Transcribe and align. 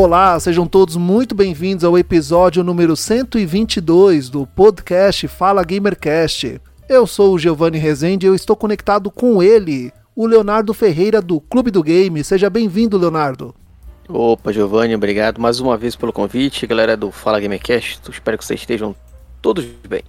Olá, 0.00 0.38
sejam 0.38 0.64
todos 0.64 0.94
muito 0.94 1.34
bem-vindos 1.34 1.82
ao 1.82 1.98
episódio 1.98 2.62
número 2.62 2.94
122 2.94 4.30
do 4.30 4.46
podcast 4.46 5.26
Fala 5.26 5.64
Gamercast. 5.64 6.60
Eu 6.88 7.04
sou 7.04 7.34
o 7.34 7.38
Giovanni 7.38 7.78
Rezende 7.78 8.24
e 8.24 8.28
eu 8.28 8.34
estou 8.36 8.54
conectado 8.54 9.10
com 9.10 9.42
ele, 9.42 9.92
o 10.14 10.24
Leonardo 10.24 10.72
Ferreira 10.72 11.20
do 11.20 11.40
Clube 11.40 11.72
do 11.72 11.82
Game. 11.82 12.22
Seja 12.22 12.48
bem-vindo, 12.48 12.96
Leonardo. 12.96 13.52
Opa, 14.08 14.52
Giovanni, 14.52 14.94
obrigado 14.94 15.40
mais 15.40 15.58
uma 15.58 15.76
vez 15.76 15.96
pelo 15.96 16.12
convite, 16.12 16.64
galera 16.64 16.96
do 16.96 17.10
Fala 17.10 17.40
Gamercast. 17.40 18.00
Espero 18.08 18.38
que 18.38 18.44
vocês 18.44 18.60
estejam 18.60 18.94
todos 19.42 19.64
bem. 19.88 20.04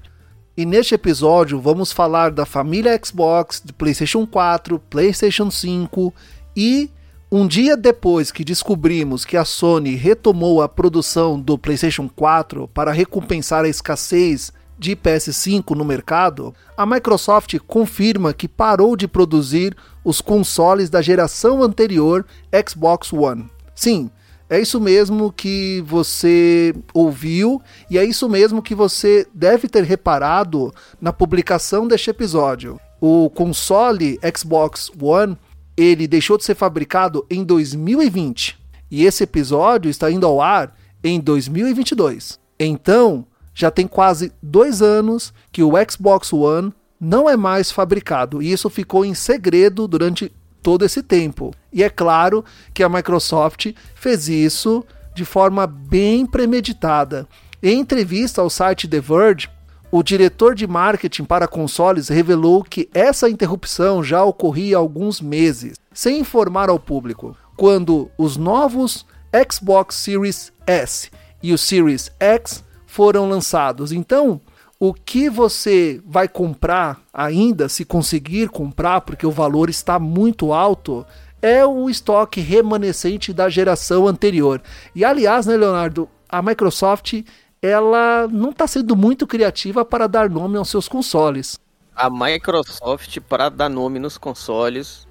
E 0.55 0.67
neste 0.67 0.93
episódio 0.93 1.59
vamos 1.59 1.91
falar 1.91 2.29
da 2.29 2.45
família 2.45 2.95
Xbox, 3.03 3.59
de 3.65 3.73
PlayStation 3.73 4.27
4, 4.27 4.77
PlayStation 4.87 5.49
5 5.49 6.13
e 6.55 6.91
um 7.31 7.47
dia 7.47 7.77
depois 7.77 8.31
que 8.31 8.43
descobrimos 8.43 9.23
que 9.23 9.37
a 9.37 9.45
Sony 9.45 9.95
retomou 9.95 10.63
a 10.63 10.69
produção 10.69 11.39
do 11.39 11.57
PlayStation 11.59 12.09
4 12.09 12.67
para 12.69 12.91
recompensar 12.91 13.65
a 13.65 13.69
escassez 13.69 14.51
de 14.79 14.95
PS5 14.95 15.75
no 15.75 15.85
mercado, 15.85 16.55
a 16.75 16.85
Microsoft 16.85 17.55
confirma 17.67 18.33
que 18.33 18.47
parou 18.47 18.95
de 18.95 19.07
produzir 19.07 19.75
os 20.03 20.21
consoles 20.21 20.89
da 20.89 21.01
geração 21.01 21.61
anterior 21.61 22.25
Xbox 22.67 23.13
One. 23.13 23.47
Sim, 23.75 24.09
é 24.49 24.59
isso 24.59 24.81
mesmo 24.81 25.31
que 25.31 25.83
você 25.85 26.73
ouviu 26.93 27.61
e 27.91 27.99
é 27.99 28.03
isso 28.03 28.27
mesmo 28.27 28.63
que 28.63 28.73
você 28.73 29.27
deve 29.35 29.67
ter 29.67 29.83
reparado 29.83 30.73
na 30.99 31.13
publicação 31.13 31.87
deste 31.87 32.09
episódio. 32.09 32.79
O 32.99 33.29
console 33.29 34.19
Xbox 34.35 34.89
One 34.99 35.37
ele 35.79 36.07
deixou 36.07 36.37
de 36.37 36.43
ser 36.43 36.55
fabricado 36.55 37.25
em 37.29 37.43
2020 37.43 38.57
e 38.91 39.05
esse 39.05 39.23
episódio 39.23 39.89
está 39.89 40.11
indo 40.11 40.25
ao 40.25 40.41
ar 40.41 40.75
em 41.01 41.19
2022. 41.19 42.37
Então, 42.59 43.25
já 43.53 43.71
tem 43.71 43.87
quase 43.87 44.33
dois 44.43 44.81
anos 44.81 45.33
que 45.51 45.63
o 45.63 45.71
Xbox 45.89 46.33
One 46.33 46.73
não 46.99 47.29
é 47.29 47.37
mais 47.37 47.71
fabricado 47.71 48.41
e 48.41 48.51
isso 48.51 48.69
ficou 48.69 49.05
em 49.05 49.13
segredo 49.13 49.87
durante 49.87 50.31
todo 50.61 50.83
esse 50.83 51.01
tempo. 51.01 51.53
E 51.71 51.81
é 51.81 51.89
claro 51.89 52.43
que 52.73 52.83
a 52.83 52.89
Microsoft 52.89 53.73
fez 53.95 54.27
isso 54.27 54.83
de 55.15 55.23
forma 55.23 55.65
bem 55.65 56.25
premeditada. 56.25 57.25
Em 57.63 57.79
entrevista 57.79 58.41
ao 58.41 58.49
site 58.49 58.87
The 58.87 58.99
Verge, 58.99 59.49
o 59.91 60.03
diretor 60.03 60.53
de 60.53 60.67
marketing 60.67 61.23
para 61.23 61.47
consoles 61.47 62.09
revelou 62.09 62.63
que 62.63 62.87
essa 62.93 63.29
interrupção 63.29 64.03
já 64.03 64.23
ocorria 64.23 64.77
há 64.77 64.79
alguns 64.79 65.19
meses, 65.19 65.77
sem 65.91 66.19
informar 66.19 66.69
ao 66.69 66.79
público. 66.79 67.35
Quando 67.57 68.09
os 68.17 68.37
novos 68.37 69.05
Xbox 69.51 69.95
Series 69.95 70.53
S 70.65 71.09
e 71.41 71.53
o 71.53 71.57
Series 71.57 72.11
X 72.19 72.63
foram 72.85 73.27
lançados. 73.27 73.91
Então, 73.91 74.39
o 74.79 74.93
que 74.93 75.29
você 75.29 76.01
vai 76.05 76.27
comprar 76.27 77.01
ainda, 77.11 77.67
se 77.67 77.83
conseguir 77.83 78.49
comprar, 78.49 79.01
porque 79.01 79.25
o 79.25 79.31
valor 79.31 79.69
está 79.69 79.99
muito 79.99 80.53
alto, 80.53 81.05
é 81.41 81.65
o 81.65 81.89
estoque 81.89 82.41
remanescente 82.41 83.33
da 83.33 83.49
geração 83.49 84.07
anterior. 84.07 84.61
E 84.95 85.03
aliás, 85.03 85.45
né, 85.45 85.57
Leonardo, 85.57 86.07
a 86.27 86.41
Microsoft 86.41 87.23
ela 87.61 88.27
não 88.27 88.51
está 88.51 88.65
sendo 88.67 88.95
muito 88.95 89.27
criativa 89.27 89.83
para 89.83 90.07
dar 90.07 90.29
nome 90.29 90.57
aos 90.57 90.69
seus 90.69 90.87
consoles. 90.87 91.59
A 91.95 92.09
Microsoft, 92.09 93.19
para 93.27 93.49
dar 93.49 93.69
nome 93.69 93.99
nos 93.99 94.17
consoles. 94.17 95.07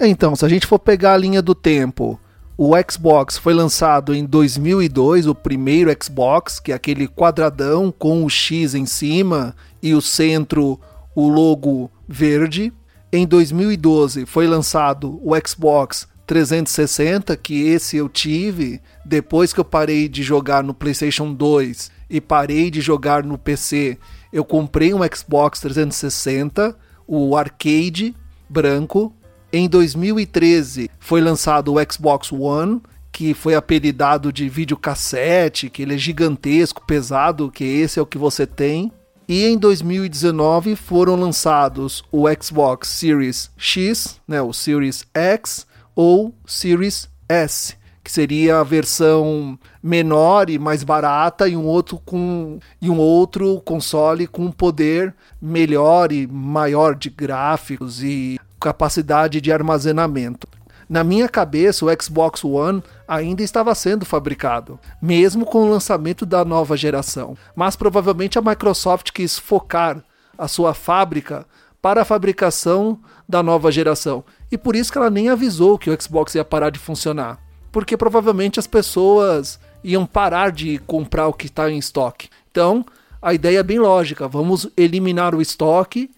Então, 0.00 0.34
se 0.34 0.44
a 0.44 0.48
gente 0.48 0.66
for 0.66 0.78
pegar 0.78 1.14
a 1.14 1.16
linha 1.16 1.40
do 1.40 1.54
tempo, 1.54 2.18
o 2.56 2.72
Xbox 2.90 3.38
foi 3.38 3.54
lançado 3.54 4.12
em 4.12 4.24
2002, 4.24 5.28
o 5.28 5.34
primeiro 5.34 5.96
Xbox, 6.02 6.58
que 6.58 6.72
é 6.72 6.74
aquele 6.74 7.06
quadradão 7.06 7.92
com 7.96 8.24
o 8.24 8.28
X 8.28 8.74
em 8.74 8.84
cima 8.84 9.54
e 9.80 9.94
o 9.94 10.02
centro, 10.02 10.78
o 11.14 11.28
logo 11.28 11.90
verde. 12.08 12.72
Em 13.12 13.26
2012 13.26 14.26
foi 14.26 14.46
lançado 14.46 15.20
o 15.22 15.32
Xbox 15.46 16.08
360, 16.28 17.34
que 17.38 17.68
esse 17.68 17.96
eu 17.96 18.06
tive 18.06 18.82
depois 19.02 19.50
que 19.54 19.58
eu 19.58 19.64
parei 19.64 20.08
de 20.10 20.22
jogar 20.22 20.62
no 20.62 20.74
PlayStation 20.74 21.32
2 21.32 21.90
e 22.10 22.20
parei 22.20 22.70
de 22.70 22.82
jogar 22.82 23.24
no 23.24 23.38
PC. 23.38 23.96
Eu 24.30 24.44
comprei 24.44 24.92
um 24.92 25.00
Xbox 25.10 25.58
360, 25.60 26.76
o 27.06 27.34
arcade 27.34 28.14
branco. 28.46 29.10
Em 29.50 29.66
2013 29.66 30.90
foi 31.00 31.22
lançado 31.22 31.72
o 31.74 31.92
Xbox 31.92 32.30
One, 32.30 32.82
que 33.10 33.32
foi 33.32 33.54
apelidado 33.54 34.30
de 34.30 34.50
videocassete, 34.50 35.70
que 35.70 35.80
ele 35.80 35.94
é 35.94 35.98
gigantesco, 35.98 36.84
pesado, 36.86 37.50
que 37.50 37.64
esse 37.64 37.98
é 37.98 38.02
o 38.02 38.06
que 38.06 38.18
você 38.18 38.46
tem. 38.46 38.92
E 39.26 39.46
em 39.46 39.56
2019 39.56 40.76
foram 40.76 41.16
lançados 41.16 42.04
o 42.12 42.26
Xbox 42.38 42.88
Series 42.88 43.50
X, 43.56 44.20
né, 44.28 44.42
o 44.42 44.52
Series 44.52 45.06
X, 45.14 45.66
ou 46.00 46.32
Series 46.46 47.10
S, 47.28 47.74
que 48.04 48.12
seria 48.12 48.60
a 48.60 48.62
versão 48.62 49.58
menor 49.82 50.48
e 50.48 50.56
mais 50.56 50.84
barata 50.84 51.48
e 51.48 51.56
um 51.56 51.64
outro 51.64 51.98
com 51.98 52.60
e 52.80 52.88
um 52.88 53.00
outro 53.00 53.60
console 53.62 54.28
com 54.28 54.48
poder 54.52 55.12
melhor 55.42 56.12
e 56.12 56.24
maior 56.28 56.94
de 56.94 57.10
gráficos 57.10 58.00
e 58.00 58.38
capacidade 58.60 59.40
de 59.40 59.50
armazenamento. 59.50 60.46
Na 60.88 61.02
minha 61.02 61.28
cabeça, 61.28 61.84
o 61.84 61.88
Xbox 62.00 62.44
One 62.44 62.80
ainda 63.08 63.42
estava 63.42 63.74
sendo 63.74 64.06
fabricado, 64.06 64.78
mesmo 65.02 65.44
com 65.44 65.64
o 65.64 65.70
lançamento 65.70 66.24
da 66.24 66.44
nova 66.44 66.76
geração. 66.76 67.36
Mas 67.56 67.74
provavelmente 67.74 68.38
a 68.38 68.42
Microsoft 68.42 69.10
quis 69.10 69.36
focar 69.36 70.00
a 70.38 70.46
sua 70.46 70.74
fábrica 70.74 71.44
para 71.82 72.02
a 72.02 72.04
fabricação 72.04 73.00
da 73.28 73.42
nova 73.42 73.70
geração. 73.70 74.24
E 74.50 74.56
por 74.56 74.74
isso 74.74 74.90
que 74.90 74.98
ela 74.98 75.10
nem 75.10 75.28
avisou 75.28 75.78
que 75.78 75.90
o 75.90 76.02
Xbox 76.02 76.34
ia 76.34 76.44
parar 76.44 76.70
de 76.70 76.78
funcionar. 76.78 77.38
Porque 77.70 77.96
provavelmente 77.96 78.58
as 78.58 78.66
pessoas 78.66 79.60
iam 79.84 80.06
parar 80.06 80.50
de 80.50 80.78
comprar 80.78 81.28
o 81.28 81.32
que 81.32 81.46
está 81.46 81.70
em 81.70 81.78
estoque. 81.78 82.28
Então, 82.50 82.84
a 83.20 83.34
ideia 83.34 83.58
é 83.58 83.62
bem 83.62 83.78
lógica: 83.78 84.26
vamos 84.26 84.68
eliminar 84.76 85.34
o 85.34 85.42
estoque 85.42 86.10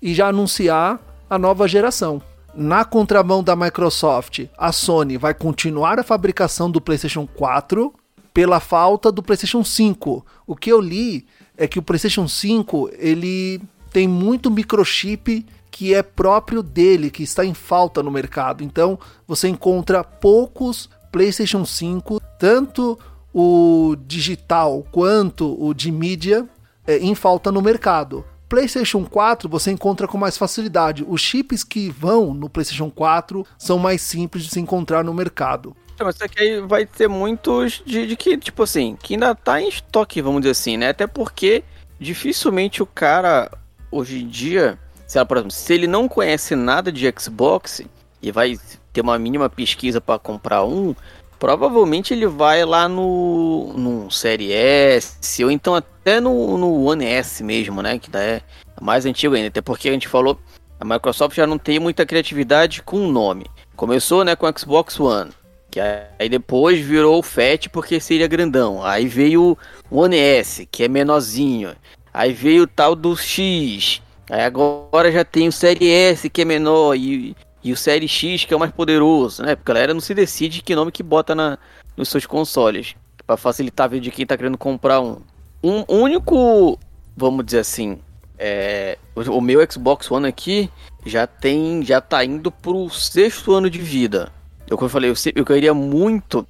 e 0.00 0.14
já 0.14 0.28
anunciar 0.28 1.00
a 1.28 1.38
nova 1.38 1.68
geração. 1.68 2.22
Na 2.54 2.86
contramão 2.86 3.42
da 3.42 3.54
Microsoft, 3.54 4.46
a 4.56 4.72
Sony 4.72 5.18
vai 5.18 5.34
continuar 5.34 5.98
a 5.98 6.04
fabricação 6.04 6.70
do 6.70 6.80
PlayStation 6.80 7.26
4 7.26 7.92
pela 8.32 8.60
falta 8.60 9.12
do 9.12 9.22
PlayStation 9.22 9.62
5. 9.62 10.24
O 10.46 10.56
que 10.56 10.72
eu 10.72 10.80
li 10.80 11.26
é 11.56 11.66
que 11.66 11.78
o 11.78 11.82
PlayStation 11.82 12.26
5 12.26 12.90
ele 12.98 13.60
tem 13.92 14.08
muito 14.08 14.50
microchip 14.50 15.44
que 15.76 15.92
é 15.92 16.02
próprio 16.02 16.62
dele, 16.62 17.10
que 17.10 17.22
está 17.22 17.44
em 17.44 17.52
falta 17.52 18.02
no 18.02 18.10
mercado. 18.10 18.64
Então 18.64 18.98
você 19.28 19.46
encontra 19.46 20.02
poucos 20.02 20.88
PlayStation 21.12 21.66
5, 21.66 22.18
tanto 22.38 22.98
o 23.32 23.94
digital 24.06 24.86
quanto 24.90 25.54
o 25.62 25.74
de 25.74 25.92
mídia, 25.92 26.48
é, 26.86 26.96
em 26.96 27.14
falta 27.14 27.52
no 27.52 27.60
mercado. 27.60 28.24
PlayStation 28.48 29.04
4 29.04 29.50
você 29.50 29.70
encontra 29.70 30.08
com 30.08 30.16
mais 30.16 30.38
facilidade. 30.38 31.04
Os 31.06 31.20
chips 31.20 31.62
que 31.62 31.90
vão 31.90 32.32
no 32.32 32.48
PlayStation 32.48 32.90
4 32.90 33.46
são 33.58 33.78
mais 33.78 34.00
simples 34.00 34.44
de 34.44 34.50
se 34.50 34.60
encontrar 34.60 35.04
no 35.04 35.12
mercado. 35.12 35.76
É, 36.00 36.04
mas 36.04 36.14
isso 36.14 36.24
aqui 36.24 36.58
vai 36.60 36.86
ter 36.86 37.06
muitos 37.06 37.82
de, 37.84 38.06
de, 38.06 38.16
que, 38.16 38.38
tipo 38.38 38.62
assim, 38.62 38.96
que 38.96 39.12
ainda 39.12 39.34
tá 39.34 39.60
em 39.60 39.68
estoque, 39.68 40.22
vamos 40.22 40.40
dizer 40.40 40.52
assim, 40.52 40.78
né? 40.78 40.88
Até 40.88 41.06
porque 41.06 41.62
dificilmente 42.00 42.82
o 42.82 42.86
cara, 42.86 43.50
hoje 43.90 44.22
em 44.22 44.26
dia, 44.26 44.78
se, 45.06 45.24
por 45.24 45.36
exemplo, 45.36 45.52
se 45.52 45.72
ele 45.72 45.86
não 45.86 46.08
conhece 46.08 46.56
nada 46.56 46.90
de 46.90 47.12
Xbox 47.18 47.82
e 48.20 48.32
vai 48.32 48.58
ter 48.92 49.00
uma 49.00 49.18
mínima 49.18 49.48
pesquisa 49.48 50.00
para 50.00 50.18
comprar 50.18 50.64
um, 50.64 50.94
provavelmente 51.38 52.12
ele 52.12 52.26
vai 52.26 52.64
lá 52.64 52.88
no, 52.88 53.72
no 53.74 54.10
Série 54.10 54.52
S 54.52 55.44
ou 55.44 55.50
então 55.50 55.74
até 55.74 56.20
no, 56.20 56.58
no 56.58 56.84
One 56.84 57.04
S 57.04 57.42
mesmo, 57.44 57.82
né? 57.82 57.98
Que 57.98 58.14
é, 58.16 58.42
mais 58.80 59.06
antigo 59.06 59.34
ainda, 59.34 59.48
até 59.48 59.60
porque 59.60 59.88
a 59.88 59.92
gente 59.92 60.08
falou, 60.08 60.38
a 60.80 60.84
Microsoft 60.84 61.36
já 61.36 61.46
não 61.46 61.58
tem 61.58 61.78
muita 61.78 62.04
criatividade 62.04 62.82
com 62.82 63.06
o 63.06 63.12
nome. 63.12 63.46
Começou, 63.76 64.24
né, 64.24 64.34
com 64.34 64.46
o 64.46 64.58
Xbox 64.58 64.98
One, 64.98 65.30
que 65.70 65.78
aí 65.80 66.28
depois 66.28 66.80
virou 66.80 67.18
o 67.18 67.22
Fat 67.22 67.68
porque 67.68 68.00
seria 68.00 68.26
grandão. 68.26 68.82
Aí 68.82 69.06
veio 69.06 69.56
o 69.90 70.00
One 70.00 70.16
S, 70.16 70.66
que 70.66 70.84
é 70.84 70.88
menorzinho. 70.88 71.76
Aí 72.12 72.32
veio 72.32 72.62
o 72.62 72.66
tal 72.66 72.96
do 72.96 73.14
X. 73.16 74.00
Aí 74.30 74.42
agora 74.42 75.10
já 75.12 75.24
tem 75.24 75.48
o 75.48 75.52
Série 75.52 75.88
S, 75.90 76.28
que 76.28 76.42
é 76.42 76.44
menor, 76.44 76.94
e, 76.94 77.36
e 77.62 77.72
o 77.72 77.76
Série 77.76 78.08
X, 78.08 78.44
que 78.44 78.52
é 78.52 78.56
o 78.56 78.60
mais 78.60 78.72
poderoso, 78.72 79.42
né? 79.42 79.54
Porque 79.54 79.70
a 79.70 79.74
galera 79.74 79.94
não 79.94 80.00
se 80.00 80.14
decide 80.14 80.62
que 80.62 80.74
nome 80.74 80.90
que 80.90 81.02
bota 81.02 81.34
na, 81.34 81.58
nos 81.96 82.08
seus 82.08 82.26
consoles. 82.26 82.94
para 83.26 83.36
facilitar 83.36 83.84
a 83.84 83.88
vida 83.88 84.02
de 84.02 84.10
quem 84.10 84.26
tá 84.26 84.36
querendo 84.36 84.58
comprar 84.58 85.00
um. 85.00 85.18
Um 85.62 85.84
único, 85.88 86.78
vamos 87.16 87.44
dizer 87.44 87.60
assim, 87.60 87.98
é, 88.38 88.98
o 89.14 89.40
meu 89.40 89.60
Xbox 89.70 90.10
One 90.10 90.28
aqui 90.28 90.70
já 91.04 91.26
tem, 91.26 91.82
já 91.82 92.00
tá 92.00 92.24
indo 92.24 92.50
pro 92.50 92.88
sexto 92.90 93.52
ano 93.52 93.70
de 93.70 93.78
vida. 93.78 94.30
Eu, 94.68 94.76
como 94.76 94.86
eu 94.86 94.90
falei, 94.90 95.10
eu, 95.10 95.14
eu 95.34 95.44
queria 95.44 95.72
muito, 95.72 96.46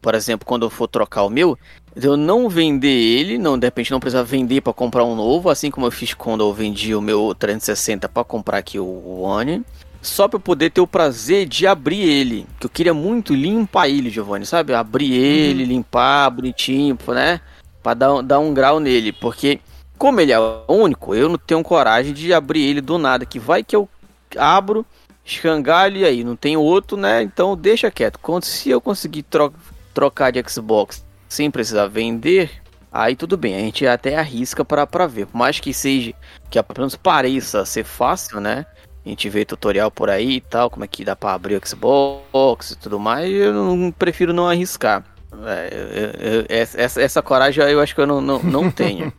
por 0.00 0.14
exemplo, 0.14 0.46
quando 0.46 0.64
eu 0.64 0.70
for 0.70 0.88
trocar 0.88 1.24
o 1.24 1.30
meu, 1.30 1.58
eu 2.04 2.16
não 2.16 2.48
vender 2.48 2.88
ele, 2.88 3.38
não, 3.38 3.58
de 3.58 3.66
repente 3.66 3.90
não 3.90 3.98
precisar 3.98 4.22
vender 4.22 4.60
para 4.60 4.72
comprar 4.72 5.04
um 5.04 5.14
novo, 5.14 5.48
assim 5.48 5.70
como 5.70 5.86
eu 5.86 5.90
fiz 5.90 6.12
quando 6.12 6.42
eu 6.42 6.52
vendi 6.52 6.94
o 6.94 7.00
meu 7.00 7.34
360 7.34 8.08
para 8.08 8.22
comprar 8.22 8.58
aqui 8.58 8.78
o 8.78 9.20
One, 9.20 9.64
só 10.02 10.28
para 10.28 10.38
poder 10.38 10.70
ter 10.70 10.80
o 10.82 10.86
prazer 10.86 11.46
de 11.46 11.66
abrir 11.66 12.02
ele, 12.02 12.46
que 12.60 12.66
eu 12.66 12.70
queria 12.70 12.92
muito 12.92 13.34
limpar 13.34 13.88
ele, 13.88 14.10
Giovanni, 14.10 14.44
sabe? 14.44 14.74
Abrir 14.74 15.12
ele, 15.14 15.62
uhum. 15.62 15.68
limpar 15.70 16.30
bonitinho, 16.30 16.98
né? 17.08 17.40
Para 17.82 17.94
dar, 17.94 18.22
dar 18.22 18.38
um 18.40 18.52
grau 18.52 18.78
nele, 18.78 19.10
porque 19.10 19.58
como 19.96 20.20
ele 20.20 20.32
é 20.32 20.38
único, 20.68 21.14
eu 21.14 21.30
não 21.30 21.38
tenho 21.38 21.62
coragem 21.62 22.12
de 22.12 22.32
abrir 22.32 22.62
ele 22.62 22.82
do 22.82 22.98
nada, 22.98 23.24
que 23.24 23.38
vai 23.38 23.64
que 23.64 23.74
eu 23.74 23.88
abro, 24.36 24.84
escangalho 25.24 25.96
e 25.96 26.04
aí 26.04 26.22
não 26.22 26.36
tem 26.36 26.58
outro, 26.58 26.96
né? 26.98 27.22
Então 27.22 27.56
deixa 27.56 27.90
quieto. 27.90 28.18
Quando 28.18 28.44
se 28.44 28.68
eu 28.68 28.82
conseguir 28.82 29.22
tro 29.22 29.52
trocar 29.94 30.30
de 30.30 30.44
Xbox 30.46 31.05
sem 31.28 31.50
precisar 31.50 31.86
vender, 31.88 32.50
aí 32.90 33.16
tudo 33.16 33.36
bem, 33.36 33.54
a 33.54 33.60
gente 33.60 33.86
até 33.86 34.16
arrisca 34.16 34.64
para 34.64 35.06
ver. 35.06 35.26
Por 35.26 35.36
mais 35.36 35.60
que 35.60 35.72
seja, 35.72 36.12
que 36.50 36.58
apenas 36.58 36.94
pareça 36.94 37.64
ser 37.64 37.84
fácil, 37.84 38.40
né? 38.40 38.66
A 39.04 39.08
gente 39.08 39.28
vê 39.28 39.44
tutorial 39.44 39.90
por 39.90 40.10
aí 40.10 40.36
e 40.36 40.40
tal, 40.40 40.68
como 40.68 40.84
é 40.84 40.88
que 40.88 41.04
dá 41.04 41.14
para 41.14 41.32
abrir 41.32 41.54
o 41.56 41.68
Xbox 41.68 42.72
e 42.72 42.76
tudo 42.76 42.98
mais, 42.98 43.30
eu 43.32 43.52
não, 43.52 43.92
prefiro 43.92 44.32
não 44.32 44.48
arriscar. 44.48 45.04
É, 45.44 45.70
eu, 45.72 46.32
eu, 46.32 46.46
essa, 46.48 47.00
essa 47.00 47.22
coragem 47.22 47.62
eu 47.64 47.80
acho 47.80 47.94
que 47.94 48.00
eu 48.00 48.06
não, 48.06 48.20
não, 48.20 48.42
não 48.42 48.70
tenho. 48.72 49.12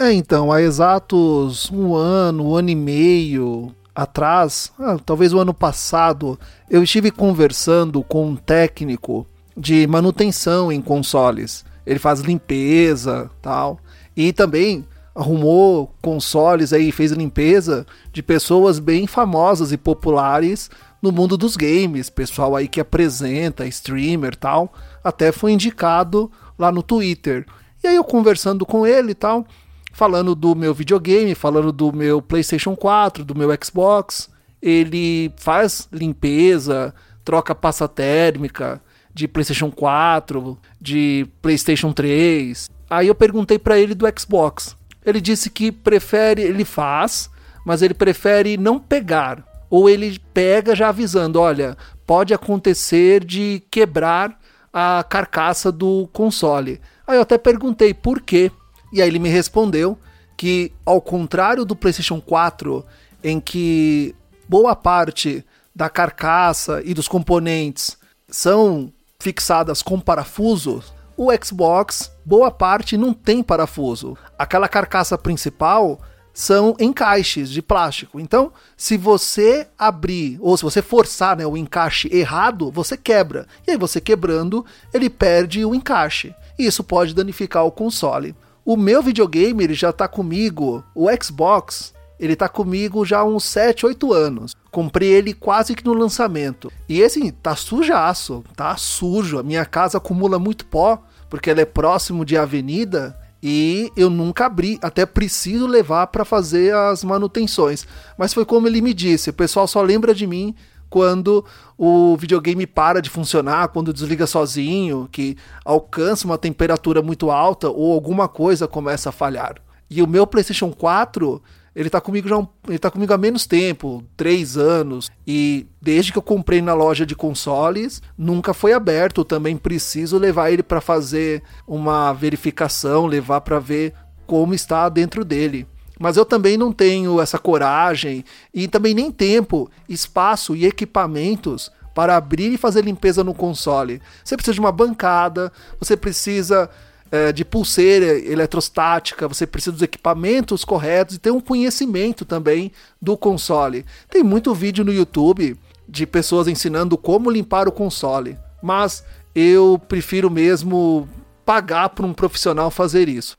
É, 0.00 0.12
então, 0.12 0.50
há 0.50 0.62
exatos 0.62 1.70
um 1.70 1.94
ano, 1.94 2.50
um 2.50 2.54
ano 2.56 2.70
e 2.70 2.74
meio 2.74 3.74
atrás, 3.94 4.72
ah, 4.78 4.96
talvez 5.04 5.34
o 5.34 5.40
ano 5.40 5.52
passado, 5.52 6.38
eu 6.70 6.84
estive 6.84 7.10
conversando 7.10 8.00
com 8.04 8.28
um 8.28 8.36
técnico 8.36 9.26
de 9.58 9.86
manutenção 9.88 10.70
em 10.70 10.80
consoles. 10.80 11.64
Ele 11.84 11.98
faz 11.98 12.20
limpeza, 12.20 13.28
tal, 13.42 13.80
e 14.16 14.32
também 14.32 14.86
arrumou 15.14 15.92
consoles 16.00 16.72
aí, 16.72 16.92
fez 16.92 17.10
limpeza 17.10 17.84
de 18.12 18.22
pessoas 18.22 18.78
bem 18.78 19.06
famosas 19.06 19.72
e 19.72 19.76
populares 19.76 20.70
no 21.02 21.10
mundo 21.10 21.36
dos 21.36 21.56
games, 21.56 22.08
pessoal 22.08 22.54
aí 22.54 22.68
que 22.68 22.80
apresenta, 22.80 23.66
streamer, 23.66 24.36
tal, 24.36 24.72
até 25.02 25.32
foi 25.32 25.52
indicado 25.52 26.30
lá 26.56 26.70
no 26.70 26.82
Twitter. 26.82 27.44
E 27.82 27.88
aí 27.88 27.96
eu 27.96 28.04
conversando 28.04 28.64
com 28.64 28.86
ele 28.86 29.10
e 29.12 29.14
tal, 29.14 29.44
falando 29.92 30.34
do 30.34 30.54
meu 30.54 30.72
videogame, 30.72 31.34
falando 31.34 31.72
do 31.72 31.92
meu 31.92 32.22
PlayStation 32.22 32.76
4, 32.76 33.24
do 33.24 33.34
meu 33.34 33.50
Xbox. 33.62 34.28
Ele 34.60 35.32
faz 35.36 35.88
limpeza, 35.92 36.94
troca 37.24 37.54
pasta 37.54 37.88
térmica 37.88 38.80
de 39.18 39.26
PlayStation 39.26 39.68
4, 39.68 40.56
de 40.80 41.26
PlayStation 41.42 41.92
3. 41.92 42.70
Aí 42.88 43.08
eu 43.08 43.14
perguntei 43.16 43.58
para 43.58 43.76
ele 43.76 43.92
do 43.92 44.06
Xbox. 44.16 44.76
Ele 45.04 45.20
disse 45.20 45.50
que 45.50 45.72
prefere, 45.72 46.42
ele 46.42 46.64
faz, 46.64 47.28
mas 47.66 47.82
ele 47.82 47.94
prefere 47.94 48.56
não 48.56 48.78
pegar. 48.78 49.44
Ou 49.68 49.90
ele 49.90 50.20
pega 50.32 50.74
já 50.76 50.90
avisando: 50.90 51.40
olha, 51.40 51.76
pode 52.06 52.32
acontecer 52.32 53.24
de 53.24 53.60
quebrar 53.70 54.38
a 54.72 55.04
carcaça 55.08 55.72
do 55.72 56.08
console. 56.12 56.80
Aí 57.04 57.16
eu 57.16 57.22
até 57.22 57.36
perguntei 57.36 57.92
por 57.92 58.20
quê. 58.20 58.52
E 58.92 59.02
aí 59.02 59.08
ele 59.08 59.18
me 59.18 59.28
respondeu 59.28 59.98
que, 60.36 60.72
ao 60.86 61.00
contrário 61.00 61.64
do 61.64 61.74
PlayStation 61.74 62.20
4, 62.20 62.86
em 63.24 63.40
que 63.40 64.14
boa 64.48 64.76
parte 64.76 65.44
da 65.74 65.90
carcaça 65.90 66.80
e 66.84 66.94
dos 66.94 67.08
componentes 67.08 67.98
são 68.30 68.92
fixadas 69.20 69.82
com 69.82 69.98
parafusos, 69.98 70.92
o 71.16 71.30
Xbox, 71.44 72.12
boa 72.24 72.52
parte 72.52 72.96
não 72.96 73.12
tem 73.12 73.42
parafuso. 73.42 74.16
Aquela 74.38 74.68
carcaça 74.68 75.18
principal 75.18 76.00
são 76.32 76.76
encaixes 76.78 77.50
de 77.50 77.60
plástico. 77.60 78.20
Então, 78.20 78.52
se 78.76 78.96
você 78.96 79.66
abrir 79.76 80.38
ou 80.40 80.56
se 80.56 80.62
você 80.62 80.80
forçar 80.80 81.36
né, 81.36 81.44
o 81.44 81.56
encaixe 81.56 82.08
errado, 82.12 82.70
você 82.70 82.96
quebra. 82.96 83.48
E 83.66 83.72
aí 83.72 83.76
você 83.76 84.00
quebrando, 84.00 84.64
ele 84.94 85.10
perde 85.10 85.64
o 85.64 85.74
encaixe. 85.74 86.32
E 86.56 86.64
isso 86.64 86.84
pode 86.84 87.12
danificar 87.12 87.66
o 87.66 87.72
console. 87.72 88.36
O 88.64 88.76
meu 88.76 89.02
videogame 89.02 89.64
ele 89.64 89.74
já 89.74 89.92
tá 89.92 90.06
comigo, 90.06 90.84
o 90.94 91.08
Xbox, 91.20 91.92
ele 92.18 92.36
tá 92.36 92.48
comigo 92.48 93.04
já 93.04 93.20
há 93.20 93.24
uns 93.24 93.44
7, 93.44 93.86
8 93.86 94.12
anos. 94.12 94.56
Comprei 94.70 95.10
ele 95.10 95.32
quase 95.32 95.74
que 95.74 95.84
no 95.84 95.92
lançamento. 95.92 96.70
E 96.88 97.00
esse 97.00 97.30
tá 97.32 97.54
sujaço, 97.54 98.44
tá 98.56 98.76
sujo. 98.76 99.38
A 99.38 99.42
minha 99.42 99.64
casa 99.64 99.98
acumula 99.98 100.38
muito 100.38 100.66
pó, 100.66 101.02
porque 101.28 101.50
ela 101.50 101.60
é 101.60 101.64
próximo 101.64 102.24
de 102.24 102.36
avenida 102.36 103.18
e 103.42 103.92
eu 103.96 104.10
nunca 104.10 104.46
abri, 104.46 104.78
até 104.82 105.06
preciso 105.06 105.66
levar 105.66 106.08
para 106.08 106.24
fazer 106.24 106.74
as 106.74 107.04
manutenções. 107.04 107.86
Mas 108.16 108.34
foi 108.34 108.44
como 108.44 108.66
ele 108.66 108.80
me 108.80 108.92
disse, 108.92 109.30
o 109.30 109.34
pessoal 109.34 109.68
só 109.68 109.80
lembra 109.80 110.14
de 110.14 110.26
mim 110.26 110.54
quando 110.90 111.44
o 111.76 112.16
videogame 112.16 112.66
para 112.66 113.00
de 113.00 113.10
funcionar, 113.10 113.68
quando 113.68 113.92
desliga 113.92 114.26
sozinho, 114.26 115.08
que 115.12 115.36
alcança 115.64 116.26
uma 116.26 116.38
temperatura 116.38 117.02
muito 117.02 117.30
alta 117.30 117.68
ou 117.68 117.92
alguma 117.92 118.26
coisa 118.26 118.66
começa 118.66 119.10
a 119.10 119.12
falhar. 119.12 119.56
E 119.90 120.02
o 120.02 120.06
meu 120.06 120.26
PlayStation 120.26 120.70
4, 120.70 121.40
ele 121.78 121.88
tá 121.88 122.00
comigo 122.00 122.28
já 122.28 122.36
um, 122.36 122.46
ele 122.66 122.78
tá 122.80 122.90
comigo 122.90 123.14
há 123.14 123.16
menos 123.16 123.46
tempo, 123.46 124.02
três 124.16 124.56
anos, 124.56 125.08
e 125.24 125.64
desde 125.80 126.10
que 126.10 126.18
eu 126.18 126.22
comprei 126.22 126.60
na 126.60 126.74
loja 126.74 127.06
de 127.06 127.14
consoles, 127.14 128.02
nunca 128.18 128.52
foi 128.52 128.72
aberto. 128.72 129.24
Também 129.24 129.56
preciso 129.56 130.18
levar 130.18 130.50
ele 130.50 130.64
para 130.64 130.80
fazer 130.80 131.40
uma 131.64 132.12
verificação, 132.12 133.06
levar 133.06 133.42
para 133.42 133.60
ver 133.60 133.94
como 134.26 134.54
está 134.54 134.88
dentro 134.88 135.24
dele. 135.24 135.68
Mas 136.00 136.16
eu 136.16 136.24
também 136.24 136.56
não 136.56 136.72
tenho 136.72 137.20
essa 137.20 137.38
coragem 137.38 138.24
e 138.52 138.66
também 138.66 138.92
nem 138.92 139.12
tempo, 139.12 139.70
espaço 139.88 140.56
e 140.56 140.66
equipamentos 140.66 141.70
para 141.94 142.16
abrir 142.16 142.52
e 142.52 142.58
fazer 142.58 142.84
limpeza 142.84 143.22
no 143.22 143.32
console. 143.34 144.02
Você 144.24 144.36
precisa 144.36 144.54
de 144.54 144.60
uma 144.60 144.72
bancada, 144.72 145.52
você 145.78 145.96
precisa 145.96 146.68
é, 147.10 147.32
de 147.32 147.44
pulseira 147.44 148.18
eletrostática, 148.18 149.28
você 149.28 149.46
precisa 149.46 149.72
dos 149.72 149.82
equipamentos 149.82 150.64
corretos 150.64 151.16
e 151.16 151.18
ter 151.18 151.30
um 151.30 151.40
conhecimento 151.40 152.24
também 152.24 152.72
do 153.00 153.16
console. 153.16 153.84
Tem 154.10 154.22
muito 154.22 154.54
vídeo 154.54 154.84
no 154.84 154.92
YouTube 154.92 155.56
de 155.88 156.06
pessoas 156.06 156.48
ensinando 156.48 156.98
como 156.98 157.30
limpar 157.30 157.66
o 157.66 157.72
console, 157.72 158.36
mas 158.62 159.04
eu 159.34 159.80
prefiro 159.88 160.30
mesmo 160.30 161.08
pagar 161.44 161.88
para 161.90 162.04
um 162.04 162.12
profissional 162.12 162.70
fazer 162.70 163.08
isso. 163.08 163.38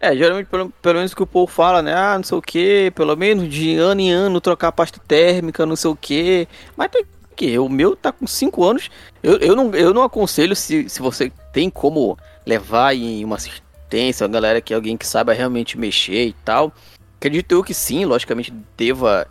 É, 0.00 0.16
geralmente, 0.16 0.46
pelo, 0.46 0.70
pelo 0.70 0.94
menos 0.94 1.12
que 1.12 1.22
o 1.22 1.26
povo 1.26 1.50
fala, 1.50 1.82
né? 1.82 1.92
Ah, 1.92 2.16
não 2.16 2.22
sei 2.22 2.38
o 2.38 2.42
que, 2.42 2.92
pelo 2.92 3.16
menos 3.16 3.48
de 3.52 3.76
ano 3.76 4.00
em 4.00 4.12
ano 4.12 4.40
trocar 4.40 4.70
pasta 4.70 5.00
térmica, 5.06 5.66
não 5.66 5.74
sei 5.74 5.90
o 5.90 5.96
que. 5.96 6.46
Mas 6.76 6.90
tem 6.90 7.04
que 7.34 7.56
o 7.56 7.68
meu 7.68 7.94
tá 7.94 8.10
com 8.10 8.26
5 8.26 8.64
anos. 8.64 8.90
Eu, 9.22 9.38
eu, 9.38 9.54
não, 9.54 9.74
eu 9.74 9.94
não 9.94 10.02
aconselho 10.02 10.56
se, 10.56 10.88
se 10.88 11.00
você 11.00 11.32
tem 11.52 11.70
como 11.70 12.18
levar 12.48 12.96
em 12.96 13.22
uma 13.22 13.36
assistência, 13.36 14.26
uma 14.26 14.32
galera 14.32 14.60
que 14.60 14.72
alguém 14.72 14.96
que 14.96 15.06
saiba 15.06 15.34
realmente 15.34 15.78
mexer 15.78 16.24
e 16.24 16.32
tal. 16.32 16.72
Acredito 17.16 17.52
eu 17.52 17.62
que 17.62 17.74
sim, 17.74 18.06
logicamente 18.06 18.52
deva 18.74 19.26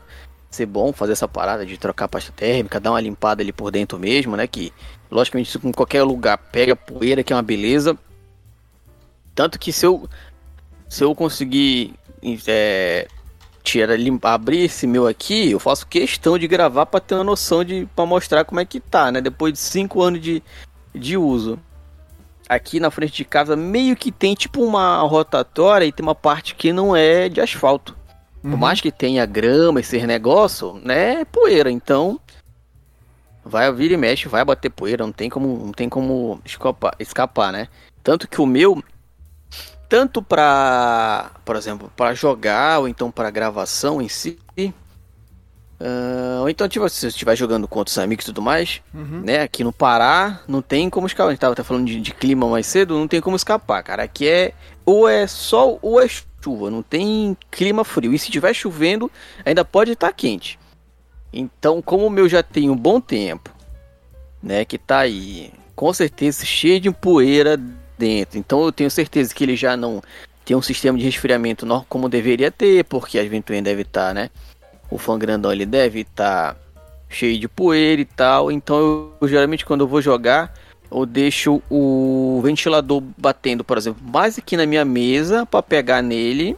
ser 0.52 0.68
bom 0.68 0.94
fazer 0.94 1.14
essa 1.14 1.28
parada 1.28 1.66
de 1.66 1.78
trocar 1.78 2.08
pasta 2.08 2.32
térmica, 2.32 2.80
dar 2.80 2.92
uma 2.92 3.02
limpada 3.02 3.42
ali 3.42 3.52
por 3.52 3.72
dentro 3.72 3.98
mesmo, 3.98 4.38
né? 4.38 4.46
Que 4.46 4.72
logicamente 5.10 5.50
isso 5.50 5.60
em 5.64 5.72
qualquer 5.72 6.04
lugar 6.04 6.38
pega 6.38 6.76
poeira, 6.76 7.24
que 7.24 7.34
é 7.34 7.36
uma 7.36 7.42
beleza. 7.42 7.98
Tanto 9.34 9.58
que 9.58 9.74
se 9.74 9.86
eu 9.86 10.08
se 10.88 11.04
eu 11.04 11.14
conseguir 11.16 11.96
é, 12.48 13.08
tirar, 13.64 13.98
limpar, 13.98 14.34
abrir 14.34 14.60
esse 14.66 14.86
meu 14.86 15.08
aqui, 15.08 15.52
eu 15.52 15.60
faço 15.60 15.88
questão 15.88 16.38
de 16.38 16.48
gravar 16.48 16.86
para 16.86 17.00
ter 17.00 17.16
uma 17.16 17.24
noção 17.24 17.64
de 17.64 17.88
para 17.96 18.06
mostrar 18.06 18.46
como 18.46 18.60
é 18.60 18.66
que 18.66 18.80
tá, 18.80 19.12
né? 19.12 19.22
Depois 19.22 19.54
de 19.54 19.60
cinco 19.60 20.02
anos 20.04 20.22
de, 20.22 20.44
de 20.94 21.18
uso. 21.18 21.60
Aqui 22.50 22.80
na 22.80 22.90
frente 22.92 23.14
de 23.14 23.26
casa 23.26 23.56
meio 23.56 23.96
que 23.96 24.12
tem 24.12 24.34
tipo 24.34 24.64
uma 24.64 25.00
rotatória 25.02 25.86
e 25.86 25.92
tem 25.92 26.04
uma 26.06 26.16
parte 26.16 26.56
que 26.56 26.72
não 26.72 26.96
é 26.96 27.30
de 27.30 27.42
asfalto. 27.42 27.96
Por 28.42 28.52
Uhum. 28.52 28.58
mais 28.58 28.80
que 28.80 28.92
tenha 28.92 29.26
grama, 29.26 29.80
esse 29.80 29.98
negócio, 30.06 30.80
né, 30.84 31.22
é 31.22 31.26
poeira. 31.26 31.70
Então, 31.72 32.20
vai 33.44 33.72
vir 33.74 33.92
e 33.92 33.98
mexe, 33.98 34.28
vai 34.28 34.46
bater 34.46 34.70
poeira, 34.70 35.06
não 35.06 35.12
tem 35.12 35.30
como, 35.30 35.66
não 35.66 35.72
tem 35.74 35.90
como 35.90 36.40
escapar, 36.46 36.96
escapar, 37.00 37.52
né? 37.52 37.68
Tanto 38.04 38.28
que 38.28 38.40
o 38.40 38.46
meu, 38.46 38.82
tanto 39.90 40.22
pra, 40.22 41.32
por 41.44 41.56
exemplo, 41.56 41.92
pra 41.96 42.14
jogar 42.14 42.80
ou 42.80 42.88
então 42.88 43.12
pra 43.12 43.30
gravação 43.32 44.02
em 44.02 44.08
si, 44.08 44.38
ah, 45.80 46.40
ou 46.42 46.50
então 46.50 46.68
tipo, 46.68 46.88
se 46.90 47.02
você 47.02 47.08
estiver 47.08 47.36
jogando 47.36 47.68
com 47.68 47.80
outros 47.80 47.98
amigos 47.98 48.26
e 48.26 48.28
tudo 48.28 48.42
mais, 48.42 48.82
Uhum. 48.94 49.22
né? 49.24 49.42
Aqui 49.42 49.64
no 49.64 49.72
Pará 49.72 50.42
não 50.48 50.62
tem 50.62 50.90
como 50.90 51.06
escapar. 51.08 51.30
A 51.30 51.32
gente 51.32 51.40
tava 51.40 51.54
até 51.54 51.64
falando 51.64 51.86
de, 51.86 52.00
de 52.02 52.14
clima 52.14 52.48
mais 52.48 52.66
cedo, 52.66 52.98
não 52.98 53.08
tem 53.08 53.22
como 53.22 53.36
escapar, 53.36 53.84
cara. 53.84 54.04
Aqui 54.04 54.28
é 54.28 54.54
ou 54.86 55.08
é 55.08 55.28
sol 55.28 55.78
ou 55.82 56.02
é 56.02 56.08
chuva, 56.08 56.72
não 56.72 56.82
tem 56.82 57.38
clima 57.52 57.84
frio. 57.84 58.14
E 58.14 58.20
se 58.20 58.32
tiver 58.32 58.54
chovendo, 58.54 59.12
ainda 59.46 59.64
pode 59.64 59.92
estar 59.92 60.12
quente. 60.14 60.58
Então, 61.32 61.82
como 61.82 62.08
o 62.08 62.10
meu 62.10 62.28
já 62.28 62.42
tem 62.42 62.70
um 62.70 62.76
bom 62.76 63.00
tempo, 63.02 63.54
né, 64.42 64.64
que 64.64 64.78
tá 64.78 65.00
aí, 65.00 65.52
com 65.76 65.92
certeza 65.94 66.46
cheio 66.46 66.80
de 66.80 66.90
poeira 66.90 67.60
dentro. 67.98 68.40
Então, 68.40 68.64
eu 68.64 68.72
tenho 68.72 68.90
certeza 68.90 69.36
que 69.36 69.44
ele 69.44 69.56
já 69.56 69.76
não 69.76 70.02
tem 70.46 70.56
um 70.56 70.62
sistema 70.62 70.98
de 70.98 71.04
resfriamento 71.04 71.68
como 71.90 72.08
deveria 72.08 72.50
ter, 72.50 72.86
porque 72.86 73.20
a 73.20 73.24
ventoinha 73.28 73.62
deve 73.62 73.82
estar, 73.82 74.14
né? 74.14 74.30
O 74.90 74.98
fã 74.98 75.18
grandão 75.18 75.52
ele 75.52 75.66
deve 75.66 76.02
estar 76.02 76.56
cheio 77.10 77.40
de 77.40 77.48
poeira 77.48 78.02
e 78.02 78.06
tal. 78.06 78.52
Então 78.52 78.78
eu, 78.78 79.14
eu, 79.22 79.28
geralmente 79.28 79.66
quando 79.66 79.82
eu 79.82 79.88
vou 79.88 80.02
jogar, 80.02 80.54
eu 80.92 81.06
deixo 81.06 81.62
o 81.70 82.40
ventilador 82.44 83.02
batendo, 83.18 83.64
por 83.64 83.78
exemplo, 83.78 84.02
mais 84.06 84.38
aqui 84.38 84.56
na 84.56 84.66
minha 84.66 84.86
mesa 84.86 85.46
para 85.46 85.62
pegar 85.62 86.02
nele 86.02 86.56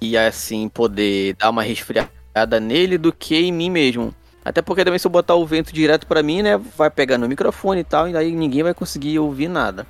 e 0.00 0.16
assim 0.16 0.68
poder 0.68 1.34
dar 1.34 1.50
uma 1.50 1.62
resfriada 1.62 2.60
nele 2.60 2.96
do 2.96 3.12
que 3.12 3.36
em 3.36 3.52
mim 3.52 3.70
mesmo. 3.70 4.14
Até 4.44 4.62
porque 4.62 4.84
também 4.84 4.98
se 4.98 5.06
eu 5.06 5.10
botar 5.10 5.34
o 5.34 5.44
vento 5.44 5.72
direto 5.74 6.06
para 6.06 6.22
mim, 6.22 6.42
né, 6.42 6.56
vai 6.56 6.88
pegar 6.88 7.18
no 7.18 7.28
microfone 7.28 7.80
e 7.80 7.84
tal, 7.84 8.08
e 8.08 8.16
aí 8.16 8.32
ninguém 8.32 8.62
vai 8.62 8.72
conseguir 8.72 9.18
ouvir 9.18 9.48
nada. 9.48 9.86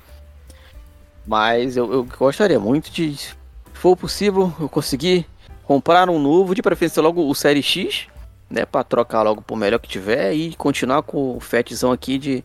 Mas 1.25 1.77
eu, 1.77 1.93
eu 1.93 2.03
gostaria 2.03 2.59
muito 2.59 2.91
de, 2.91 3.15
se 3.15 3.35
for 3.73 3.95
possível, 3.95 4.51
eu 4.59 4.67
conseguir 4.67 5.25
comprar 5.69 6.09
um 6.09 6.17
novo, 6.17 6.55
de 6.55 6.63
preferência 6.63 6.99
logo 6.99 7.29
o 7.29 7.35
Série 7.35 7.61
X, 7.61 8.07
né, 8.49 8.65
para 8.65 8.83
trocar 8.83 9.21
logo 9.21 9.39
por 9.39 9.55
melhor 9.55 9.77
que 9.77 9.87
tiver 9.87 10.33
e 10.33 10.55
continuar 10.55 11.03
com 11.03 11.37
o 11.37 11.39
fetzão 11.39 11.91
aqui 11.91 12.17
de, 12.17 12.43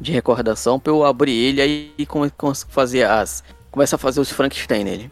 de 0.00 0.12
recordação 0.12 0.78
para 0.78 0.92
eu 0.92 1.04
abrir 1.04 1.32
ele 1.32 1.60
aí 1.60 1.92
e 1.98 2.06
fazer 2.68 3.02
as 3.02 3.42
começar 3.72 3.96
a 3.96 3.98
fazer 3.98 4.20
os 4.20 4.30
Frankenstein 4.30 4.84
nele. 4.84 5.10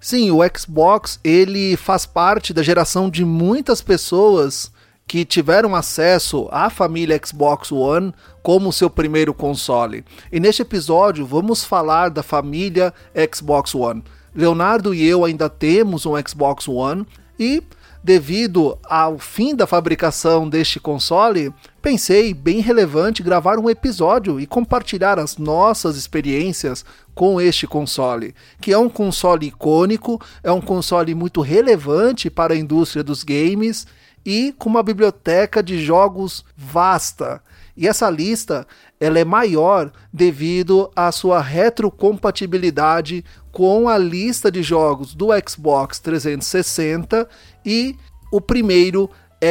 Sim, 0.00 0.30
o 0.30 0.38
Xbox 0.56 1.18
ele 1.24 1.76
faz 1.76 2.06
parte 2.06 2.54
da 2.54 2.62
geração 2.62 3.10
de 3.10 3.24
muitas 3.24 3.82
pessoas 3.82 4.70
que 5.04 5.24
tiveram 5.24 5.74
acesso 5.74 6.48
à 6.52 6.70
família 6.70 7.20
Xbox 7.20 7.72
One 7.72 8.14
como 8.44 8.72
seu 8.72 8.88
primeiro 8.88 9.34
console. 9.34 10.04
E 10.30 10.38
neste 10.38 10.62
episódio 10.62 11.26
vamos 11.26 11.64
falar 11.64 12.10
da 12.10 12.22
família 12.22 12.94
Xbox 13.34 13.74
One. 13.74 14.04
Leonardo 14.34 14.94
e 14.94 15.06
eu 15.06 15.24
ainda 15.24 15.48
temos 15.48 16.06
um 16.06 16.14
Xbox 16.26 16.66
One 16.68 17.06
e 17.38 17.62
devido 18.02 18.76
ao 18.82 19.18
fim 19.18 19.54
da 19.54 19.66
fabricação 19.66 20.48
deste 20.48 20.80
console, 20.80 21.54
pensei 21.80 22.34
bem 22.34 22.60
relevante 22.60 23.22
gravar 23.22 23.58
um 23.58 23.70
episódio 23.70 24.40
e 24.40 24.46
compartilhar 24.46 25.18
as 25.18 25.36
nossas 25.36 25.96
experiências 25.96 26.84
com 27.14 27.40
este 27.40 27.66
console, 27.66 28.34
que 28.60 28.72
é 28.72 28.78
um 28.78 28.88
console 28.88 29.46
icônico, 29.46 30.20
é 30.42 30.50
um 30.50 30.60
console 30.60 31.14
muito 31.14 31.40
relevante 31.40 32.28
para 32.28 32.54
a 32.54 32.56
indústria 32.56 33.04
dos 33.04 33.22
games 33.22 33.86
e 34.24 34.52
com 34.58 34.68
uma 34.68 34.82
biblioteca 34.82 35.62
de 35.62 35.80
jogos 35.82 36.44
vasta. 36.56 37.40
E 37.76 37.88
essa 37.88 38.10
lista 38.10 38.66
ela 39.00 39.18
é 39.18 39.24
maior 39.24 39.90
devido 40.12 40.90
à 40.94 41.10
sua 41.10 41.40
retrocompatibilidade 41.40 43.24
com 43.52 43.88
a 43.88 43.98
lista 43.98 44.50
de 44.50 44.62
jogos 44.62 45.14
do 45.14 45.28
Xbox 45.46 46.00
360 46.00 47.28
e 47.64 47.94
o 48.32 48.40
primeiro 48.40 49.08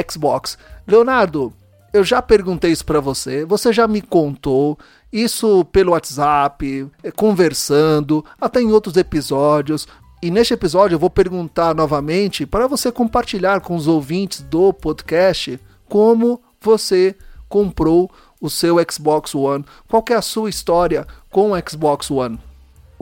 Xbox. 0.10 0.58
Leonardo, 0.88 1.54
eu 1.94 2.04
já 2.04 2.22
perguntei 2.22 2.72
isso 2.72 2.86
para 2.86 3.00
você, 3.00 3.46
você 3.46 3.72
já 3.72 3.88
me 3.88 4.02
contou 4.02 4.78
isso 5.14 5.64
pelo 5.66 5.92
WhatsApp, 5.92 6.90
eh, 7.04 7.12
conversando, 7.12 8.26
até 8.40 8.62
em 8.62 8.72
outros 8.72 8.98
episódios. 8.98 9.88
E 10.24 10.32
neste 10.32 10.54
episódio 10.54 10.96
eu 10.96 11.00
vou 11.00 11.10
perguntar 11.10 11.76
novamente 11.76 12.46
para 12.46 12.68
você 12.68 12.92
compartilhar 12.92 13.60
com 13.62 13.76
os 13.76 13.88
ouvintes 13.88 14.42
do 14.42 14.72
podcast 14.72 15.60
como 15.90 16.42
você 16.62 17.16
comprou 17.50 18.10
o 18.40 18.50
seu 18.50 18.78
Xbox 18.90 19.36
One. 19.36 19.66
Qual 19.88 20.04
é 20.10 20.14
a 20.14 20.22
sua 20.22 20.50
história 20.50 21.06
com 21.30 21.52
o 21.52 21.70
Xbox 21.70 22.10
One? 22.10 22.40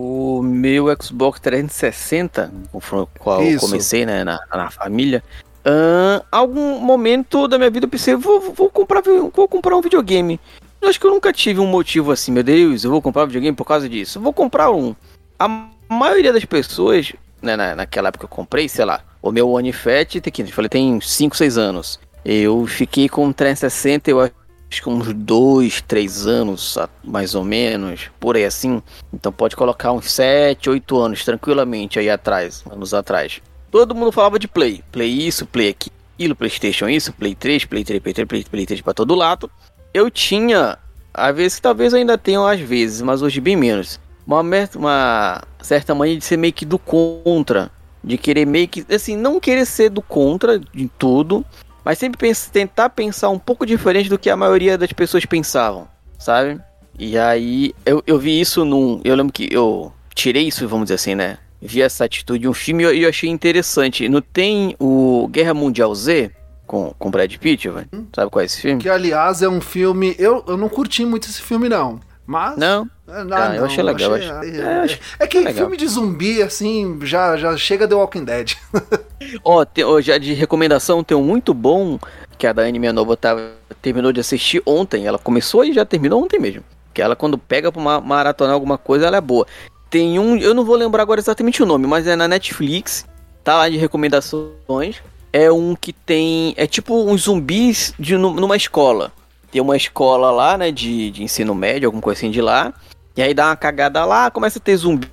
O 0.02 0.42
meu 0.42 0.86
Xbox 1.02 1.42
360, 1.42 2.50
com 2.72 2.78
o 2.78 3.08
qual 3.20 3.44
eu 3.44 3.60
comecei 3.60 4.06
né, 4.06 4.24
na, 4.24 4.40
na 4.50 4.72
família, 4.72 5.22
ahn, 5.66 6.22
algum 6.32 6.80
momento 6.80 7.50
da 7.50 7.58
minha 7.58 7.70
vida 7.70 7.86
eu 7.86 7.90
pensei, 7.90 8.16
vou, 8.16 8.40
vou, 8.40 8.70
comprar, 8.70 9.04
vou 9.04 9.46
comprar 9.46 9.76
um 9.76 9.82
videogame. 9.82 10.40
Eu 10.82 10.88
acho 10.88 10.98
que 10.98 11.06
eu 11.06 11.12
nunca 11.12 11.34
tive 11.34 11.60
um 11.60 11.68
motivo 11.68 12.14
assim, 12.14 12.32
meu 12.32 12.44
Deus, 12.44 12.86
eu 12.86 12.92
vou 12.92 13.02
comprar 13.02 13.24
um 13.24 13.28
videogame 13.28 13.58
por 13.58 13.66
causa 13.66 13.90
disso. 13.90 14.20
Eu 14.20 14.22
vou 14.22 14.32
comprar 14.32 14.72
um. 14.72 14.96
A 15.38 15.68
maioria 15.90 16.32
das 16.32 16.46
pessoas, 16.46 17.12
né, 17.42 17.58
na, 17.58 17.76
naquela 17.76 18.08
época 18.08 18.26
que 18.26 18.34
eu 18.34 18.38
comprei, 18.38 18.70
sei 18.70 18.86
lá, 18.86 19.02
o 19.22 19.34
meu 19.34 19.50
One 19.50 19.74
Fat 19.74 20.22
tem 20.22 20.32
que, 20.32 20.44
eu 20.44 20.48
falei, 20.48 20.70
tem 20.70 21.02
5, 21.02 21.36
6 21.36 21.58
anos. 21.58 22.00
Eu 22.24 22.66
fiquei 22.68 23.10
com 23.10 23.28
o 23.28 23.34
360, 23.34 24.10
eu 24.12 24.32
acho 24.72 24.84
que 24.84 24.90
uns 24.90 25.14
2, 25.14 25.82
3 25.82 26.28
anos, 26.28 26.78
mais 27.04 27.34
ou 27.34 27.44
menos, 27.44 28.10
por 28.20 28.36
aí 28.36 28.46
assim. 28.46 28.82
Então 29.12 29.32
pode 29.32 29.56
colocar 29.56 29.92
uns 29.92 30.12
7, 30.12 30.70
8 30.70 30.98
anos 30.98 31.26
tranquilamente 31.26 31.98
aí 31.98 32.10
atrás, 32.10 32.64
anos 32.70 32.94
atrás. 32.94 33.42
Todo 33.72 33.96
mundo 33.96 34.12
falava 34.12 34.38
de 34.38 34.48
Play. 34.48 34.84
Play 34.92 35.28
isso, 35.28 35.46
Play 35.46 35.70
aquilo, 35.70 36.36
Playstation 36.36 36.88
isso, 36.88 37.14
Play 37.14 37.36
3, 37.36 37.66
Play 37.66 37.84
3, 37.84 38.02
Play 38.02 38.14
3, 38.14 38.28
Play, 38.28 38.44
Play 38.44 38.66
3 38.66 38.82
pra 38.82 38.94
todo 38.94 39.16
lado. 39.16 39.50
Eu 39.94 40.10
tinha, 40.12 40.78
às 41.14 41.36
vezes 41.36 41.56
que 41.56 41.62
talvez 41.64 41.94
ainda 41.94 42.18
tenham 42.18 42.46
às 42.46 42.60
vezes, 42.60 43.02
mas 43.02 43.22
hoje 43.22 43.42
bem 43.42 43.56
menos. 43.56 44.00
Uma, 44.26 44.42
uma 44.76 45.44
certa 45.62 45.96
mania 45.96 46.18
de 46.18 46.24
ser 46.24 46.38
meio 46.38 46.54
que 46.54 46.66
do 46.66 46.78
contra. 46.78 47.72
De 48.04 48.18
querer 48.18 48.46
meio 48.46 48.68
que, 48.68 48.86
assim, 48.94 49.18
não 49.18 49.40
querer 49.40 49.66
ser 49.66 49.90
do 49.90 50.02
contra 50.02 50.60
de 50.60 50.88
tudo, 50.98 51.44
mas 51.84 51.98
sempre 51.98 52.18
pens- 52.18 52.48
tentar 52.48 52.90
pensar 52.90 53.30
um 53.30 53.40
pouco 53.40 53.66
diferente 53.66 54.10
do 54.10 54.18
que 54.20 54.30
a 54.30 54.36
maioria 54.38 54.78
das 54.78 54.92
pessoas 54.94 55.26
pensavam, 55.26 55.88
sabe? 56.18 56.60
E 56.98 57.18
aí 57.18 57.74
eu, 57.86 58.04
eu 58.06 58.18
vi 58.20 58.40
isso 58.40 58.66
num. 58.66 59.00
Eu 59.04 59.16
lembro 59.16 59.32
que 59.34 59.48
eu 59.52 59.92
tirei 60.14 60.48
isso, 60.48 60.68
vamos 60.68 60.86
dizer 60.86 60.96
assim, 60.96 61.16
né? 61.16 61.38
Vi 61.62 61.82
essa 61.82 62.06
atitude 62.06 62.40
de 62.40 62.48
um 62.48 62.54
filme 62.54 62.84
e 62.84 62.86
eu, 62.86 62.94
eu 62.94 63.10
achei 63.10 63.30
interessante. 63.30 64.08
Não 64.10 64.22
tem 64.22 64.76
o 64.80 65.28
Guerra 65.32 65.54
Mundial 65.54 65.94
Z 65.96 66.32
com, 66.68 66.94
com 67.00 67.10
Brad 67.12 67.34
Pitt, 67.38 67.70
velho? 67.70 67.88
Sabe 68.14 68.30
qual 68.32 68.42
é 68.42 68.46
esse 68.46 68.62
filme? 68.62 68.82
Que 68.82 68.90
aliás 68.90 69.42
é 69.42 69.50
um 69.50 69.60
filme. 69.62 70.16
Eu, 70.20 70.44
eu 70.48 70.56
não 70.58 70.70
curti 70.70 71.06
muito 71.06 71.28
esse 71.30 71.42
filme, 71.42 71.68
não. 71.70 72.00
Mas. 72.26 72.58
Não? 72.58 72.88
Ah, 73.12 73.50
Ah, 73.52 73.56
eu 73.56 73.66
achei 73.66 73.84
legal, 73.84 74.14
achei- 74.14 74.30
acho- 74.30 74.44
é, 74.46 74.58
é, 74.60 74.80
acho 74.82 75.00
é 75.20 75.28
que 75.28 75.38
legal. 75.40 75.54
filme 75.54 75.78
de 75.78 75.88
zumbi, 75.88 76.42
assim, 76.42 77.00
já, 77.04 77.36
já 77.38 77.56
chega 77.58 77.88
The 77.88 77.96
Walking 77.96 78.24
Dead. 78.26 78.54
Ó, 79.44 79.66
tem- 79.66 79.84
ó, 79.84 80.00
já 80.02 80.18
de 80.18 80.34
recomendação 80.34 81.04
tem 81.04 81.16
um 81.18 81.22
muito 81.24 81.54
bom 81.54 82.00
que 82.38 82.48
a 82.48 82.54
Dani, 82.54 82.80
minha 82.80 82.94
nova, 82.94 83.18
tava, 83.18 83.52
terminou 83.82 84.12
de 84.12 84.20
assistir 84.20 84.62
ontem. 84.66 85.06
Ela 85.06 85.18
começou 85.20 85.64
e 85.66 85.74
já 85.74 85.84
terminou 85.86 86.24
ontem 86.24 86.40
mesmo. 86.40 86.64
Que 86.94 87.02
ela, 87.02 87.16
quando 87.16 87.38
pega 87.38 87.72
pra 87.72 87.82
ma- 87.82 88.02
maratonar 88.02 88.54
alguma 88.54 88.78
coisa, 88.78 89.06
ela 89.08 89.18
é 89.18 89.22
boa. 89.22 89.46
Tem 89.90 90.18
um, 90.20 90.38
eu 90.38 90.54
não 90.54 90.64
vou 90.64 90.76
lembrar 90.76 91.04
agora 91.04 91.20
exatamente 91.20 91.62
o 91.62 91.66
nome, 91.66 91.86
mas 91.86 92.08
é 92.08 92.16
na 92.16 92.28
Netflix, 92.28 93.06
tá 93.44 93.56
lá 93.58 93.70
de 93.70 93.78
recomendações. 93.78 94.98
É 95.32 95.52
um 95.52 95.76
que 95.76 95.94
tem. 95.94 96.54
É 96.58 96.66
tipo 96.66 96.96
uns 97.10 97.24
zumbis 97.24 97.94
de, 98.00 98.18
nu- 98.18 98.34
numa 98.34 98.56
escola. 98.56 99.12
Tem 99.52 99.62
uma 99.62 99.76
escola 99.78 100.32
lá, 100.32 100.58
né, 100.58 100.72
de, 100.72 101.12
de 101.12 101.24
ensino 101.24 101.54
médio, 101.56 101.88
alguma 101.88 102.02
coisa 102.02 102.20
assim 102.20 102.32
de 102.32 102.42
lá. 102.42 102.74
E 103.20 103.22
aí 103.22 103.34
dá 103.34 103.48
uma 103.48 103.56
cagada 103.58 104.06
lá, 104.06 104.32
começa 104.32 104.60
a 104.60 104.62
ter 104.62 104.78
zumbi, 104.78 105.10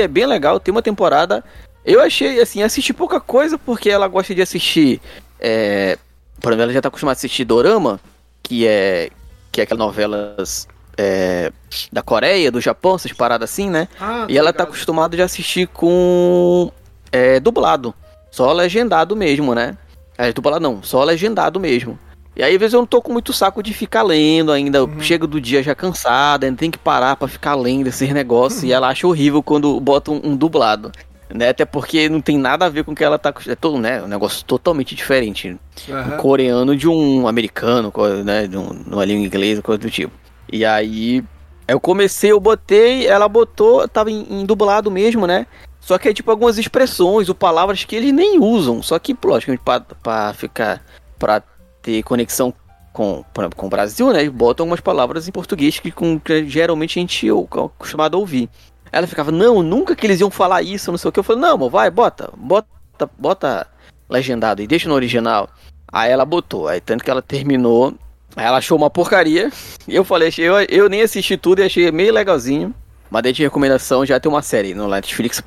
é 0.00 0.08
bem 0.08 0.24
legal, 0.24 0.58
tem 0.58 0.72
uma 0.72 0.80
temporada. 0.80 1.44
Eu 1.84 2.00
achei, 2.00 2.40
assim, 2.40 2.62
assisti 2.62 2.94
pouca 2.94 3.20
coisa 3.20 3.58
porque 3.58 3.90
ela 3.90 4.08
gosta 4.08 4.34
de 4.34 4.40
assistir. 4.40 4.98
É, 5.38 5.98
por 6.40 6.52
exemplo, 6.52 6.62
ela 6.62 6.72
já 6.72 6.80
tá 6.80 6.88
acostumada 6.88 7.16
a 7.16 7.18
assistir 7.18 7.44
Dorama, 7.44 8.00
que 8.42 8.66
é. 8.66 9.10
Que 9.52 9.60
é 9.60 9.64
aquelas 9.64 9.78
novelas 9.78 10.66
é, 10.96 11.52
da 11.92 12.00
Coreia, 12.00 12.50
do 12.50 12.62
Japão, 12.62 12.94
essas 12.94 13.12
paradas 13.12 13.50
assim, 13.50 13.68
né? 13.68 13.88
Ah, 14.00 14.24
E 14.26 14.38
ela 14.38 14.54
tá 14.54 14.62
acostumada 14.62 15.14
de 15.14 15.22
assistir 15.22 15.66
com 15.66 16.72
é, 17.12 17.38
dublado. 17.40 17.94
Só 18.30 18.50
legendado 18.54 19.14
mesmo, 19.14 19.54
né? 19.54 19.76
É, 20.16 20.32
dublado 20.32 20.60
não, 20.60 20.82
só 20.82 21.04
legendado 21.04 21.60
mesmo. 21.60 21.98
E 22.36 22.42
aí, 22.42 22.54
às 22.54 22.60
vezes, 22.60 22.74
eu 22.74 22.80
não 22.80 22.86
tô 22.86 23.02
com 23.02 23.12
muito 23.12 23.32
saco 23.32 23.62
de 23.62 23.74
ficar 23.74 24.02
lendo 24.02 24.52
ainda. 24.52 24.84
Uhum. 24.84 25.00
Chego 25.00 25.26
do 25.26 25.40
dia 25.40 25.62
já 25.62 25.74
cansada, 25.74 26.46
ainda 26.46 26.58
tem 26.58 26.70
que 26.70 26.78
parar 26.78 27.16
para 27.16 27.28
ficar 27.28 27.54
lendo 27.54 27.88
esses 27.88 28.10
negócios. 28.12 28.62
Uhum. 28.62 28.68
E 28.68 28.72
ela 28.72 28.88
acha 28.88 29.06
horrível 29.06 29.42
quando 29.42 29.78
bota 29.80 30.10
um, 30.10 30.20
um, 30.24 30.36
dublado. 30.36 30.92
Né? 31.28 31.48
Até 31.48 31.64
porque 31.64 32.08
não 32.08 32.20
tem 32.20 32.38
nada 32.38 32.66
a 32.66 32.68
ver 32.68 32.84
com 32.84 32.92
o 32.92 32.94
que 32.94 33.04
ela 33.04 33.18
tá. 33.18 33.34
É 33.46 33.54
todo, 33.54 33.78
né? 33.78 34.02
Um 34.02 34.06
negócio 34.06 34.44
totalmente 34.44 34.94
diferente. 34.94 35.56
Uhum. 35.88 36.14
Um 36.14 36.16
coreano 36.18 36.76
de 36.76 36.88
um 36.88 37.26
americano, 37.26 37.92
né? 38.24 38.46
De 38.46 38.56
um, 38.56 38.72
numa 38.86 39.04
língua 39.04 39.26
inglesa, 39.26 39.62
coisa 39.62 39.78
do 39.78 39.90
tipo. 39.90 40.12
E 40.52 40.64
aí. 40.64 41.24
Eu 41.66 41.78
comecei, 41.78 42.32
eu 42.32 42.40
botei, 42.40 43.06
ela 43.06 43.28
botou, 43.28 43.86
tava 43.86 44.10
em, 44.10 44.26
em 44.28 44.44
dublado 44.44 44.90
mesmo, 44.90 45.24
né? 45.24 45.46
Só 45.80 45.98
que 45.98 46.08
é 46.08 46.12
tipo 46.12 46.30
algumas 46.30 46.58
expressões 46.58 47.28
ou 47.28 47.34
palavras 47.34 47.84
que 47.84 47.94
eles 47.94 48.12
nem 48.12 48.38
usam. 48.38 48.82
Só 48.82 48.98
que, 48.98 49.16
lógico, 49.24 49.56
pra, 49.64 49.80
pra 49.80 50.32
ficar. 50.34 50.82
pra 51.18 51.42
ter 51.82 52.02
conexão 52.02 52.52
com, 52.92 53.24
com 53.56 53.66
o 53.66 53.70
Brasil, 53.70 54.12
né? 54.12 54.28
Botam 54.28 54.64
algumas 54.64 54.80
palavras 54.80 55.28
em 55.28 55.32
português 55.32 55.78
que, 55.78 55.90
com, 55.90 56.18
que 56.18 56.46
geralmente 56.48 56.98
a 56.98 57.00
gente 57.00 57.28
é 57.28 57.32
acostumado 57.32 58.16
a 58.16 58.20
ouvir. 58.20 58.48
Ela 58.92 59.06
ficava, 59.06 59.30
não, 59.30 59.62
nunca 59.62 59.94
que 59.94 60.06
eles 60.06 60.20
iam 60.20 60.30
falar 60.30 60.62
isso, 60.62 60.90
não 60.90 60.98
sei 60.98 61.08
o 61.08 61.12
que. 61.12 61.20
Eu 61.20 61.24
falei, 61.24 61.42
não, 61.42 61.54
amor, 61.54 61.70
vai, 61.70 61.90
bota, 61.90 62.30
bota, 62.36 63.10
bota 63.18 63.66
legendado 64.08 64.62
e 64.62 64.66
deixa 64.66 64.88
no 64.88 64.94
original. 64.94 65.48
Aí 65.92 66.10
ela 66.10 66.24
botou, 66.24 66.68
aí 66.68 66.80
tanto 66.80 67.04
que 67.04 67.10
ela 67.10 67.22
terminou, 67.22 67.94
aí 68.36 68.44
ela 68.44 68.58
achou 68.58 68.76
uma 68.76 68.90
porcaria. 68.90 69.50
E 69.86 69.94
eu 69.94 70.04
falei, 70.04 70.32
eu, 70.38 70.60
eu 70.68 70.88
nem 70.88 71.02
assisti 71.02 71.36
tudo 71.36 71.60
e 71.60 71.64
achei 71.64 71.90
meio 71.92 72.12
legalzinho. 72.12 72.74
Mas 73.08 73.24
daí 73.24 73.32
de 73.32 73.42
recomendação 73.42 74.06
já 74.06 74.20
tem 74.20 74.30
uma 74.30 74.42
série 74.42 74.72
no 74.72 74.86
Netflix, 74.86 75.42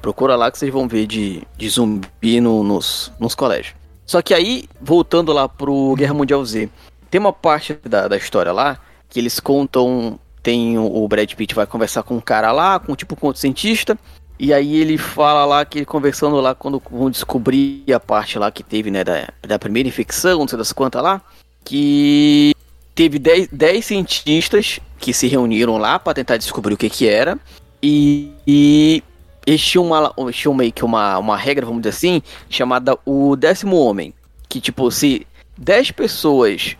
procura 0.00 0.36
lá 0.36 0.48
que 0.48 0.56
vocês 0.56 0.72
vão 0.72 0.86
ver 0.86 1.06
de, 1.06 1.42
de 1.56 1.68
zumbi 1.68 2.40
no, 2.40 2.62
nos, 2.62 3.12
nos 3.18 3.34
colégios. 3.34 3.79
Só 4.10 4.20
que 4.20 4.34
aí, 4.34 4.64
voltando 4.80 5.32
lá 5.32 5.48
pro 5.48 5.94
Guerra 5.94 6.14
Mundial 6.14 6.44
Z, 6.44 6.68
tem 7.08 7.20
uma 7.20 7.32
parte 7.32 7.78
da, 7.84 8.08
da 8.08 8.16
história 8.16 8.50
lá 8.50 8.76
que 9.08 9.20
eles 9.20 9.38
contam. 9.38 10.18
Tem 10.42 10.76
o, 10.76 11.04
o 11.04 11.06
Brad 11.06 11.32
Pitt 11.32 11.54
vai 11.54 11.64
conversar 11.64 12.02
com 12.02 12.16
um 12.16 12.20
cara 12.20 12.50
lá, 12.50 12.80
com 12.80 12.96
tipo 12.96 13.16
outro 13.20 13.40
cientista. 13.40 13.96
E 14.36 14.52
aí 14.52 14.74
ele 14.78 14.98
fala 14.98 15.44
lá 15.44 15.64
que 15.64 15.84
conversando 15.84 16.40
lá 16.40 16.56
quando 16.56 16.82
vão 16.90 17.08
descobrir 17.08 17.84
a 17.94 18.00
parte 18.00 18.36
lá 18.36 18.50
que 18.50 18.64
teve, 18.64 18.90
né, 18.90 19.04
da, 19.04 19.28
da 19.46 19.60
primeira 19.60 19.88
infecção, 19.88 20.40
não 20.40 20.48
sei 20.48 20.58
das 20.58 20.72
quantas 20.72 21.00
lá, 21.00 21.22
que 21.64 22.52
teve 22.96 23.16
10 23.16 23.84
cientistas 23.84 24.80
que 24.98 25.12
se 25.12 25.28
reuniram 25.28 25.78
lá 25.78 26.00
para 26.00 26.14
tentar 26.14 26.36
descobrir 26.36 26.74
o 26.74 26.76
que 26.76 26.90
que 26.90 27.06
era. 27.06 27.38
E, 27.80 28.32
e 28.44 29.04
eles 29.46 29.62
tinham, 29.62 29.86
uma, 29.86 30.14
tinham 30.32 30.54
meio 30.54 30.72
que 30.72 30.84
uma, 30.84 31.18
uma 31.18 31.36
regra, 31.36 31.66
vamos 31.66 31.82
dizer 31.82 31.96
assim, 31.96 32.22
chamada 32.48 32.98
o 33.04 33.36
décimo 33.36 33.76
homem. 33.76 34.14
Que, 34.48 34.60
tipo, 34.60 34.90
se 34.90 35.26
10 35.56 35.92
pessoas, 35.92 36.76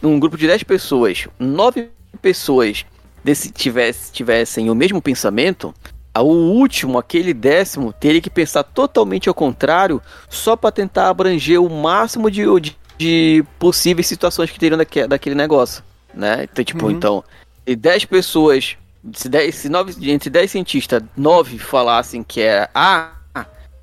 num 0.00 0.18
grupo 0.18 0.36
de 0.36 0.46
10 0.46 0.62
pessoas, 0.62 1.26
9 1.38 1.90
pessoas 2.22 2.84
desse, 3.22 3.50
tivesse, 3.50 4.12
tivessem 4.12 4.70
o 4.70 4.74
mesmo 4.74 5.02
pensamento, 5.02 5.74
o 6.16 6.22
último, 6.22 6.98
aquele 6.98 7.32
décimo, 7.32 7.92
teria 7.92 8.20
que 8.20 8.30
pensar 8.30 8.62
totalmente 8.62 9.28
ao 9.28 9.34
contrário, 9.34 10.02
só 10.28 10.56
para 10.56 10.72
tentar 10.72 11.08
abranger 11.08 11.62
o 11.62 11.70
máximo 11.70 12.30
de, 12.30 12.42
de, 12.60 12.76
de, 12.98 13.44
possíveis 13.58 14.06
situações 14.06 14.50
que 14.50 14.58
teriam 14.58 14.78
daquele, 14.78 15.06
daquele 15.06 15.34
negócio, 15.34 15.82
né? 16.12 16.48
Então, 16.50 16.64
tipo, 16.64 16.86
uhum. 16.86 16.90
então, 16.90 17.24
10 17.66 18.06
pessoas 18.06 18.76
se, 19.14 19.28
dez, 19.28 19.54
se 19.54 19.68
nove, 19.68 20.10
entre 20.10 20.30
10 20.30 20.50
cientistas, 20.50 21.02
9 21.16 21.58
falassem 21.58 22.22
que 22.22 22.40
era 22.40 22.70
A, 22.74 23.12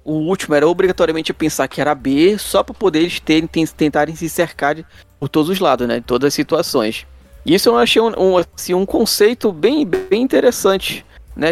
o 0.03 0.13
último 0.13 0.53
era 0.53 0.67
obrigatoriamente 0.67 1.33
pensar 1.33 1.67
que 1.67 1.81
era 1.81 1.95
B, 1.95 2.37
só 2.37 2.61
para 2.61 2.75
poder 2.75 2.99
eles 2.99 3.19
terem, 3.19 3.47
tentarem 3.47 4.15
se 4.15 4.29
cercar 4.29 4.75
de, 4.75 4.85
por 5.19 5.27
todos 5.27 5.49
os 5.49 5.59
lados, 5.59 5.87
né? 5.87 5.95
De 5.95 6.05
todas 6.05 6.27
as 6.27 6.33
situações. 6.33 7.07
Isso 7.45 7.69
eu 7.69 7.77
achei 7.77 8.01
um, 8.01 8.13
um, 8.17 8.37
assim, 8.37 8.73
um 8.73 8.85
conceito 8.85 9.51
bem, 9.51 9.85
bem 9.85 10.21
interessante, 10.21 11.03
né? 11.35 11.49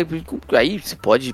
Aí 0.56 0.80
se 0.80 0.96
pode 0.96 1.34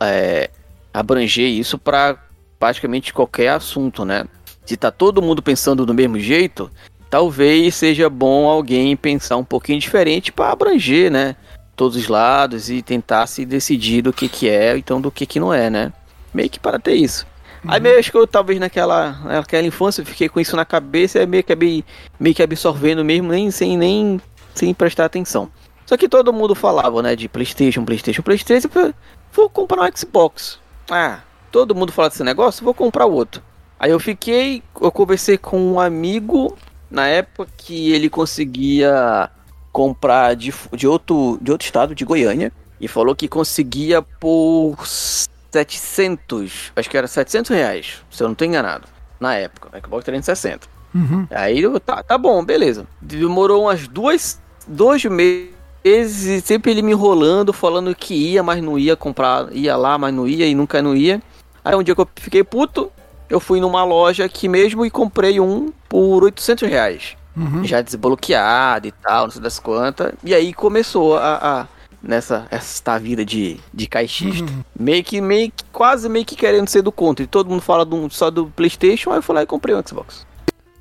é, 0.00 0.50
abranger 0.92 1.48
isso 1.48 1.78
para 1.78 2.16
praticamente 2.58 3.12
qualquer 3.12 3.48
assunto, 3.50 4.04
né? 4.04 4.24
Se 4.64 4.76
tá 4.76 4.90
todo 4.90 5.22
mundo 5.22 5.42
pensando 5.42 5.86
do 5.86 5.94
mesmo 5.94 6.18
jeito, 6.18 6.68
talvez 7.08 7.74
seja 7.76 8.10
bom 8.10 8.48
alguém 8.48 8.96
pensar 8.96 9.36
um 9.36 9.44
pouquinho 9.44 9.78
diferente 9.78 10.32
para 10.32 10.50
abranger, 10.50 11.10
né? 11.10 11.36
Todos 11.76 11.96
os 11.96 12.08
lados 12.08 12.70
e 12.70 12.82
tentar 12.82 13.26
se 13.26 13.44
decidir 13.44 14.02
do 14.02 14.12
que 14.12 14.28
que 14.28 14.48
é, 14.48 14.76
então 14.76 15.00
do 15.00 15.10
que 15.10 15.26
que 15.26 15.38
não 15.38 15.52
é, 15.52 15.68
né? 15.68 15.92
Meio 16.32 16.48
que 16.48 16.58
para 16.58 16.78
ter 16.78 16.94
isso. 16.94 17.26
Uhum. 17.62 17.70
Aí 17.70 17.80
meio 17.80 17.98
acho 17.98 18.10
que 18.10 18.16
eu 18.16 18.26
talvez 18.26 18.58
naquela, 18.58 19.12
naquela 19.24 19.66
infância 19.66 20.00
eu 20.00 20.06
fiquei 20.06 20.28
com 20.28 20.40
isso 20.40 20.56
na 20.56 20.64
cabeça 20.64 21.20
e 21.20 21.26
meio 21.26 21.44
que, 21.44 21.54
meio, 21.54 21.84
meio 22.18 22.34
que 22.34 22.42
absorvendo 22.42 23.04
mesmo, 23.04 23.30
nem 23.30 23.50
sem 23.50 23.76
nem 23.76 24.20
sem 24.54 24.72
prestar 24.72 25.04
atenção. 25.04 25.50
Só 25.84 25.96
que 25.96 26.08
todo 26.08 26.32
mundo 26.32 26.54
falava, 26.54 27.00
né, 27.02 27.14
de 27.14 27.28
PlayStation, 27.28 27.84
PlayStation, 27.84 28.22
PlayStation, 28.22 28.68
vou 29.32 29.48
comprar 29.48 29.82
um 29.82 29.96
Xbox. 29.96 30.58
Ah, 30.90 31.20
todo 31.52 31.74
mundo 31.74 31.92
fala 31.92 32.08
desse 32.08 32.24
negócio, 32.24 32.64
vou 32.64 32.74
comprar 32.74 33.06
outro. 33.06 33.42
Aí 33.78 33.90
eu 33.90 34.00
fiquei, 34.00 34.62
eu 34.80 34.90
conversei 34.90 35.36
com 35.36 35.60
um 35.60 35.78
amigo 35.78 36.56
na 36.90 37.06
época 37.06 37.50
que 37.56 37.92
ele 37.92 38.08
conseguia 38.08 39.30
comprar 39.76 40.34
de, 40.34 40.54
de, 40.72 40.88
outro, 40.88 41.38
de 41.38 41.52
outro 41.52 41.66
estado, 41.66 41.94
de 41.94 42.02
Goiânia, 42.02 42.50
e 42.80 42.88
falou 42.88 43.14
que 43.14 43.28
conseguia 43.28 44.00
por 44.00 44.74
700, 44.86 46.72
acho 46.74 46.88
que 46.88 46.96
era 46.96 47.06
700 47.06 47.50
reais, 47.50 48.02
se 48.10 48.22
eu 48.22 48.26
não 48.26 48.32
estou 48.32 48.48
enganado, 48.48 48.88
na 49.20 49.34
época, 49.34 49.68
Xbox 49.78 50.02
360. 50.06 50.66
Uhum. 50.94 51.26
Aí 51.30 51.60
eu, 51.60 51.78
tá, 51.78 52.02
tá 52.02 52.16
bom, 52.16 52.42
beleza. 52.42 52.86
Demorou 53.02 53.64
umas 53.64 53.86
duas, 53.86 54.40
dois 54.66 55.04
meses, 55.04 56.24
e 56.24 56.40
sempre 56.40 56.70
ele 56.70 56.80
me 56.80 56.92
enrolando, 56.92 57.52
falando 57.52 57.94
que 57.94 58.14
ia, 58.14 58.42
mas 58.42 58.62
não 58.62 58.78
ia 58.78 58.96
comprar, 58.96 59.54
ia 59.54 59.76
lá, 59.76 59.98
mas 59.98 60.14
não 60.14 60.26
ia, 60.26 60.46
e 60.46 60.54
nunca 60.54 60.80
não 60.80 60.96
ia. 60.96 61.20
Aí 61.62 61.76
um 61.76 61.82
dia 61.82 61.94
que 61.94 62.00
eu 62.00 62.08
fiquei 62.16 62.42
puto, 62.42 62.90
eu 63.28 63.38
fui 63.38 63.60
numa 63.60 63.84
loja 63.84 64.24
aqui 64.24 64.48
mesmo 64.48 64.86
e 64.86 64.90
comprei 64.90 65.38
um 65.38 65.70
por 65.86 66.24
800 66.24 66.66
reais 66.66 67.14
uhum. 67.36 67.64
já 67.64 67.80
desbloqueado 67.80 68.88
e 68.88 68.92
tal, 68.92 69.24
não 69.24 69.30
sei 69.30 69.42
das 69.42 69.58
quantas. 69.58 70.12
E 70.24 70.34
aí 70.34 70.52
começou 70.52 71.16
a, 71.16 71.60
a 71.60 71.66
nessa 72.02 72.46
esta 72.50 72.98
vida 72.98 73.24
de, 73.24 73.58
de 73.72 73.86
caixista. 73.86 74.50
Uhum. 74.50 74.64
Meio 74.78 75.04
que, 75.04 75.20
meio 75.20 75.50
que, 75.50 75.64
quase 75.72 76.08
meio 76.08 76.24
que 76.24 76.36
querendo 76.36 76.68
ser 76.68 76.82
do 76.82 76.92
contra. 76.92 77.24
E 77.24 77.26
todo 77.26 77.50
mundo 77.50 77.60
fala 77.62 77.84
do, 77.84 78.08
só 78.10 78.30
do 78.30 78.46
Playstation, 78.46 79.10
aí 79.10 79.18
eu 79.18 79.22
fui 79.22 79.34
lá 79.34 79.42
e 79.42 79.46
comprei 79.46 79.74
um 79.74 79.82
Xbox. 79.86 80.26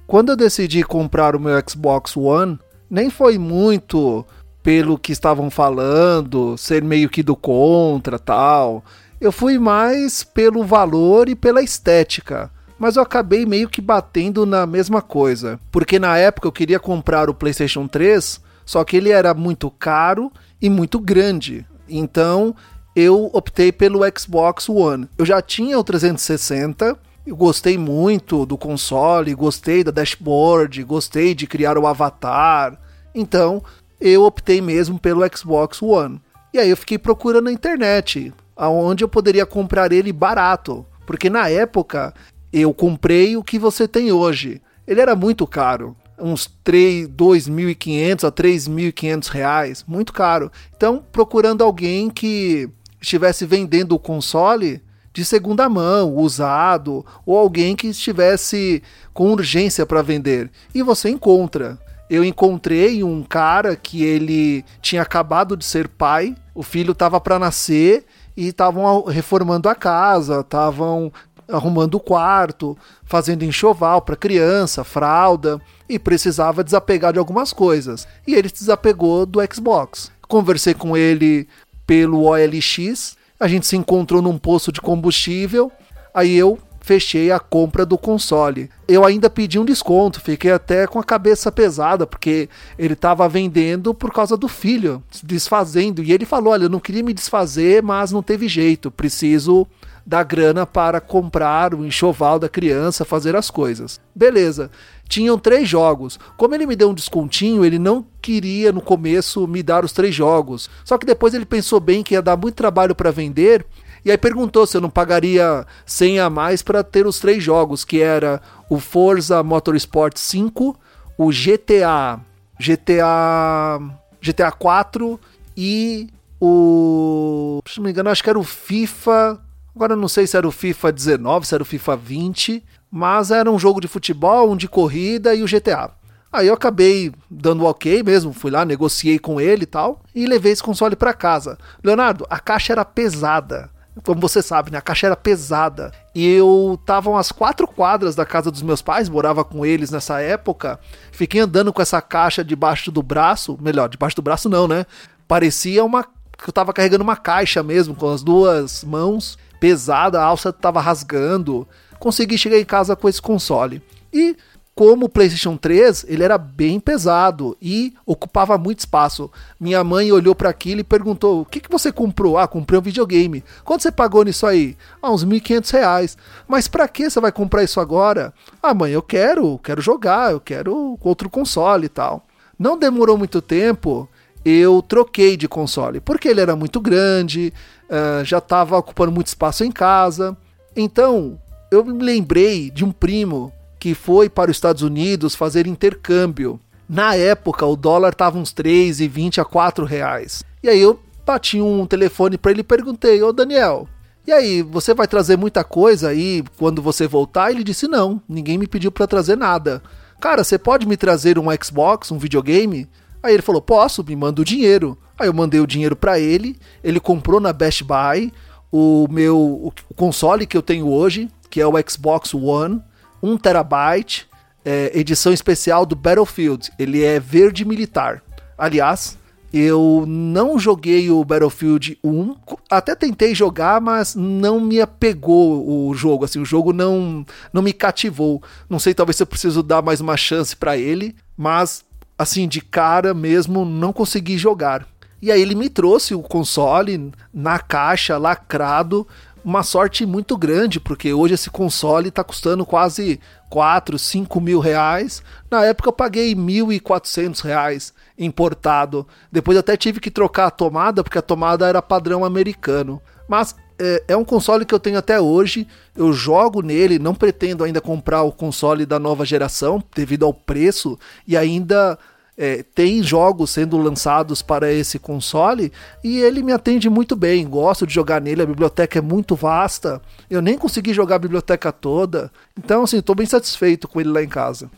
Quando 0.07 0.29
eu 0.29 0.35
decidi 0.35 0.83
comprar 0.83 1.35
o 1.35 1.39
meu 1.39 1.61
Xbox 1.67 2.15
One, 2.15 2.59
nem 2.89 3.09
foi 3.09 3.37
muito 3.37 4.25
pelo 4.61 4.97
que 4.97 5.11
estavam 5.11 5.49
falando, 5.49 6.57
ser 6.57 6.83
meio 6.83 7.09
que 7.09 7.23
do 7.23 7.35
contra 7.35 8.19
tal. 8.19 8.83
Eu 9.19 9.31
fui 9.31 9.57
mais 9.57 10.23
pelo 10.23 10.63
valor 10.63 11.29
e 11.29 11.35
pela 11.35 11.61
estética 11.61 12.51
mas 12.77 12.95
eu 12.95 13.03
acabei 13.03 13.45
meio 13.45 13.69
que 13.69 13.81
batendo 13.81 14.45
na 14.45 14.65
mesma 14.65 15.01
coisa. 15.01 15.59
Porque 15.71 15.97
na 15.99 16.17
época 16.17 16.47
eu 16.47 16.51
queria 16.51 16.79
comprar 16.79 17.29
o 17.29 17.33
PlayStation 17.33 17.88
3, 17.88 18.41
só 18.65 18.83
que 18.83 18.97
ele 18.97 19.09
era 19.09 19.33
muito 19.33 19.69
caro 19.71 20.31
e 20.61 20.69
muito 20.69 20.99
grande. 20.99 21.65
Então 21.88 22.55
eu 22.95 23.29
optei 23.33 23.71
pelo 23.71 24.01
Xbox 24.17 24.69
One. 24.69 25.07
Eu 25.17 25.25
já 25.25 25.41
tinha 25.41 25.77
o 25.77 25.83
360, 25.83 26.97
eu 27.25 27.35
gostei 27.35 27.77
muito 27.77 28.45
do 28.45 28.57
console, 28.57 29.33
gostei 29.33 29.83
da 29.83 29.91
dashboard, 29.91 30.83
gostei 30.83 31.33
de 31.33 31.47
criar 31.47 31.77
o 31.77 31.88
avatar. 31.88 32.79
Então 33.13 33.63
eu 33.99 34.23
optei 34.23 34.61
mesmo 34.61 34.99
pelo 34.99 35.21
Xbox 35.35 35.81
One. 35.81 36.21
E 36.53 36.59
aí 36.59 36.69
eu 36.69 36.77
fiquei 36.77 36.97
procurando 36.97 37.45
na 37.45 37.51
internet 37.51 38.33
aonde 38.55 39.03
eu 39.03 39.09
poderia 39.09 39.45
comprar 39.45 39.91
ele 39.91 40.13
barato. 40.13 40.85
Porque 41.05 41.29
na 41.29 41.49
época 41.49 42.13
eu 42.61 42.73
comprei 42.73 43.35
o 43.35 43.43
que 43.43 43.59
você 43.59 43.87
tem 43.87 44.11
hoje. 44.11 44.61
Ele 44.87 45.01
era 45.01 45.15
muito 45.15 45.45
caro, 45.45 45.95
uns 46.17 46.49
2.500 46.65 48.23
a 48.23 48.31
3.500 48.31 49.27
reais, 49.27 49.83
muito 49.87 50.13
caro. 50.13 50.51
Então, 50.75 51.03
procurando 51.11 51.63
alguém 51.63 52.09
que 52.09 52.69
estivesse 53.01 53.45
vendendo 53.45 53.93
o 53.93 53.99
console 53.99 54.81
de 55.11 55.25
segunda 55.25 55.67
mão, 55.67 56.15
usado, 56.15 57.05
ou 57.25 57.37
alguém 57.37 57.75
que 57.75 57.87
estivesse 57.87 58.81
com 59.13 59.31
urgência 59.31 59.85
para 59.85 60.01
vender. 60.01 60.49
E 60.73 60.81
você 60.81 61.09
encontra. 61.09 61.77
Eu 62.09 62.23
encontrei 62.23 63.03
um 63.03 63.23
cara 63.23 63.75
que 63.75 64.03
ele 64.03 64.63
tinha 64.81 65.01
acabado 65.01 65.57
de 65.57 65.65
ser 65.65 65.87
pai, 65.87 66.35
o 66.53 66.61
filho 66.61 66.91
estava 66.91 67.19
para 67.19 67.39
nascer 67.39 68.05
e 68.37 68.47
estavam 68.47 69.05
reformando 69.05 69.67
a 69.67 69.75
casa, 69.75 70.41
estavam 70.41 71.11
arrumando 71.47 71.95
o 71.95 71.99
quarto, 71.99 72.77
fazendo 73.03 73.43
enxoval 73.43 74.01
para 74.01 74.15
criança, 74.15 74.84
fralda, 74.84 75.62
e 75.88 75.99
precisava 75.99 76.63
desapegar 76.63 77.13
de 77.13 77.19
algumas 77.19 77.53
coisas. 77.53 78.08
E 78.27 78.34
ele 78.34 78.49
se 78.49 78.55
desapegou 78.55 79.25
do 79.25 79.39
Xbox. 79.53 80.12
Conversei 80.27 80.73
com 80.73 80.97
ele 80.97 81.47
pelo 81.86 82.23
OLX, 82.23 83.15
a 83.39 83.47
gente 83.47 83.67
se 83.67 83.77
encontrou 83.77 84.21
num 84.21 84.38
posto 84.38 84.71
de 84.71 84.81
combustível, 84.81 85.71
aí 86.13 86.36
eu 86.36 86.58
fechei 86.86 87.31
a 87.31 87.39
compra 87.39 87.84
do 87.84 87.97
console. 87.97 88.69
Eu 88.88 89.03
ainda 89.03 89.27
pedi 89.27 89.58
um 89.58 89.65
desconto, 89.65 90.21
fiquei 90.21 90.51
até 90.51 90.86
com 90.86 90.99
a 90.99 91.03
cabeça 91.03 91.51
pesada, 91.51 92.05
porque 92.05 92.47
ele 92.77 92.93
estava 92.93 93.27
vendendo 93.27 93.91
por 93.91 94.13
causa 94.13 94.38
do 94.38 94.47
filho, 94.47 95.03
desfazendo. 95.23 96.03
E 96.03 96.12
ele 96.12 96.25
falou: 96.25 96.53
Olha, 96.53 96.65
eu 96.65 96.69
não 96.69 96.79
queria 96.79 97.03
me 97.03 97.13
desfazer, 97.13 97.81
mas 97.81 98.12
não 98.12 98.21
teve 98.21 98.47
jeito, 98.47 98.91
preciso 98.91 99.67
da 100.05 100.21
grana 100.21 100.65
para 100.65 101.01
comprar 101.01 101.73
o 101.73 101.85
enxoval 101.85 102.37
da 102.37 102.47
criança, 102.47 103.03
fazer 103.03 103.35
as 103.35 103.49
coisas. 103.49 103.99
Beleza. 104.13 104.69
Tinham 105.09 105.37
três 105.37 105.67
jogos. 105.67 106.19
Como 106.37 106.53
ele 106.53 106.67
me 106.67 106.75
deu 106.75 106.89
um 106.89 106.93
descontinho, 106.93 107.65
ele 107.65 107.79
não 107.79 108.05
queria 108.21 108.71
no 108.71 108.81
começo 108.81 109.47
me 109.47 109.63
dar 109.63 109.83
os 109.83 109.91
três 109.91 110.13
jogos. 110.13 110.69
Só 110.83 110.97
que 110.97 111.05
depois 111.05 111.33
ele 111.33 111.45
pensou 111.45 111.79
bem 111.79 112.03
que 112.03 112.13
ia 112.13 112.21
dar 112.21 112.37
muito 112.37 112.55
trabalho 112.55 112.93
para 112.93 113.11
vender. 113.11 113.65
E 114.03 114.11
aí 114.11 114.17
perguntou 114.17 114.67
se 114.67 114.77
eu 114.77 114.81
não 114.81 114.89
pagaria 114.89 115.65
100 115.85 116.19
a 116.19 116.29
mais 116.29 116.61
para 116.61 116.83
ter 116.83 117.07
os 117.07 117.19
três 117.19 117.43
jogos, 117.43 117.83
que 117.83 118.01
era 118.01 118.39
o 118.69 118.79
Forza 118.79 119.41
Motorsport 119.41 120.17
5, 120.17 120.77
o 121.17 121.29
GTA, 121.29 122.19
GTA, 122.59 123.79
GTA 124.21 124.51
4 124.51 125.19
e 125.57 126.09
o, 126.39 127.61
se 127.67 127.77
não 127.77 127.85
me 127.85 127.91
engano, 127.91 128.11
acho 128.11 128.23
que 128.23 128.29
era 128.29 128.37
o 128.37 128.43
FIFA 128.43 129.39
Agora 129.75 129.91
eu 129.91 129.97
não 129.97 130.07
sei 130.07 130.25
se 130.25 130.38
era 130.38 130.47
o 130.47 130.51
FIFA 130.51 130.93
19, 130.93 131.47
se 131.47 131.53
era 131.53 131.61
o 131.61 131.65
FIFA 131.65 131.97
20, 131.97 132.63
mas 132.89 133.29
era 133.29 133.51
um 133.51 133.59
jogo 133.59 133.81
de 133.81 133.89
futebol, 133.89 134.49
um 134.49 134.55
de 134.55 134.69
corrida 134.69 135.35
e 135.35 135.43
o 135.43 135.47
GTA. 135.47 135.91
Aí 136.31 136.47
eu 136.47 136.53
acabei 136.53 137.11
dando 137.29 137.65
ok 137.65 138.01
mesmo, 138.01 138.31
fui 138.31 138.49
lá, 138.49 138.63
negociei 138.63 139.19
com 139.19 139.39
ele 139.39 139.63
e 139.63 139.67
tal, 139.67 140.01
e 140.15 140.25
levei 140.25 140.53
esse 140.53 140.63
console 140.63 140.95
para 140.95 141.13
casa. 141.13 141.57
Leonardo, 141.83 142.25
a 142.29 142.39
caixa 142.39 142.71
era 142.71 142.85
pesada. 142.85 143.69
Como 144.03 144.19
você 144.19 144.41
sabe, 144.41 144.71
né? 144.71 144.77
A 144.77 144.81
caixa 144.81 145.07
era 145.07 145.15
pesada. 145.15 145.91
E 146.13 146.25
eu 146.25 146.79
tava 146.85 147.09
umas 147.09 147.31
quatro 147.31 147.67
quadras 147.67 148.15
da 148.15 148.25
casa 148.25 148.51
dos 148.51 148.61
meus 148.61 148.81
pais, 148.81 149.09
morava 149.09 149.43
com 149.43 149.65
eles 149.65 149.89
nessa 149.89 150.21
época. 150.21 150.79
Fiquei 151.11 151.41
andando 151.41 151.71
com 151.71 151.81
essa 151.81 152.01
caixa 152.01 152.43
debaixo 152.43 152.91
do 152.91 153.01
braço. 153.01 153.57
Melhor, 153.61 153.88
debaixo 153.88 154.15
do 154.17 154.21
braço 154.21 154.49
não, 154.49 154.67
né? 154.67 154.85
Parecia 155.27 155.83
uma. 155.83 156.03
que 156.03 156.49
eu 156.49 156.53
tava 156.53 156.73
carregando 156.73 157.03
uma 157.05 157.15
caixa 157.15 157.63
mesmo, 157.63 157.95
com 157.95 158.09
as 158.09 158.21
duas 158.21 158.83
mãos 158.83 159.38
pesada, 159.59 160.19
a 160.19 160.25
alça 160.25 160.49
estava 160.49 160.81
rasgando. 160.81 161.67
Consegui 161.99 162.37
chegar 162.37 162.59
em 162.59 162.65
casa 162.65 162.95
com 162.95 163.09
esse 163.09 163.21
console. 163.21 163.81
E 164.13 164.35
como 164.75 165.05
o 165.05 165.09
PlayStation 165.09 165.55
3, 165.55 166.05
ele 166.09 166.21
era 166.21 166.37
bem 166.37 166.81
pesado 166.81 167.55
e 167.61 167.93
ocupava 168.05 168.57
muito 168.57 168.79
espaço. 168.79 169.31
Minha 169.57 169.81
mãe 169.85 170.11
olhou 170.11 170.35
para 170.35 170.49
aquilo 170.49 170.81
e 170.81 170.83
perguntou: 170.83 171.41
"O 171.41 171.45
que, 171.45 171.61
que 171.61 171.71
você 171.71 171.93
comprou?" 171.93 172.37
"Ah, 172.37 172.45
comprei 172.45 172.77
um 172.77 172.83
videogame." 172.83 173.41
"Quanto 173.63 173.83
você 173.83 173.91
pagou 173.91 174.25
nisso 174.25 174.45
aí?" 174.45 174.75
"Ah, 175.01 175.13
uns 175.13 175.23
1.500 175.23 175.71
reais." 175.71 176.17
"Mas 176.45 176.67
para 176.67 176.89
que 176.89 177.09
você 177.09 177.21
vai 177.21 177.31
comprar 177.31 177.63
isso 177.63 177.79
agora?" 177.79 178.33
"Ah, 178.61 178.73
mãe, 178.73 178.91
eu 178.91 179.01
quero, 179.01 179.57
quero 179.59 179.81
jogar, 179.81 180.33
eu 180.33 180.41
quero 180.41 180.99
outro 181.01 181.29
console 181.29 181.85
e 181.85 181.89
tal." 181.89 182.25
Não 182.59 182.77
demorou 182.77 183.17
muito 183.17 183.41
tempo, 183.41 184.09
eu 184.45 184.81
troquei 184.81 185.36
de 185.36 185.47
console, 185.47 185.99
porque 185.99 186.27
ele 186.27 186.39
era 186.39 186.55
muito 186.55 186.79
grande, 186.79 187.51
uh, 187.89 188.23
já 188.23 188.38
estava 188.38 188.77
ocupando 188.77 189.12
muito 189.12 189.27
espaço 189.27 189.63
em 189.63 189.71
casa. 189.71 190.38
Então, 190.75 191.39
eu 191.71 191.84
me 191.84 192.03
lembrei 192.03 192.69
de 192.69 192.86
um 192.86 192.91
primo 192.91 193.51
que 193.79 193.95
foi 193.95 194.29
para 194.29 194.51
os 194.51 194.58
Estados 194.58 194.84
Unidos 194.84 195.34
fazer 195.34 195.65
intercâmbio. 195.65 196.60
Na 196.88 197.15
época, 197.15 197.65
o 197.65 197.75
dólar 197.75 198.13
estava 198.13 198.38
uns 198.38 198.53
3,20 198.53 199.39
a 199.39 199.45
4 199.45 199.84
reais. 199.84 200.43
E 200.62 200.69
aí 200.69 200.79
eu 200.79 200.99
bati 201.25 201.60
um 201.60 201.88
telefone 201.88 202.38
para 202.38 202.51
ele 202.51 202.62
e 202.62 202.63
perguntei: 202.63 203.23
Ô 203.23 203.34
Daniel, 203.34 203.88
e 204.27 204.31
aí, 204.31 204.63
você 204.63 204.93
vai 204.93 205.08
trazer 205.08 205.38
muita 205.38 205.63
coisa 205.63 206.10
aí 206.10 206.43
quando 206.58 206.81
você 206.81 207.08
voltar? 207.08 207.51
Ele 207.51 207.63
disse: 207.63 207.88
Não, 207.88 208.21
ninguém 208.27 208.58
me 208.58 208.67
pediu 208.67 208.91
para 208.91 209.05
trazer 209.05 209.36
nada. 209.36 209.84
Cara, 210.19 210.43
você 210.43 210.58
pode 210.58 210.88
me 210.88 210.97
trazer 210.97 211.38
um 211.38 211.45
Xbox, 211.63 212.12
um 212.12 212.17
videogame? 212.17 212.88
Aí 213.25 213.33
ele 213.33 213.41
falou: 213.41 213.61
Posso, 213.61 214.03
me 214.03 214.15
manda 214.15 214.41
o 214.41 214.45
dinheiro. 214.45 214.97
Aí 215.17 215.27
eu 215.27 215.33
mandei 215.33 215.59
o 215.59 215.67
dinheiro 215.67 215.95
para 215.95 216.19
ele, 216.19 216.57
ele 216.83 216.99
comprou 216.99 217.39
na 217.39 217.53
Best 217.53 217.83
Buy 217.83 218.31
o 218.71 219.07
meu 219.09 219.71
o 219.89 219.93
console 219.95 220.45
que 220.45 220.57
eu 220.57 220.61
tenho 220.61 220.88
hoje, 220.89 221.29
que 221.49 221.61
é 221.61 221.65
o 221.65 221.73
Xbox 221.89 222.33
One, 222.33 222.81
1 223.23 223.38
terabyte, 223.38 224.27
é, 224.65 224.91
edição 224.93 225.31
especial 225.31 225.85
do 225.85 225.95
Battlefield. 225.95 226.69
Ele 226.77 227.01
é 227.01 227.17
verde 227.17 227.63
militar. 227.63 228.21
Aliás, 228.57 229.17
eu 229.53 230.03
não 230.05 230.59
joguei 230.59 231.09
o 231.09 231.23
Battlefield 231.23 231.97
1, 232.03 232.35
até 232.69 232.93
tentei 232.93 233.33
jogar, 233.33 233.79
mas 233.79 234.13
não 234.13 234.59
me 234.59 234.81
apegou 234.81 235.88
o 235.88 235.93
jogo, 235.93 236.25
assim, 236.25 236.39
o 236.39 236.45
jogo 236.45 236.73
não 236.73 237.25
não 237.53 237.61
me 237.61 237.71
cativou. 237.71 238.43
Não 238.69 238.79
sei, 238.79 238.93
talvez 238.93 239.17
eu 239.17 239.25
preciso 239.25 239.63
dar 239.63 239.81
mais 239.81 240.01
uma 240.01 240.17
chance 240.17 240.53
para 240.53 240.77
ele, 240.77 241.15
mas 241.38 241.84
assim, 242.17 242.47
de 242.47 242.62
cara 242.62 243.13
mesmo 243.13 243.65
não 243.65 243.91
consegui 243.91 244.38
jogar. 244.38 244.88
E 245.21 245.32
aí 245.32 245.41
ele 245.41 245.56
me 245.56 245.69
trouxe 245.69 246.13
o 246.13 246.21
console 246.21 247.12
na 247.34 247.58
caixa, 247.60 248.17
lacrado, 248.17 249.08
uma 249.43 249.62
sorte 249.62 250.06
muito 250.06 250.36
grande, 250.36 250.80
porque 250.80 251.13
hoje 251.13 251.36
esse 251.36 251.51
console 251.51 252.10
está 252.10 252.23
custando 252.23 252.65
quase 252.65 253.19
4, 253.49 253.97
5 253.99 254.41
mil 254.41 254.60
reais. 254.60 255.21
Na 255.49 255.63
época 255.63 255.89
eu 255.89 255.93
paguei 255.93 256.36
1.400 256.36 257.41
reais 257.41 257.93
importado. 258.17 259.08
Depois 259.32 259.58
até 259.58 259.78
tive 259.78 259.99
que 259.99 260.10
trocar 260.10 260.47
a 260.47 260.51
tomada, 260.51 261.04
porque 261.04 261.19
a 261.19 261.21
tomada 261.21 261.67
era 261.67 261.82
padrão 261.82 262.25
americano. 262.25 262.99
Mas 263.27 263.55
é, 263.77 264.03
é, 264.09 264.17
um 264.17 264.23
console 264.23 264.65
que 264.65 264.73
eu 264.73 264.79
tenho 264.79 264.97
até 264.97 265.19
hoje. 265.19 265.67
Eu 265.95 266.13
jogo 266.13 266.61
nele, 266.61 266.99
não 266.99 267.13
pretendo 267.13 267.63
ainda 267.63 267.81
comprar 267.81 268.23
o 268.23 268.31
console 268.31 268.85
da 268.85 268.99
nova 268.99 269.25
geração, 269.25 269.83
devido 269.95 270.25
ao 270.25 270.33
preço, 270.33 270.97
e 271.27 271.35
ainda 271.35 271.97
é, 272.38 272.63
tem 272.63 273.01
jogos 273.01 273.51
sendo 273.51 273.77
lançados 273.77 274.41
para 274.41 274.71
esse 274.71 274.99
console 274.99 275.71
e 276.03 276.19
ele 276.19 276.43
me 276.43 276.51
atende 276.51 276.89
muito 276.89 277.15
bem. 277.15 277.47
Gosto 277.47 277.88
de 277.88 277.93
jogar 277.93 278.21
nele, 278.21 278.41
a 278.41 278.45
biblioteca 278.45 278.99
é 278.99 279.01
muito 279.01 279.35
vasta. 279.35 280.01
Eu 280.29 280.41
nem 280.41 280.57
consegui 280.57 280.93
jogar 280.93 281.15
a 281.15 281.19
biblioteca 281.19 281.71
toda. 281.71 282.31
Então, 282.57 282.83
assim, 282.83 282.97
estou 282.97 283.15
bem 283.15 283.25
satisfeito 283.25 283.88
com 283.88 283.99
ele 283.99 284.09
lá 284.09 284.23
em 284.23 284.27
casa. 284.27 284.69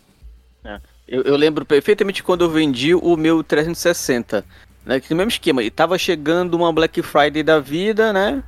É, 0.64 0.80
eu, 1.08 1.22
eu, 1.24 1.36
lembro 1.36 1.66
perfeitamente 1.66 2.22
quando 2.22 2.44
eu 2.44 2.50
vendi 2.50 2.94
o 2.94 3.16
meu 3.16 3.44
360. 3.44 4.44
Né, 4.88 5.02
no 5.10 5.16
mesmo 5.16 5.30
esquema, 5.30 5.62
estava 5.62 5.98
chegando 5.98 6.56
uma 6.56 6.72
Black 6.72 7.02
Friday 7.02 7.44
da 7.44 7.60
vida, 7.60 8.14
né? 8.14 8.42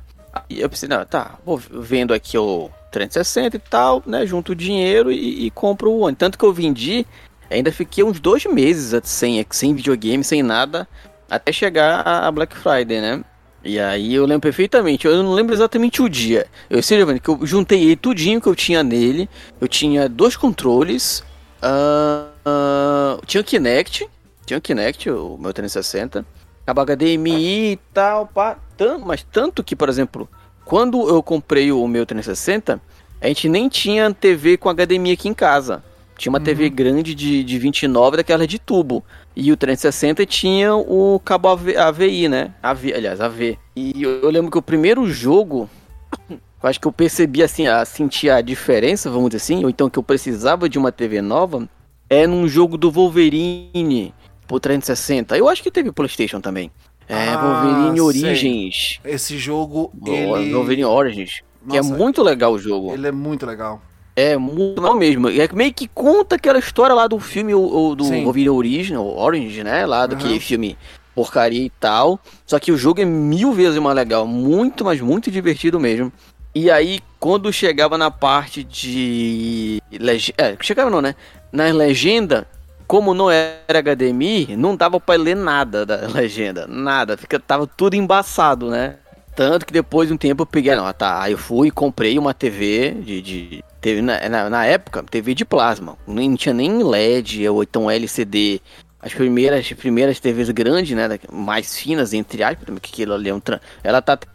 E 0.48 0.60
eu 0.60 0.70
pensei, 0.70 0.88
não, 0.88 1.04
tá, 1.04 1.38
vou 1.44 1.56
vendo 1.58 2.14
aqui 2.14 2.38
o 2.38 2.70
360 2.90 3.56
e 3.56 3.60
tal, 3.60 4.02
né? 4.06 4.26
Junto 4.26 4.52
o 4.52 4.56
dinheiro 4.56 5.12
e, 5.12 5.46
e 5.46 5.50
compro 5.50 5.90
o 5.90 6.00
One. 6.00 6.16
Tanto 6.16 6.38
que 6.38 6.44
eu 6.44 6.52
vendi 6.52 7.06
Ainda 7.50 7.72
fiquei 7.72 8.04
uns 8.04 8.20
dois 8.20 8.46
meses 8.46 8.98
sem, 9.02 9.44
sem 9.50 9.74
videogame, 9.74 10.22
sem 10.22 10.40
nada, 10.40 10.86
até 11.28 11.52
chegar 11.52 12.06
a 12.06 12.30
Black 12.30 12.56
Friday, 12.56 13.00
né? 13.00 13.24
E 13.62 13.78
aí 13.78 14.14
eu 14.14 14.24
lembro 14.24 14.42
perfeitamente, 14.42 15.06
eu 15.06 15.22
não 15.22 15.34
lembro 15.34 15.52
exatamente 15.52 16.00
o 16.00 16.08
dia. 16.08 16.46
Eu 16.70 16.82
sei, 16.82 16.96
Giovanni, 16.96 17.18
que 17.18 17.28
eu 17.28 17.44
juntei 17.44 17.82
ele 17.82 17.96
tudinho 17.96 18.40
que 18.40 18.46
eu 18.46 18.54
tinha 18.54 18.82
nele. 18.82 19.28
Eu 19.60 19.66
tinha 19.66 20.08
dois 20.08 20.36
controles, 20.36 21.24
uh, 21.60 22.30
uh, 22.46 23.26
tinha 23.26 23.40
o 23.40 23.44
Kinect, 23.44 24.08
tinha 24.50 24.58
o 24.58 24.60
Kinect, 24.60 25.08
o 25.10 25.38
meu 25.38 25.52
360, 25.52 26.26
a 26.66 26.72
HDMI 26.72 27.72
e 27.72 27.76
tal, 27.94 28.26
pá, 28.26 28.58
tanto, 28.76 29.06
mas 29.06 29.22
tanto 29.22 29.62
que, 29.62 29.76
por 29.76 29.88
exemplo, 29.88 30.28
quando 30.64 31.08
eu 31.08 31.22
comprei 31.22 31.70
o 31.70 31.86
meu 31.86 32.04
360, 32.04 32.80
a 33.20 33.28
gente 33.28 33.48
nem 33.48 33.68
tinha 33.68 34.12
TV 34.12 34.56
com 34.56 34.68
HDMI 34.72 35.12
aqui 35.12 35.28
em 35.28 35.34
casa. 35.34 35.84
Tinha 36.16 36.30
uma 36.30 36.38
uhum. 36.38 36.44
TV 36.44 36.68
grande 36.68 37.14
de, 37.14 37.44
de 37.44 37.58
29 37.58 38.18
daquela 38.18 38.46
de 38.46 38.58
tubo. 38.58 39.04
E 39.34 39.52
o 39.52 39.56
360 39.56 40.26
tinha 40.26 40.74
o 40.74 41.20
cabo 41.24 41.48
AV, 41.48 41.76
AVI, 41.76 42.28
né? 42.28 42.52
AV, 42.62 42.92
aliás, 42.94 43.20
AV. 43.20 43.56
E 43.74 44.02
eu, 44.02 44.20
eu 44.22 44.30
lembro 44.30 44.50
que 44.50 44.58
o 44.58 44.62
primeiro 44.62 45.06
jogo, 45.08 45.70
acho 46.62 46.80
que 46.80 46.86
eu 46.86 46.92
percebi 46.92 47.42
assim, 47.42 47.68
a 47.68 47.84
sentir 47.84 48.30
a 48.30 48.40
diferença, 48.40 49.08
vamos 49.08 49.30
dizer 49.30 49.42
assim, 49.42 49.64
ou 49.64 49.70
então 49.70 49.88
que 49.88 49.98
eu 49.98 50.02
precisava 50.02 50.68
de 50.68 50.78
uma 50.78 50.92
TV 50.92 51.22
nova, 51.22 51.66
é 52.08 52.26
num 52.26 52.46
jogo 52.48 52.76
do 52.76 52.90
Wolverine 52.90 54.12
pro 54.50 54.58
360. 54.58 55.38
Eu 55.38 55.48
acho 55.48 55.62
que 55.62 55.70
teve 55.70 55.92
PlayStation 55.92 56.40
também. 56.40 56.72
É, 57.08 57.28
ah, 57.28 57.36
Wolverine 57.38 57.98
sei. 57.98 58.00
Origins. 58.00 59.00
Esse 59.04 59.38
jogo, 59.38 59.92
ele... 60.04 60.52
Wolverine 60.52 60.84
Origins. 60.84 61.42
Nossa, 61.64 61.70
que 61.70 61.76
é 61.76 61.96
muito 61.96 62.22
legal 62.22 62.52
o 62.52 62.58
jogo. 62.58 62.92
Ele 62.92 63.06
é 63.06 63.12
muito 63.12 63.46
legal. 63.46 63.80
É, 64.16 64.36
muito 64.36 64.80
não 64.82 64.96
mesmo. 64.96 65.28
É 65.28 65.48
meio 65.52 65.72
que 65.72 65.86
conta 65.86 66.34
aquela 66.34 66.58
história 66.58 66.94
lá 66.94 67.06
do 67.06 67.20
filme 67.20 67.54
o, 67.54 67.94
do 67.94 68.04
Wolverine 68.04 68.50
Original, 68.50 69.16
Orange, 69.16 69.62
né? 69.62 69.86
Lá 69.86 70.06
do 70.06 70.14
uhum. 70.14 70.20
que 70.20 70.40
filme 70.40 70.76
porcaria 71.14 71.64
e 71.64 71.70
tal. 71.70 72.18
Só 72.44 72.58
que 72.58 72.72
o 72.72 72.76
jogo 72.76 73.00
é 73.00 73.04
mil 73.04 73.52
vezes 73.52 73.78
mais 73.78 73.94
legal. 73.94 74.26
Muito, 74.26 74.84
mas 74.84 75.00
muito 75.00 75.30
divertido 75.30 75.78
mesmo. 75.78 76.12
E 76.52 76.70
aí, 76.70 76.98
quando 77.20 77.52
chegava 77.52 77.96
na 77.96 78.10
parte 78.10 78.64
de. 78.64 79.80
Leg... 79.92 80.34
É, 80.36 80.56
chegava 80.60 80.90
não, 80.90 81.00
né? 81.00 81.14
Na 81.52 81.64
legenda, 81.66 82.46
como 82.90 83.14
não 83.14 83.30
era 83.30 83.54
HDMI, 83.68 84.56
não 84.56 84.74
dava 84.74 84.98
pra 84.98 85.14
ler 85.14 85.36
nada 85.36 85.86
da 85.86 86.08
legenda. 86.10 86.66
Nada. 86.66 87.16
Fica, 87.16 87.38
tava 87.38 87.64
tudo 87.64 87.94
embaçado, 87.94 88.68
né? 88.68 88.96
Tanto 89.36 89.64
que 89.64 89.72
depois 89.72 90.08
de 90.08 90.14
um 90.14 90.16
tempo 90.16 90.42
eu 90.42 90.46
peguei, 90.46 90.74
não, 90.74 90.92
tá, 90.92 91.22
aí 91.22 91.30
eu 91.30 91.38
fui 91.38 91.68
e 91.68 91.70
comprei 91.70 92.18
uma 92.18 92.34
TV 92.34 92.90
de, 93.00 93.22
de 93.22 93.64
teve 93.80 94.02
na, 94.02 94.28
na, 94.28 94.50
na, 94.50 94.66
época, 94.66 95.04
TV 95.04 95.34
de 95.34 95.44
plasma, 95.44 95.96
não 96.04 96.34
tinha 96.34 96.52
nem 96.52 96.82
LED 96.82 97.48
ou 97.48 97.62
então 97.62 97.88
LCD. 97.88 98.60
As 99.00 99.14
primeiras, 99.14 99.60
as 99.60 99.72
primeiras 99.72 100.18
TVs 100.18 100.50
grandes, 100.50 100.96
né, 100.96 101.08
mais 101.32 101.78
finas 101.78 102.12
entre 102.12 102.42
aspas, 102.42 102.66
que 102.82 102.90
aquilo 102.92 103.14
ali 103.14 103.30
é 103.30 103.34
um 103.34 103.40
ela 103.84 104.02
tá 104.02 104.14
até 104.14 104.28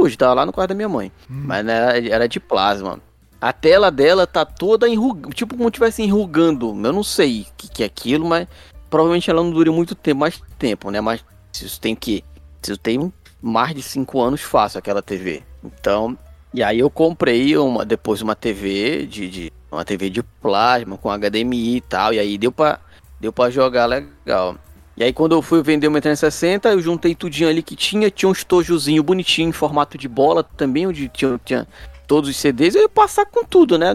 hoje, 0.00 0.16
tá 0.16 0.32
lá 0.32 0.46
no 0.46 0.52
quarto 0.52 0.70
da 0.70 0.74
minha 0.74 0.88
mãe, 0.88 1.12
hum. 1.30 1.42
mas 1.44 1.68
era, 1.68 2.08
era 2.08 2.26
de 2.26 2.40
plasma. 2.40 2.98
A 3.40 3.52
tela 3.52 3.90
dela 3.90 4.26
tá 4.26 4.44
toda 4.44 4.88
enrugando, 4.88 5.34
tipo 5.34 5.56
como 5.56 5.70
tivesse 5.70 6.02
enrugando. 6.02 6.68
Eu 6.70 6.92
não 6.92 7.04
sei 7.04 7.42
o 7.42 7.46
que, 7.56 7.68
que 7.68 7.82
é 7.82 7.86
aquilo, 7.86 8.26
mas 8.26 8.48
provavelmente 8.90 9.30
ela 9.30 9.42
não 9.42 9.50
dure 9.50 9.70
muito 9.70 9.94
tempo, 9.94 10.20
mais 10.20 10.42
tempo, 10.58 10.90
né? 10.90 11.00
Mas 11.00 11.24
isso 11.54 11.80
tem 11.80 11.94
que, 11.94 12.24
isso 12.62 12.76
tem 12.76 13.12
mais 13.40 13.74
de 13.74 13.82
5 13.82 14.20
anos 14.20 14.40
fácil 14.40 14.78
aquela 14.78 15.00
TV. 15.00 15.42
Então, 15.62 16.18
e 16.52 16.62
aí 16.62 16.78
eu 16.80 16.90
comprei 16.90 17.56
uma 17.56 17.84
depois 17.84 18.22
uma 18.22 18.34
TV 18.34 19.06
de, 19.06 19.28
de 19.28 19.52
uma 19.70 19.84
TV 19.84 20.10
de 20.10 20.22
plasma 20.22 20.96
com 20.96 21.10
HDMI 21.10 21.76
e 21.76 21.80
tal, 21.80 22.12
e 22.12 22.18
aí 22.18 22.38
deu 22.38 22.50
para 22.50 22.80
deu 23.20 23.32
para 23.32 23.50
jogar 23.50 23.86
legal. 23.86 24.56
E 24.96 25.04
aí 25.04 25.12
quando 25.12 25.32
eu 25.32 25.42
fui 25.42 25.62
vender 25.62 25.86
uma 25.86 26.00
360, 26.00 26.70
eu 26.70 26.80
juntei 26.80 27.14
tudinho 27.14 27.48
ali 27.48 27.62
que 27.62 27.76
tinha, 27.76 28.10
tinha 28.10 28.28
um 28.28 28.32
estojozinho 28.32 29.02
bonitinho 29.02 29.48
em 29.48 29.52
formato 29.52 29.96
de 29.96 30.08
bola 30.08 30.42
também, 30.42 30.88
onde 30.88 31.08
tinha, 31.08 31.40
tinha 31.44 31.68
todos 32.08 32.30
os 32.30 32.36
CDs, 32.36 32.74
eu 32.74 32.82
ia 32.82 32.88
passar 32.88 33.26
com 33.26 33.44
tudo, 33.44 33.78
né? 33.78 33.92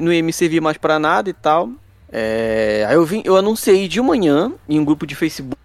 Não 0.00 0.12
ia 0.12 0.22
me 0.22 0.32
servir 0.32 0.62
mais 0.62 0.78
para 0.78 0.98
nada 0.98 1.28
e 1.28 1.32
tal. 1.34 1.68
É, 2.10 2.86
aí 2.88 2.94
eu 2.94 3.04
vim, 3.04 3.20
eu 3.24 3.36
anunciei 3.36 3.86
de 3.88 4.00
manhã 4.00 4.52
em 4.66 4.78
um 4.78 4.84
grupo 4.84 5.06
de 5.06 5.14
Facebook 5.14 5.58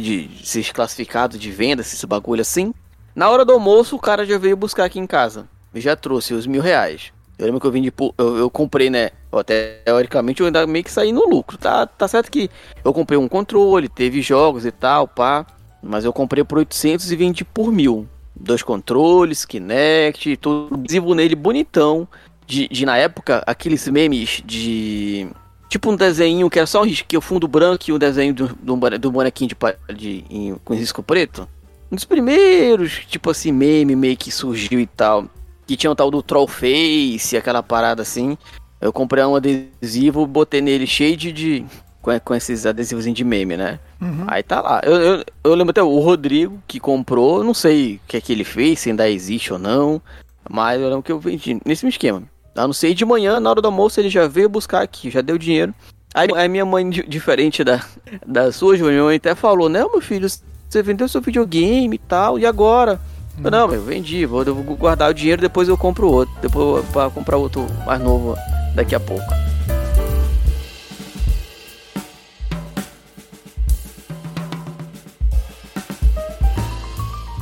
de 0.00 0.30
esses 0.40 0.70
classificados 0.70 1.38
de 1.38 1.50
venda, 1.50 1.80
esse 1.80 2.06
bagulho 2.06 2.42
assim. 2.42 2.72
Na 3.16 3.30
hora 3.30 3.44
do 3.44 3.52
almoço, 3.52 3.96
o 3.96 3.98
cara 3.98 4.24
já 4.24 4.38
veio 4.38 4.56
buscar 4.56 4.84
aqui 4.84 5.00
em 5.00 5.06
casa. 5.06 5.48
E 5.74 5.80
já 5.80 5.96
trouxe 5.96 6.34
os 6.34 6.46
mil 6.46 6.62
reais. 6.62 7.12
Eu 7.38 7.46
lembro 7.46 7.60
que 7.60 7.66
eu 7.66 7.72
vim 7.72 7.82
de. 7.82 7.92
Eu, 8.18 8.36
eu 8.36 8.50
comprei, 8.50 8.90
né? 8.90 9.10
Até 9.32 9.80
teoricamente 9.84 10.40
eu 10.40 10.46
ainda 10.46 10.66
meio 10.66 10.84
que 10.84 10.92
saí 10.92 11.12
no 11.12 11.28
lucro. 11.28 11.56
Tá, 11.56 11.86
tá 11.86 12.06
certo 12.06 12.30
que 12.30 12.50
eu 12.84 12.92
comprei 12.92 13.18
um 13.18 13.28
controle, 13.28 13.88
teve 13.88 14.20
jogos 14.20 14.66
e 14.66 14.70
tal, 14.70 15.08
pá. 15.08 15.46
Mas 15.82 16.04
eu 16.04 16.12
comprei 16.12 16.44
por 16.44 16.58
800 16.58 17.10
e 17.10 17.16
vendi 17.16 17.44
por 17.44 17.72
mil 17.72 18.06
dois 18.38 18.62
controles, 18.62 19.44
Kinect, 19.44 20.36
tudo 20.36 20.74
adesivo 20.74 21.14
nele 21.14 21.34
bonitão. 21.34 22.06
De, 22.46 22.66
de, 22.68 22.86
na 22.86 22.96
época, 22.96 23.42
aqueles 23.46 23.86
memes 23.88 24.42
de. 24.44 25.28
Tipo 25.68 25.90
um 25.90 25.96
desenho 25.96 26.48
que 26.48 26.58
era 26.58 26.66
só 26.66 26.80
um 26.80 26.86
risco, 26.86 27.06
o 27.14 27.20
fundo 27.20 27.46
branco 27.46 27.84
e 27.88 27.92
o 27.92 27.98
desenho 27.98 28.32
do, 28.32 28.48
do, 28.48 28.98
do 28.98 29.12
bonequinho 29.12 29.50
de, 29.94 30.22
de, 30.22 30.54
com 30.64 30.74
risco 30.74 31.02
preto. 31.02 31.46
Um 31.92 31.94
dos 31.94 32.06
primeiros, 32.06 33.02
tipo 33.06 33.30
assim, 33.30 33.52
meme 33.52 33.94
meio 33.94 34.16
que 34.16 34.30
surgiu 34.30 34.80
e 34.80 34.86
tal. 34.86 35.26
Que 35.66 35.76
tinha 35.76 35.90
o 35.90 35.94
tal 35.94 36.10
do 36.10 36.22
Troll 36.22 36.48
Face, 36.48 37.36
aquela 37.36 37.62
parada 37.62 38.00
assim. 38.00 38.38
Eu 38.80 38.92
comprei 38.92 39.22
um 39.24 39.36
adesivo, 39.36 40.26
botei 40.26 40.62
nele 40.62 40.86
cheio 40.86 41.16
de, 41.16 41.32
de 41.32 41.66
com, 42.08 42.20
com 42.20 42.34
esses 42.34 42.64
adesivos 42.64 43.04
de 43.04 43.24
meme, 43.24 43.56
né? 43.56 43.78
Uhum. 44.00 44.24
Aí 44.26 44.42
tá 44.42 44.60
lá. 44.60 44.80
Eu, 44.84 44.96
eu, 44.96 45.24
eu, 45.44 45.54
lembro 45.54 45.70
até 45.70 45.82
o 45.82 45.98
Rodrigo 45.98 46.62
que 46.66 46.80
comprou, 46.80 47.44
não 47.44 47.52
sei 47.52 47.96
o 47.96 48.00
que 48.08 48.16
é 48.16 48.20
que 48.20 48.32
ele 48.32 48.44
fez, 48.44 48.80
se 48.80 48.90
ainda 48.90 49.08
existe 49.08 49.52
ou 49.52 49.58
não, 49.58 50.00
mas 50.48 50.80
eu 50.80 50.88
lembro 50.88 51.02
que 51.02 51.12
eu 51.12 51.20
vendi 51.20 51.60
nesse 51.64 51.86
esquema. 51.86 52.22
Eu 52.54 52.66
não 52.66 52.72
sei, 52.72 52.94
de 52.94 53.04
manhã, 53.04 53.38
na 53.38 53.50
hora 53.50 53.60
do 53.60 53.68
almoço, 53.68 54.00
ele 54.00 54.08
já 54.08 54.26
veio 54.26 54.48
buscar 54.48 54.82
aqui, 54.82 55.10
já 55.10 55.20
deu 55.20 55.38
dinheiro. 55.38 55.74
Aí 56.14 56.28
a 56.34 56.48
minha 56.48 56.64
mãe, 56.64 56.88
diferente 56.88 57.62
da, 57.62 57.84
da 58.26 58.50
sua, 58.50 58.76
minha 58.76 59.04
mãe 59.04 59.16
até 59.16 59.34
falou, 59.34 59.68
né, 59.68 59.80
meu 59.80 60.00
filho, 60.00 60.26
você 60.68 60.82
vendeu 60.82 61.06
seu 61.08 61.20
videogame 61.20 61.94
e 61.94 61.98
tal, 61.98 62.38
e 62.38 62.46
agora? 62.46 63.00
Uhum. 63.36 63.50
Não, 63.50 63.72
eu 63.72 63.82
vendi, 63.82 64.26
vou, 64.26 64.42
eu 64.42 64.54
vou 64.54 64.76
guardar 64.76 65.10
o 65.10 65.14
dinheiro, 65.14 65.40
depois 65.40 65.68
eu 65.68 65.76
compro 65.76 66.10
outro, 66.10 66.34
depois 66.40 66.84
para 66.86 67.10
comprar 67.10 67.36
outro 67.36 67.66
mais 67.86 68.00
novo 68.00 68.36
daqui 68.74 68.94
a 68.94 69.00
pouco. 69.00 69.26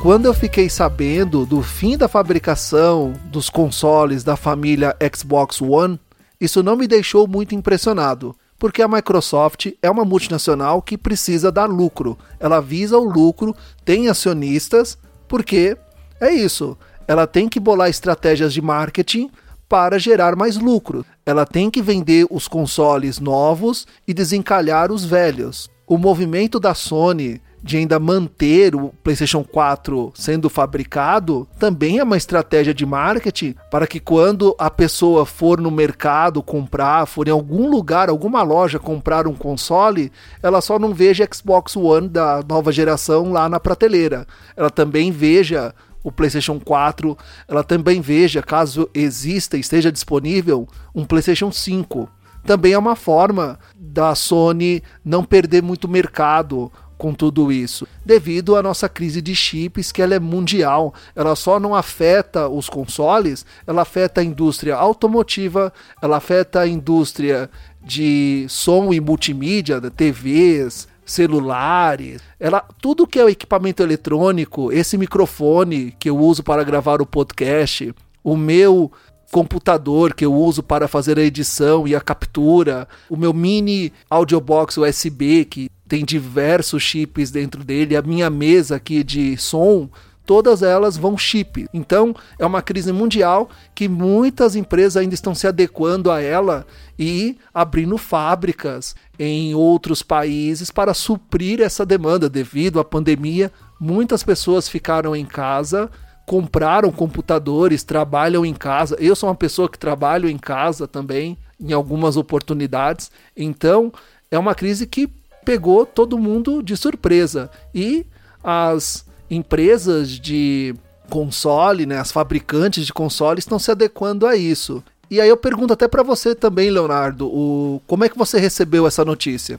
Quando 0.07 0.25
eu 0.25 0.33
fiquei 0.33 0.69
sabendo 0.69 1.45
do 1.45 1.61
fim 1.61 1.97
da 1.97 2.07
fabricação 2.07 3.11
dos 3.25 3.49
consoles 3.49 4.23
da 4.23 4.37
família 4.37 4.95
Xbox 5.13 5.61
One, 5.61 5.99
isso 6.39 6.63
não 6.63 6.77
me 6.77 6.87
deixou 6.87 7.27
muito 7.27 7.53
impressionado, 7.53 8.33
porque 8.57 8.81
a 8.81 8.87
Microsoft 8.87 9.67
é 9.81 9.91
uma 9.91 10.05
multinacional 10.05 10.81
que 10.81 10.97
precisa 10.97 11.51
dar 11.51 11.65
lucro. 11.65 12.17
Ela 12.39 12.61
visa 12.61 12.97
o 12.97 13.03
lucro, 13.03 13.53
tem 13.83 14.07
acionistas, 14.07 14.97
porque 15.27 15.77
é 16.21 16.31
isso. 16.31 16.77
Ela 17.05 17.27
tem 17.27 17.49
que 17.49 17.59
bolar 17.59 17.89
estratégias 17.89 18.53
de 18.53 18.61
marketing 18.61 19.29
para 19.67 19.99
gerar 19.99 20.37
mais 20.37 20.55
lucro. 20.55 21.05
Ela 21.25 21.45
tem 21.45 21.69
que 21.69 21.81
vender 21.81 22.25
os 22.31 22.47
consoles 22.47 23.19
novos 23.19 23.85
e 24.07 24.13
desencalhar 24.13 24.89
os 24.89 25.03
velhos. 25.03 25.69
O 25.85 25.97
movimento 25.97 26.61
da 26.61 26.73
Sony 26.73 27.41
de 27.61 27.77
ainda 27.77 27.99
manter 27.99 28.75
o 28.75 28.89
PlayStation 29.03 29.43
4 29.43 30.11
sendo 30.15 30.49
fabricado, 30.49 31.47
também 31.59 31.99
é 31.99 32.03
uma 32.03 32.17
estratégia 32.17 32.73
de 32.73 32.85
marketing 32.85 33.55
para 33.71 33.87
que 33.87 33.99
quando 33.99 34.55
a 34.57 34.69
pessoa 34.69 35.25
for 35.25 35.59
no 35.59 35.71
mercado 35.71 36.43
comprar, 36.43 37.05
for 37.05 37.27
em 37.27 37.31
algum 37.31 37.69
lugar, 37.69 38.09
alguma 38.09 38.43
loja 38.43 38.79
comprar 38.79 39.27
um 39.27 39.33
console, 39.33 40.11
ela 40.41 40.61
só 40.61 40.77
não 40.77 40.93
veja 40.93 41.27
Xbox 41.33 41.75
One 41.75 42.07
da 42.07 42.41
nova 42.47 42.71
geração 42.71 43.31
lá 43.31 43.49
na 43.49 43.59
prateleira. 43.59 44.25
Ela 44.55 44.69
também 44.69 45.11
veja 45.11 45.73
o 46.03 46.11
PlayStation 46.11 46.59
4, 46.59 47.17
ela 47.47 47.63
também 47.63 47.99
veja, 47.99 48.41
caso 48.41 48.89
exista 48.93 49.57
e 49.57 49.59
esteja 49.59 49.91
disponível, 49.91 50.67
um 50.95 51.03
PlayStation 51.03 51.51
5. 51.51 52.09
Também 52.45 52.71
é 52.71 52.77
uma 52.77 52.95
forma 52.95 53.59
da 53.75 54.15
Sony 54.15 54.81
não 55.03 55.21
perder 55.21 55.61
muito 55.61 55.85
mercado 55.89 56.71
com 56.97 57.13
tudo 57.13 57.51
isso? 57.51 57.87
Devido 58.05 58.55
à 58.55 58.63
nossa 58.63 58.89
crise 58.89 59.21
de 59.21 59.35
chips, 59.35 59.91
que 59.91 60.01
ela 60.01 60.15
é 60.15 60.19
mundial. 60.19 60.93
Ela 61.15 61.35
só 61.35 61.59
não 61.59 61.75
afeta 61.75 62.47
os 62.47 62.69
consoles, 62.69 63.45
ela 63.65 63.83
afeta 63.83 64.21
a 64.21 64.23
indústria 64.23 64.75
automotiva, 64.75 65.71
ela 66.01 66.17
afeta 66.17 66.61
a 66.61 66.67
indústria 66.67 67.49
de 67.83 68.45
som 68.49 68.91
e 68.91 68.99
multimídia, 68.99 69.79
TVs, 69.79 70.87
celulares, 71.05 72.21
ela 72.37 72.63
tudo 72.81 73.07
que 73.07 73.19
é 73.19 73.29
equipamento 73.29 73.81
eletrônico, 73.81 74.71
esse 74.71 74.97
microfone 74.97 75.95
que 75.97 76.09
eu 76.09 76.17
uso 76.17 76.43
para 76.43 76.63
gravar 76.63 77.01
o 77.01 77.05
podcast, 77.05 77.95
o 78.21 78.35
meu 78.35 78.91
computador 79.31 80.13
que 80.13 80.25
eu 80.25 80.33
uso 80.33 80.61
para 80.61 80.87
fazer 80.87 81.17
a 81.17 81.23
edição 81.23 81.87
e 81.87 81.95
a 81.95 82.01
captura, 82.01 82.87
o 83.09 83.15
meu 83.15 83.33
mini 83.33 83.91
audiobox 84.09 84.77
USB 84.77 85.45
que 85.45 85.69
tem 85.87 86.03
diversos 86.03 86.83
chips 86.83 87.31
dentro 87.31 87.63
dele, 87.63 87.95
a 87.95 88.01
minha 88.01 88.29
mesa 88.29 88.75
aqui 88.75 89.03
de 89.03 89.37
som, 89.37 89.89
todas 90.27 90.61
elas 90.61 90.97
vão 90.97 91.17
chip. 91.17 91.67
Então, 91.73 92.13
é 92.37 92.45
uma 92.45 92.61
crise 92.61 92.91
mundial 92.91 93.49
que 93.73 93.87
muitas 93.87 94.55
empresas 94.55 94.97
ainda 94.97 95.15
estão 95.15 95.33
se 95.33 95.47
adequando 95.47 96.11
a 96.11 96.21
ela 96.21 96.67
e 96.99 97.37
abrindo 97.53 97.97
fábricas 97.97 98.93
em 99.17 99.55
outros 99.55 100.03
países 100.03 100.69
para 100.69 100.93
suprir 100.93 101.61
essa 101.61 101.85
demanda 101.85 102.29
devido 102.29 102.79
à 102.79 102.83
pandemia. 102.83 103.51
Muitas 103.79 104.21
pessoas 104.21 104.67
ficaram 104.67 105.15
em 105.15 105.25
casa, 105.25 105.89
compraram 106.25 106.91
computadores, 106.91 107.85
trabalham 107.85 108.45
em 108.45 108.53
casa. 108.53 108.97
Eu 108.99 109.15
sou 109.15 109.29
uma 109.29 109.35
pessoa 109.35 109.69
que 109.69 109.79
trabalho 109.79 110.29
em 110.29 110.37
casa 110.37 110.85
também 110.85 111.37
em 111.57 111.71
algumas 111.71 112.17
oportunidades. 112.17 113.09
Então, 113.35 113.93
é 114.29 114.37
uma 114.37 114.53
crise 114.53 114.85
que 114.85 115.09
pegou 115.47 115.85
todo 115.85 116.19
mundo 116.19 116.61
de 116.61 116.75
surpresa. 116.75 117.49
E 117.73 118.05
as 118.43 119.05
empresas 119.31 120.09
de 120.09 120.75
console, 121.09 121.85
né, 121.85 121.97
as 121.97 122.11
fabricantes 122.11 122.85
de 122.85 122.91
console 122.91 123.39
estão 123.39 123.57
se 123.57 123.71
adequando 123.71 124.27
a 124.27 124.35
isso. 124.35 124.83
E 125.09 125.21
aí 125.21 125.29
eu 125.29 125.37
pergunto 125.37 125.71
até 125.71 125.87
para 125.87 126.03
você 126.03 126.35
também, 126.35 126.69
Leonardo, 126.69 127.27
o, 127.27 127.81
como 127.87 128.03
é 128.03 128.09
que 128.09 128.17
você 128.17 128.37
recebeu 128.37 128.85
essa 128.85 129.05
notícia? 129.05 129.57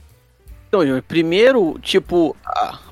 Então, 0.67 0.81
primeiro, 1.07 1.79
tipo, 1.81 2.35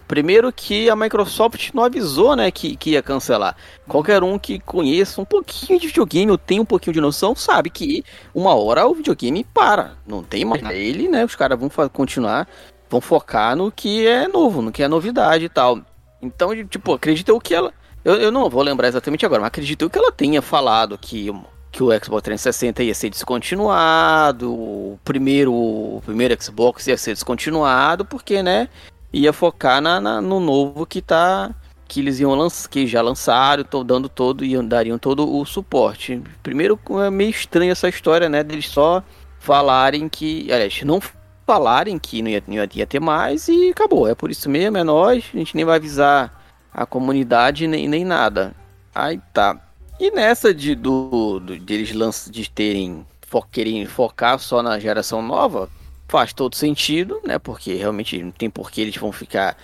primeiro 0.07 0.51
que 0.51 0.89
a 0.89 0.95
Microsoft 0.95 1.69
não 1.75 1.83
avisou, 1.83 2.35
né, 2.35 2.49
que, 2.49 2.75
que 2.75 2.91
ia 2.91 3.03
cancelar. 3.03 3.55
Qualquer 3.87 4.23
um 4.23 4.39
que 4.39 4.59
conheça 4.59 5.21
um 5.21 5.25
pouquinho 5.25 5.79
de 5.79 5.85
videogame 5.85 6.31
ou 6.31 6.37
tem 6.39 6.59
um 6.59 6.65
pouquinho 6.65 6.95
de 6.95 7.01
noção 7.01 7.35
sabe 7.35 7.69
que 7.69 8.03
uma 8.33 8.55
hora 8.55 8.87
o 8.87 8.95
videogame 8.95 9.43
para, 9.43 9.97
não 10.07 10.23
tem 10.23 10.43
mais. 10.43 10.63
Ele, 10.71 11.07
né, 11.07 11.23
os 11.23 11.35
caras 11.35 11.59
vão 11.59 11.69
continuar 11.89 12.47
vão 12.89 13.01
focar 13.01 13.55
no 13.55 13.71
que 13.71 14.05
é 14.07 14.27
novo, 14.27 14.61
no 14.61 14.71
que 14.71 14.83
é 14.83 14.87
novidade 14.87 15.45
e 15.45 15.49
tal. 15.49 15.79
Então, 16.21 16.51
tipo, 16.65 16.93
acredito 16.93 17.39
que 17.39 17.53
ela. 17.53 17.73
Eu, 18.03 18.15
eu 18.15 18.31
não 18.31 18.49
vou 18.49 18.63
lembrar 18.63 18.87
exatamente 18.87 19.25
agora, 19.25 19.41
mas 19.41 19.47
acredito 19.47 19.89
que 19.89 19.97
ela 19.97 20.11
tenha 20.11 20.41
falado 20.41 20.97
que, 20.97 21.31
que 21.71 21.83
o 21.83 21.91
Xbox 21.91 22.23
360 22.23 22.83
ia 22.83 22.95
ser 22.95 23.09
descontinuado, 23.09 24.53
o 24.53 24.99
primeiro, 25.03 25.53
o 25.53 26.01
primeiro 26.05 26.41
Xbox 26.41 26.87
ia 26.87 26.97
ser 26.97 27.13
descontinuado, 27.13 28.05
porque, 28.05 28.41
né, 28.41 28.69
ia 29.11 29.33
focar 29.33 29.81
na, 29.81 29.99
na 29.99 30.21
no 30.21 30.39
novo 30.39 30.85
que 30.85 31.01
tá 31.01 31.53
que 31.87 32.01
eles 32.01 32.19
iam 32.19 32.35
lançar, 32.35 32.69
que 32.69 32.85
já 32.85 33.01
lançaram, 33.01 33.63
tô 33.63 33.81
dando 33.83 34.09
todo 34.09 34.43
e 34.43 34.61
dariam 34.63 34.97
todo 34.97 35.37
o 35.37 35.45
suporte. 35.45 36.21
Primeiro 36.43 36.77
é 37.05 37.09
meio 37.09 37.29
estranho 37.29 37.71
essa 37.71 37.87
história, 37.87 38.27
né, 38.27 38.43
deles 38.43 38.67
só 38.67 39.01
falarem 39.39 40.09
que, 40.09 40.51
aliás, 40.51 40.81
não 40.83 40.99
falarem 41.47 41.97
que 41.97 42.21
não 42.21 42.29
ia, 42.29 42.43
não 42.45 42.55
ia 42.55 42.85
ter 42.85 42.99
mais 42.99 43.47
e 43.47 43.69
acabou. 43.69 44.07
É 44.07 44.13
por 44.13 44.29
isso 44.29 44.49
mesmo, 44.49 44.77
é 44.77 44.83
nós, 44.83 45.23
a 45.33 45.37
gente 45.37 45.55
nem 45.55 45.63
vai 45.63 45.77
avisar 45.77 46.43
a 46.73 46.85
comunidade 46.85 47.65
nem, 47.65 47.87
nem 47.87 48.03
nada. 48.03 48.53
Aí 48.93 49.19
tá. 49.33 49.57
E 49.99 50.11
nessa 50.11 50.53
de, 50.53 50.75
do, 50.75 51.39
do, 51.39 51.57
de 51.57 51.73
eles 51.73 51.93
lanç, 51.93 52.29
de 52.29 52.49
terem 52.49 53.05
fo, 53.25 53.41
querem 53.49 53.85
focar 53.85 54.37
só 54.37 54.61
na 54.61 54.77
geração 54.77 55.21
nova, 55.21 55.69
faz 56.07 56.33
todo 56.33 56.55
sentido, 56.55 57.19
né? 57.25 57.39
Porque 57.39 57.73
realmente 57.75 58.21
não 58.21 58.31
tem 58.31 58.49
por 58.49 58.69
que 58.69 58.81
eles 58.81 58.97
vão 58.97 59.11
ficar 59.11 59.57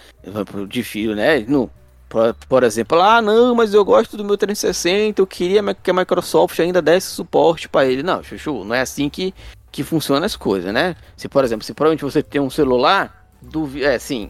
difícil, 0.67 1.15
né? 1.15 1.39
No, 1.41 1.69
por, 2.09 2.33
por, 2.47 2.63
exemplo, 2.63 2.99
ah, 3.01 3.21
não, 3.21 3.53
mas 3.53 3.73
eu 3.73 3.83
gosto 3.83 4.15
do 4.15 4.23
meu 4.23 4.37
360, 4.37 5.21
eu 5.21 5.27
queria 5.27 5.61
que 5.75 5.91
a 5.91 5.93
Microsoft 5.93 6.59
ainda 6.59 6.81
desse 6.81 7.07
suporte 7.07 7.67
para 7.67 7.85
ele. 7.85 8.03
Não, 8.03 8.23
Chuchu, 8.23 8.63
não 8.63 8.73
é 8.73 8.81
assim 8.81 9.09
que, 9.09 9.33
que 9.73 9.83
funciona 9.83 10.23
as 10.25 10.35
coisas, 10.35 10.71
né? 10.71 10.95
Se, 11.17 11.27
por 11.27 11.43
exemplo, 11.43 11.65
se 11.65 11.73
provavelmente 11.73 12.05
você 12.05 12.21
tem 12.21 12.39
um 12.39 12.49
celular, 12.49 13.27
duvido, 13.41 13.85
é, 13.87 13.97
sim, 13.97 14.29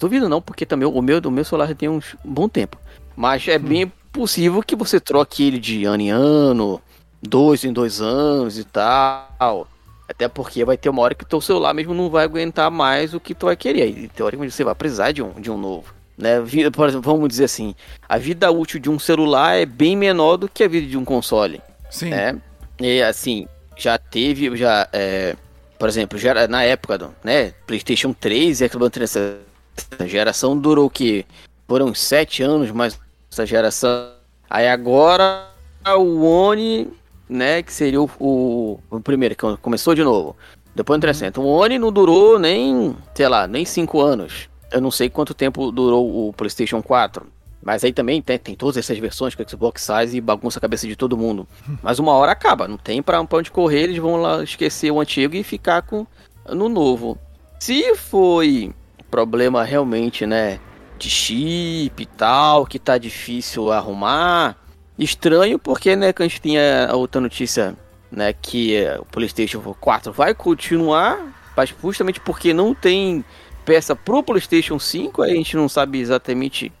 duvido 0.00 0.30
não, 0.30 0.40
porque 0.40 0.64
também 0.64 0.88
o 0.88 1.02
meu, 1.02 1.20
o 1.22 1.30
meu 1.30 1.44
celular 1.44 1.68
já 1.68 1.74
tem 1.74 1.90
um 1.90 2.00
bom 2.24 2.48
tempo. 2.48 2.78
Mas 3.14 3.46
é 3.46 3.58
hum. 3.58 3.60
bem 3.60 3.92
possível 4.10 4.62
que 4.62 4.74
você 4.74 4.98
troque 4.98 5.46
ele 5.46 5.58
de 5.58 5.84
ano 5.84 6.02
em 6.02 6.10
ano, 6.10 6.80
dois 7.22 7.64
em 7.64 7.72
dois 7.72 8.00
anos 8.00 8.58
e 8.58 8.64
tal. 8.64 9.68
Até 10.08 10.26
porque 10.26 10.64
vai 10.64 10.78
ter 10.78 10.88
uma 10.88 11.02
hora 11.02 11.14
que 11.14 11.24
o 11.24 11.26
teu 11.26 11.40
celular 11.42 11.74
mesmo 11.74 11.92
não 11.92 12.08
vai 12.08 12.24
aguentar 12.24 12.70
mais 12.70 13.12
o 13.12 13.20
que 13.20 13.34
tu 13.34 13.44
vai 13.44 13.56
querer. 13.56 13.88
E 13.88 14.08
teoricamente 14.08 14.54
você 14.54 14.64
vai 14.64 14.74
precisar 14.74 15.12
de 15.12 15.22
um, 15.22 15.32
de 15.38 15.50
um 15.50 15.58
novo. 15.58 15.92
Né? 16.16 16.36
Por 16.72 16.88
exemplo, 16.88 17.12
vamos 17.12 17.28
dizer 17.28 17.44
assim, 17.44 17.74
a 18.08 18.16
vida 18.16 18.50
útil 18.50 18.80
de 18.80 18.88
um 18.88 18.98
celular 18.98 19.58
é 19.58 19.66
bem 19.66 19.94
menor 19.94 20.38
do 20.38 20.48
que 20.48 20.64
a 20.64 20.68
vida 20.68 20.86
de 20.86 20.96
um 20.96 21.04
console. 21.04 21.60
Sim. 21.90 22.08
Né? 22.08 22.40
E 22.80 23.02
assim, 23.02 23.46
já 23.78 23.96
teve, 23.96 24.54
já, 24.56 24.88
é, 24.92 25.36
por 25.78 25.88
exemplo, 25.88 26.18
já, 26.18 26.46
na 26.46 26.62
época 26.64 26.98
do 26.98 27.14
né, 27.24 27.52
PlayStation 27.66 28.12
3 28.12 28.60
e 28.60 28.68
Xbox 28.68 28.90
360, 28.92 30.04
a 30.04 30.06
geração 30.06 30.58
durou 30.58 30.86
o 30.86 30.90
que? 30.90 31.24
Foram 31.66 31.94
sete 31.94 32.42
anos 32.42 32.70
mais 32.70 32.98
essa 33.30 33.46
geração. 33.46 34.12
Aí 34.50 34.68
agora 34.68 35.48
o 35.96 36.24
Oni 36.24 36.90
né? 37.28 37.62
Que 37.62 37.72
seria 37.72 38.00
o, 38.00 38.10
o, 38.18 38.80
o 38.90 39.00
primeiro, 39.00 39.36
que 39.36 39.56
começou 39.58 39.94
de 39.94 40.02
novo. 40.02 40.34
Depois 40.74 40.96
o 40.96 41.00
300. 41.00 41.42
O 41.42 41.46
Oni 41.46 41.78
não 41.78 41.92
durou 41.92 42.38
nem, 42.38 42.96
sei 43.14 43.28
lá, 43.28 43.46
nem 43.46 43.64
5 43.64 44.00
anos. 44.00 44.48
Eu 44.70 44.80
não 44.80 44.90
sei 44.90 45.10
quanto 45.10 45.34
tempo 45.34 45.70
durou 45.70 46.28
o 46.28 46.32
PlayStation 46.32 46.82
4. 46.82 47.26
Mas 47.68 47.84
aí 47.84 47.92
também 47.92 48.22
tem, 48.22 48.38
tem 48.38 48.54
todas 48.54 48.78
essas 48.78 48.96
versões 48.96 49.34
o 49.34 49.50
Xbox 49.50 49.82
sai 49.82 50.06
e 50.14 50.22
bagunça 50.22 50.58
a 50.58 50.62
cabeça 50.62 50.88
de 50.88 50.96
todo 50.96 51.18
mundo. 51.18 51.46
Mas 51.82 51.98
uma 51.98 52.12
hora 52.12 52.32
acaba, 52.32 52.66
não 52.66 52.78
tem 52.78 53.02
pra, 53.02 53.22
pra 53.22 53.40
onde 53.40 53.50
correr, 53.50 53.82
eles 53.82 53.98
vão 53.98 54.16
lá 54.16 54.42
esquecer 54.42 54.90
o 54.90 54.98
antigo 54.98 55.36
e 55.36 55.42
ficar 55.42 55.82
com 55.82 56.06
no 56.48 56.70
novo. 56.70 57.18
Se 57.60 57.94
foi 57.94 58.72
problema 59.10 59.62
realmente, 59.64 60.24
né, 60.24 60.58
de 60.98 61.10
chip 61.10 62.02
e 62.02 62.06
tal, 62.06 62.64
que 62.64 62.78
tá 62.78 62.96
difícil 62.96 63.70
arrumar, 63.70 64.56
Estranho 64.98 65.58
porque, 65.58 65.94
né, 65.94 66.10
que 66.10 66.22
a 66.22 66.26
gente 66.26 66.40
tinha 66.40 66.86
a 66.86 66.96
outra 66.96 67.20
notícia, 67.20 67.76
né, 68.10 68.32
que 68.32 68.78
o 68.98 69.04
PlayStation 69.04 69.60
4 69.78 70.10
vai 70.10 70.34
continuar, 70.34 71.20
mas 71.54 71.74
justamente 71.82 72.18
porque 72.18 72.54
não 72.54 72.74
tem 72.74 73.22
peça 73.66 73.94
pro 73.94 74.22
PlayStation 74.22 74.78
5, 74.78 75.20
a 75.20 75.28
gente 75.28 75.54
não 75.54 75.68
sabe 75.68 76.00
exatamente 76.00 76.72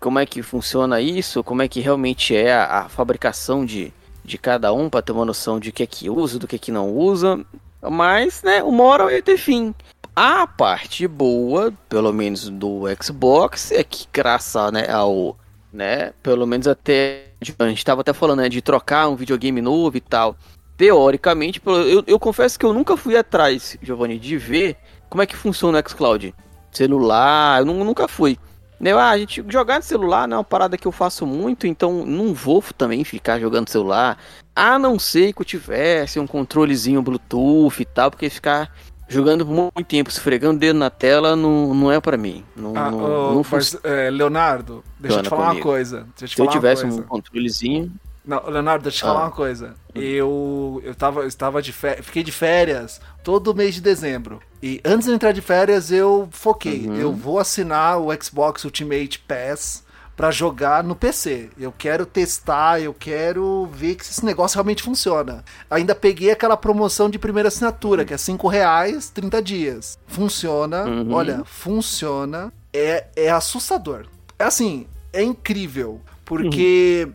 como 0.00 0.18
é 0.18 0.26
que 0.26 0.42
funciona 0.42 1.00
isso, 1.00 1.42
como 1.42 1.62
é 1.62 1.68
que 1.68 1.80
realmente 1.80 2.34
é 2.34 2.52
a, 2.54 2.80
a 2.80 2.88
fabricação 2.88 3.64
de, 3.64 3.92
de 4.24 4.38
cada 4.38 4.72
um, 4.72 4.88
para 4.88 5.02
ter 5.02 5.12
uma 5.12 5.24
noção 5.24 5.58
de 5.58 5.72
que 5.72 5.82
é 5.82 5.86
que 5.86 6.08
usa, 6.08 6.38
do 6.38 6.46
que 6.46 6.56
é 6.56 6.58
que 6.58 6.72
não 6.72 6.90
usa. 6.90 7.44
Mas, 7.82 8.42
né, 8.42 8.62
uma 8.62 8.84
hora 8.84 9.04
vai 9.04 9.22
ter 9.22 9.36
fim. 9.36 9.74
A 10.14 10.46
parte 10.46 11.06
boa, 11.06 11.72
pelo 11.88 12.12
menos 12.12 12.48
do 12.48 12.82
Xbox, 13.00 13.70
é 13.70 13.84
que 13.84 14.06
graças 14.12 14.72
né, 14.72 14.90
ao, 14.90 15.36
né, 15.72 16.12
pelo 16.22 16.46
menos 16.46 16.66
até 16.66 17.28
a 17.58 17.68
gente 17.68 17.78
estava 17.78 18.00
até 18.00 18.12
falando, 18.12 18.40
né, 18.40 18.48
de 18.48 18.60
trocar 18.60 19.08
um 19.08 19.14
videogame 19.14 19.60
novo 19.60 19.96
e 19.96 20.00
tal. 20.00 20.36
Teoricamente, 20.76 21.60
eu, 21.64 22.04
eu 22.06 22.18
confesso 22.18 22.58
que 22.58 22.66
eu 22.66 22.72
nunca 22.72 22.96
fui 22.96 23.16
atrás, 23.16 23.76
Giovanni, 23.82 24.18
de 24.18 24.36
ver 24.36 24.76
como 25.08 25.22
é 25.22 25.26
que 25.26 25.36
funciona 25.36 25.80
o 25.80 25.88
xCloud. 25.88 26.34
Celular, 26.70 27.60
eu 27.60 27.64
nunca 27.64 28.06
fui. 28.06 28.38
Né, 28.80 28.92
ah, 28.92 29.10
a 29.10 29.18
gente 29.18 29.44
jogar 29.48 29.78
no 29.78 29.82
celular 29.82 30.28
não 30.28 30.36
é 30.36 30.38
uma 30.38 30.44
parada 30.44 30.78
que 30.78 30.86
eu 30.86 30.92
faço 30.92 31.26
muito, 31.26 31.66
então 31.66 32.06
não 32.06 32.32
vou 32.32 32.62
também 32.76 33.02
ficar 33.02 33.40
jogando 33.40 33.68
celular. 33.68 34.16
A 34.54 34.78
não 34.78 34.98
ser 34.98 35.32
que 35.32 35.42
eu 35.42 35.46
tivesse 35.46 36.20
um 36.20 36.26
controlezinho 36.26 37.02
Bluetooth 37.02 37.82
e 37.82 37.84
tal, 37.84 38.10
porque 38.10 38.30
ficar 38.30 38.72
jogando 39.08 39.44
muito 39.44 39.82
tempo, 39.84 40.10
esfregando 40.10 40.56
o 40.56 40.60
dedo 40.60 40.78
na 40.78 40.90
tela, 40.90 41.34
não, 41.34 41.74
não 41.74 41.90
é 41.90 42.00
para 42.00 42.16
mim. 42.16 42.44
Não, 42.54 42.72
ah, 42.76 42.90
não, 42.90 43.34
não 43.34 43.42
mas, 43.50 43.76
é, 43.82 44.10
Leonardo, 44.10 44.84
deixa 44.98 45.18
eu 45.18 45.22
te 45.22 45.28
falar 45.28 45.48
comigo. 45.48 45.66
uma 45.66 45.72
coisa. 45.72 46.06
Eu 46.20 46.28
Se 46.28 46.40
eu 46.40 46.46
tivesse 46.46 46.84
um 46.84 47.02
controlezinho. 47.02 47.92
Não, 48.28 48.46
Leonardo, 48.46 48.82
deixa 48.82 48.98
eu 48.98 49.00
te 49.00 49.04
ah. 49.04 49.14
falar 49.14 49.24
uma 49.24 49.32
coisa. 49.32 49.74
Eu, 49.94 50.82
eu, 50.84 50.94
tava, 50.94 51.22
eu 51.22 51.26
estava 51.26 51.62
de 51.62 51.72
férias, 51.72 52.04
fiquei 52.04 52.22
de 52.22 52.30
férias 52.30 53.00
todo 53.24 53.54
mês 53.54 53.74
de 53.74 53.80
dezembro. 53.80 54.38
E 54.62 54.82
antes 54.84 55.08
de 55.08 55.14
entrar 55.14 55.32
de 55.32 55.40
férias, 55.40 55.90
eu 55.90 56.28
foquei. 56.30 56.86
Uhum. 56.86 56.96
Eu 56.96 57.10
vou 57.10 57.38
assinar 57.38 57.98
o 57.98 58.08
Xbox 58.22 58.64
Ultimate 58.64 59.18
Pass 59.20 59.82
para 60.14 60.30
jogar 60.30 60.84
no 60.84 60.94
PC. 60.94 61.48
Eu 61.58 61.72
quero 61.72 62.04
testar, 62.04 62.82
eu 62.82 62.92
quero 62.92 63.66
ver 63.72 63.94
que 63.94 64.02
esse 64.02 64.22
negócio 64.22 64.56
realmente 64.56 64.82
funciona. 64.82 65.42
Ainda 65.70 65.94
peguei 65.94 66.30
aquela 66.30 66.56
promoção 66.56 67.08
de 67.08 67.18
primeira 67.18 67.48
assinatura, 67.48 68.04
que 68.04 68.12
é 68.12 68.18
5 68.18 68.46
reais, 68.46 69.08
30 69.08 69.42
dias. 69.42 69.98
Funciona, 70.06 70.84
uhum. 70.84 71.14
olha, 71.14 71.44
funciona. 71.46 72.52
É, 72.74 73.06
é 73.16 73.30
assustador. 73.30 74.04
É 74.38 74.44
assim, 74.44 74.86
é 75.14 75.22
incrível. 75.22 76.02
Porque. 76.26 77.08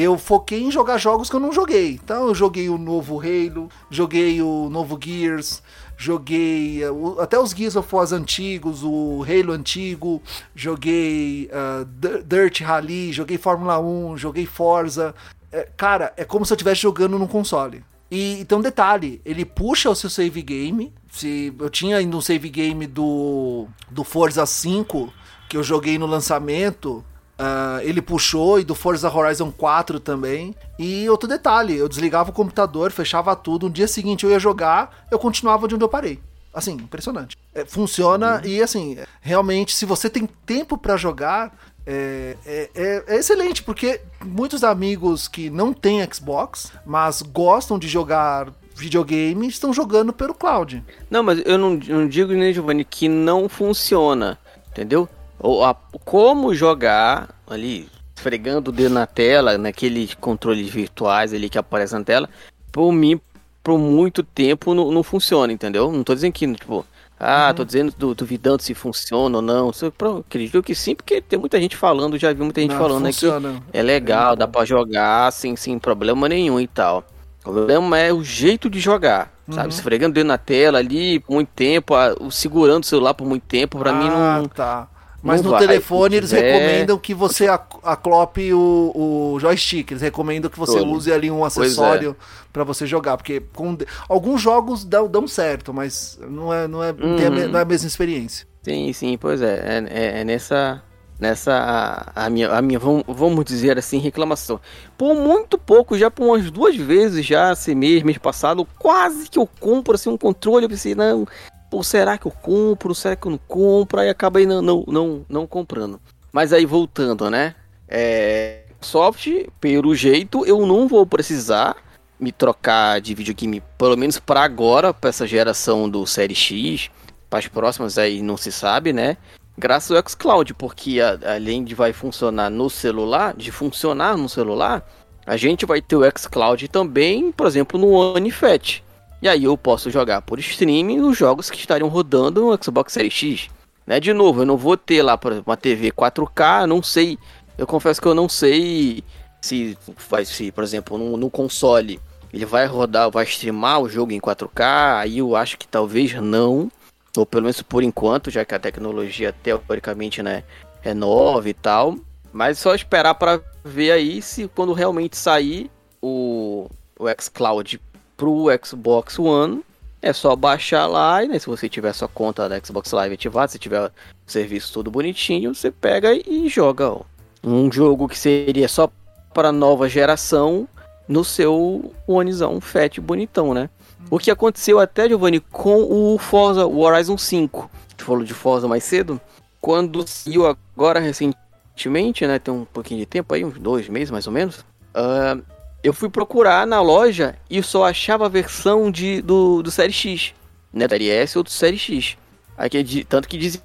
Eu 0.00 0.16
foquei 0.16 0.62
em 0.62 0.70
jogar 0.70 0.96
jogos 0.96 1.28
que 1.28 1.34
eu 1.34 1.40
não 1.40 1.52
joguei. 1.52 1.98
Então 2.00 2.28
eu 2.28 2.34
joguei 2.34 2.68
o 2.68 2.78
novo 2.78 3.18
Halo, 3.18 3.68
joguei 3.90 4.40
o 4.40 4.68
novo 4.70 4.96
Gears, 5.02 5.60
joguei 5.96 6.88
uh, 6.88 7.20
até 7.20 7.36
os 7.36 7.50
Gears 7.50 7.74
of 7.74 7.92
War 7.92 8.06
antigos, 8.14 8.84
o 8.84 9.24
Halo 9.24 9.52
antigo, 9.52 10.22
joguei 10.54 11.50
uh, 11.50 11.84
Dirt 12.24 12.60
Rally, 12.60 13.12
joguei 13.12 13.36
Fórmula 13.36 13.80
1, 13.80 14.16
joguei 14.18 14.46
Forza. 14.46 15.12
É, 15.50 15.68
cara, 15.76 16.12
é 16.16 16.24
como 16.24 16.46
se 16.46 16.52
eu 16.52 16.54
estivesse 16.54 16.82
jogando 16.82 17.18
num 17.18 17.26
console. 17.26 17.82
E 18.08 18.38
então, 18.40 18.60
detalhe, 18.60 19.20
ele 19.24 19.44
puxa 19.44 19.90
o 19.90 19.96
seu 19.96 20.08
save 20.08 20.42
game. 20.42 20.92
Se 21.10 21.52
eu 21.58 21.68
tinha 21.68 21.96
ainda 21.96 22.16
um 22.16 22.20
save 22.20 22.48
game 22.48 22.86
do, 22.86 23.66
do 23.90 24.04
Forza 24.04 24.46
5 24.46 25.12
que 25.48 25.56
eu 25.56 25.64
joguei 25.64 25.98
no 25.98 26.06
lançamento, 26.06 27.04
Uh, 27.38 27.80
ele 27.82 28.02
puxou 28.02 28.58
e 28.58 28.64
do 28.64 28.74
Forza 28.74 29.08
Horizon 29.08 29.52
4 29.52 30.00
também. 30.00 30.54
E 30.78 31.08
outro 31.08 31.28
detalhe, 31.28 31.76
eu 31.76 31.88
desligava 31.88 32.30
o 32.30 32.32
computador, 32.32 32.90
fechava 32.90 33.36
tudo. 33.36 33.66
No 33.66 33.72
dia 33.72 33.86
seguinte 33.86 34.24
eu 34.24 34.30
ia 34.30 34.40
jogar, 34.40 35.06
eu 35.10 35.18
continuava 35.18 35.68
de 35.68 35.74
onde 35.76 35.84
eu 35.84 35.88
parei. 35.88 36.18
Assim, 36.52 36.72
impressionante. 36.72 37.36
É, 37.54 37.64
funciona 37.64 38.36
uhum. 38.36 38.48
e 38.48 38.62
assim, 38.62 38.98
realmente, 39.20 39.74
se 39.76 39.86
você 39.86 40.10
tem 40.10 40.26
tempo 40.44 40.76
para 40.76 40.96
jogar, 40.96 41.56
é, 41.86 42.36
é, 42.44 42.70
é, 42.74 43.04
é, 43.06 43.16
excelente, 43.16 43.62
porque 43.62 44.00
muitos 44.24 44.64
amigos 44.64 45.28
que 45.28 45.48
não 45.48 45.72
têm 45.72 46.06
Xbox, 46.12 46.72
mas 46.84 47.22
gostam 47.22 47.78
de 47.78 47.86
jogar 47.86 48.52
videogame, 48.74 49.48
estão 49.48 49.72
jogando 49.72 50.12
pelo 50.12 50.34
cloud. 50.34 50.84
Não, 51.10 51.22
mas 51.22 51.40
eu 51.46 51.56
não, 51.56 51.74
não 51.76 52.08
digo, 52.08 52.32
né, 52.32 52.52
Giovanni, 52.52 52.84
que 52.84 53.08
não 53.08 53.48
funciona, 53.48 54.38
entendeu? 54.70 55.08
Ou 55.38 55.64
a, 55.64 55.74
como 56.04 56.54
jogar 56.54 57.28
ali, 57.46 57.88
esfregando 58.16 58.70
o 58.70 58.72
dedo 58.72 58.94
na 58.94 59.06
tela, 59.06 59.56
naqueles 59.56 60.14
controles 60.14 60.68
virtuais 60.68 61.32
ali 61.32 61.48
que 61.48 61.58
aparecem 61.58 61.98
na 61.98 62.04
tela, 62.04 62.28
por 62.72 62.92
mim, 62.92 63.20
por 63.62 63.78
muito 63.78 64.22
tempo 64.22 64.74
não, 64.74 64.90
não 64.90 65.02
funciona, 65.02 65.52
entendeu? 65.52 65.92
Não 65.92 66.02
tô 66.02 66.14
dizendo 66.14 66.32
que, 66.32 66.52
tipo, 66.54 66.84
ah, 67.20 67.48
uhum. 67.48 67.54
tô 67.54 67.64
dizendo, 67.64 67.92
do, 67.96 68.14
duvidando 68.14 68.62
se 68.62 68.74
funciona 68.74 69.38
ou 69.38 69.42
não. 69.42 69.72
Eu 69.82 70.18
acredito 70.18 70.62
que 70.62 70.74
sim, 70.74 70.94
porque 70.94 71.20
tem 71.20 71.38
muita 71.38 71.60
gente 71.60 71.76
falando, 71.76 72.16
já 72.16 72.32
vi 72.32 72.42
muita 72.42 72.60
gente 72.60 72.70
não, 72.70 72.78
falando 72.78 73.04
funciona. 73.06 73.52
né, 73.52 73.62
que 73.72 73.78
é 73.78 73.82
legal, 73.82 74.34
é 74.34 74.36
dá 74.36 74.46
para 74.46 74.64
jogar 74.64 75.32
sem, 75.32 75.56
sem 75.56 75.78
problema 75.78 76.28
nenhum 76.28 76.60
e 76.60 76.66
tal. 76.68 77.04
O 77.40 77.52
problema 77.52 77.98
é 77.98 78.12
o 78.12 78.22
jeito 78.22 78.70
de 78.70 78.78
jogar, 78.78 79.32
uhum. 79.48 79.54
sabe? 79.54 79.72
Esfregando 79.72 80.12
o 80.12 80.14
dedo 80.14 80.26
na 80.26 80.38
tela 80.38 80.78
ali 80.78 81.18
por 81.18 81.34
muito 81.34 81.50
tempo, 81.54 81.94
a, 81.94 82.14
o, 82.20 82.30
segurando 82.30 82.84
o 82.84 82.86
celular 82.86 83.14
por 83.14 83.26
muito 83.26 83.44
tempo, 83.44 83.78
para 83.78 83.90
ah, 83.90 83.94
mim 83.94 84.08
não. 84.08 84.48
Tá. 84.48 84.88
Mas 85.22 85.42
no 85.42 85.50
vai, 85.50 85.60
telefone 85.60 86.16
eles 86.16 86.30
recomendam 86.30 86.96
que 86.96 87.12
você 87.12 87.48
aclope 87.48 88.52
o, 88.52 88.92
o 89.34 89.40
joystick. 89.40 89.90
Eles 89.90 90.02
recomendam 90.02 90.48
que 90.48 90.58
você 90.58 90.78
Todo. 90.78 90.92
use 90.92 91.12
ali 91.12 91.30
um 91.30 91.44
acessório 91.44 92.16
é. 92.18 92.24
para 92.52 92.62
você 92.62 92.86
jogar. 92.86 93.16
Porque 93.16 93.40
com, 93.52 93.76
alguns 94.08 94.40
jogos 94.40 94.84
dão, 94.84 95.08
dão 95.08 95.26
certo, 95.26 95.74
mas 95.74 96.18
não 96.28 96.54
é, 96.54 96.68
não, 96.68 96.82
é, 96.82 96.92
uhum. 96.92 97.16
a, 97.26 97.48
não 97.48 97.58
é 97.58 97.62
a 97.62 97.64
mesma 97.64 97.88
experiência. 97.88 98.46
Sim, 98.62 98.92
sim, 98.92 99.18
pois 99.18 99.42
é. 99.42 99.54
É, 99.56 99.86
é, 99.88 100.20
é 100.20 100.24
nessa, 100.24 100.82
nessa 101.18 101.52
a, 101.52 102.26
a 102.26 102.30
minha, 102.30 102.50
a 102.52 102.62
minha 102.62 102.78
vamos, 102.78 103.02
vamos 103.08 103.44
dizer 103.44 103.76
assim, 103.76 103.98
reclamação. 103.98 104.60
Por 104.96 105.14
muito 105.14 105.58
pouco, 105.58 105.98
já 105.98 106.10
por 106.10 106.26
umas 106.26 106.48
duas 106.48 106.76
vezes, 106.76 107.26
já 107.26 107.52
esse 107.52 107.74
mês, 107.74 108.04
mês 108.04 108.18
passado, 108.18 108.66
quase 108.78 109.28
que 109.28 109.38
eu 109.38 109.48
compro 109.58 109.96
assim, 109.96 110.10
um 110.10 110.16
controle. 110.16 110.64
Eu 110.64 110.70
pensei, 110.70 110.94
não, 110.94 111.26
pô, 111.70 111.82
será 111.82 112.18
que 112.18 112.26
eu 112.26 112.30
compro? 112.30 112.94
Será 112.94 113.16
que 113.16 113.26
eu 113.26 113.30
não 113.30 113.40
compro? 113.48 114.00
Aí 114.00 114.08
acabei 114.08 114.46
não, 114.46 114.62
não, 114.62 114.84
não, 114.86 115.26
não 115.28 115.46
comprando. 115.46 116.00
Mas 116.32 116.52
aí 116.52 116.66
voltando, 116.66 117.30
né? 117.30 117.54
É, 117.88 118.62
soft, 118.80 119.28
pelo 119.60 119.94
jeito, 119.94 120.44
eu 120.46 120.66
não 120.66 120.86
vou 120.86 121.06
precisar 121.06 121.76
me 122.18 122.32
trocar 122.32 123.00
de 123.00 123.14
videogame, 123.14 123.62
pelo 123.78 123.96
menos 123.96 124.18
para 124.18 124.42
agora, 124.42 124.92
para 124.92 125.10
essa 125.10 125.26
geração 125.26 125.88
do 125.88 126.06
Série 126.06 126.34
X. 126.34 126.90
Para 127.30 127.38
as 127.38 127.48
próximas 127.48 127.98
aí 127.98 128.22
não 128.22 128.36
se 128.36 128.50
sabe, 128.50 128.92
né? 128.92 129.16
graças 129.58 129.90
ao 129.90 130.08
xCloud, 130.08 130.54
porque 130.54 131.00
a, 131.00 131.34
além 131.34 131.64
de 131.64 131.74
vai 131.74 131.92
funcionar 131.92 132.48
no 132.48 132.70
celular, 132.70 133.34
de 133.36 133.50
funcionar 133.50 134.16
no 134.16 134.28
celular, 134.28 134.88
a 135.26 135.36
gente 135.36 135.66
vai 135.66 135.82
ter 135.82 135.96
o 135.96 136.04
xCloud 136.16 136.68
também, 136.68 137.32
por 137.32 137.46
exemplo, 137.46 137.78
no 137.78 137.90
One 137.90 138.30
Fat. 138.30 138.82
E 139.20 139.28
aí 139.28 139.44
eu 139.44 139.56
posso 139.56 139.90
jogar 139.90 140.22
por 140.22 140.38
streaming 140.38 141.00
os 141.00 141.16
jogos 141.16 141.50
que 141.50 141.58
estariam 141.58 141.88
rodando 141.88 142.40
no 142.40 142.62
Xbox 142.62 142.92
Series 142.92 143.12
X. 143.12 143.50
Né? 143.86 143.98
De 143.98 144.12
novo, 144.12 144.42
eu 144.42 144.46
não 144.46 144.56
vou 144.56 144.76
ter 144.76 145.02
lá 145.02 145.18
uma 145.44 145.56
TV 145.56 145.90
4K, 145.90 146.66
não 146.66 146.82
sei. 146.82 147.18
Eu 147.56 147.66
confesso 147.66 148.00
que 148.00 148.06
eu 148.06 148.14
não 148.14 148.28
sei 148.28 149.02
se 149.40 149.76
se, 150.24 150.52
por 150.52 150.62
exemplo, 150.62 150.98
no, 150.98 151.16
no 151.16 151.30
console 151.30 152.00
ele 152.32 152.44
vai 152.44 152.66
rodar, 152.66 153.10
vai 153.10 153.24
streamar 153.24 153.80
o 153.80 153.88
jogo 153.88 154.12
em 154.12 154.20
4K. 154.20 155.00
Aí 155.00 155.18
eu 155.18 155.34
acho 155.34 155.58
que 155.58 155.66
talvez 155.66 156.14
não 156.14 156.70
ou 157.16 157.26
pelo 157.26 157.44
menos 157.44 157.60
por 157.62 157.82
enquanto, 157.82 158.30
já 158.30 158.44
que 158.44 158.54
a 158.54 158.58
tecnologia 158.58 159.32
teoricamente 159.32 160.22
né, 160.22 160.44
é 160.82 160.94
nova 160.94 161.48
e 161.48 161.54
tal. 161.54 161.96
Mas 162.32 162.58
só 162.58 162.74
esperar 162.74 163.14
para 163.14 163.40
ver 163.64 163.90
aí 163.90 164.22
se 164.22 164.48
quando 164.48 164.72
realmente 164.72 165.16
sair 165.16 165.70
o, 166.00 166.68
o 166.98 167.06
xCloud 167.20 167.80
pro 168.18 168.48
Xbox 168.62 169.18
One, 169.18 169.64
é 170.02 170.12
só 170.12 170.36
baixar 170.36 170.86
lá 170.86 171.24
e 171.24 171.28
né, 171.28 171.38
se 171.38 171.46
você 171.46 171.68
tiver 171.68 171.92
sua 171.92 172.08
conta 172.08 172.48
da 172.48 172.60
Xbox 172.60 172.92
Live 172.92 173.14
ativada, 173.14 173.48
se 173.48 173.58
tiver 173.58 173.86
o 173.86 173.90
serviço 174.26 174.72
todo 174.72 174.90
bonitinho, 174.90 175.54
você 175.54 175.70
pega 175.70 176.12
e 176.12 176.48
joga 176.48 176.90
ó, 176.90 177.02
um 177.42 177.70
jogo 177.70 178.08
que 178.08 178.18
seria 178.18 178.68
só 178.68 178.90
para 179.32 179.52
nova 179.52 179.88
geração 179.88 180.68
no 181.06 181.24
seu 181.24 181.94
Onezão 182.06 182.60
Fat 182.60 183.00
bonitão, 183.00 183.54
né? 183.54 183.70
O 184.10 184.18
que 184.18 184.30
aconteceu 184.30 184.78
até, 184.78 185.08
Giovanni, 185.08 185.40
com 185.40 185.82
o 185.82 186.18
Forza 186.18 186.66
Horizon 186.66 187.16
5. 187.16 187.70
A 187.72 187.90
gente 187.90 188.04
falou 188.04 188.24
de 188.24 188.34
Forza 188.34 188.66
mais 188.68 188.84
cedo. 188.84 189.20
Quando 189.60 190.06
saiu 190.06 190.46
agora 190.46 191.00
recentemente, 191.00 192.26
né? 192.26 192.38
Tem 192.38 192.52
um 192.52 192.64
pouquinho 192.64 193.00
de 193.00 193.06
tempo 193.06 193.34
aí, 193.34 193.44
uns 193.44 193.58
dois 193.58 193.88
meses 193.88 194.10
mais 194.10 194.26
ou 194.26 194.32
menos. 194.32 194.64
Uh, 194.94 195.42
eu 195.82 195.92
fui 195.92 196.08
procurar 196.08 196.66
na 196.66 196.80
loja 196.80 197.36
e 197.48 197.62
só 197.62 197.84
achava 197.84 198.26
a 198.26 198.28
versão 198.28 198.90
de, 198.90 199.22
do, 199.22 199.62
do 199.62 199.70
Série 199.70 199.92
X. 199.92 200.34
Né, 200.72 200.86
da 200.86 200.96
ou 201.36 201.42
do 201.42 201.50
Série 201.50 201.78
X. 201.78 202.16
Aí, 202.56 202.68
que, 202.68 203.04
tanto 203.04 203.28
que 203.28 203.38
dizia 203.38 203.62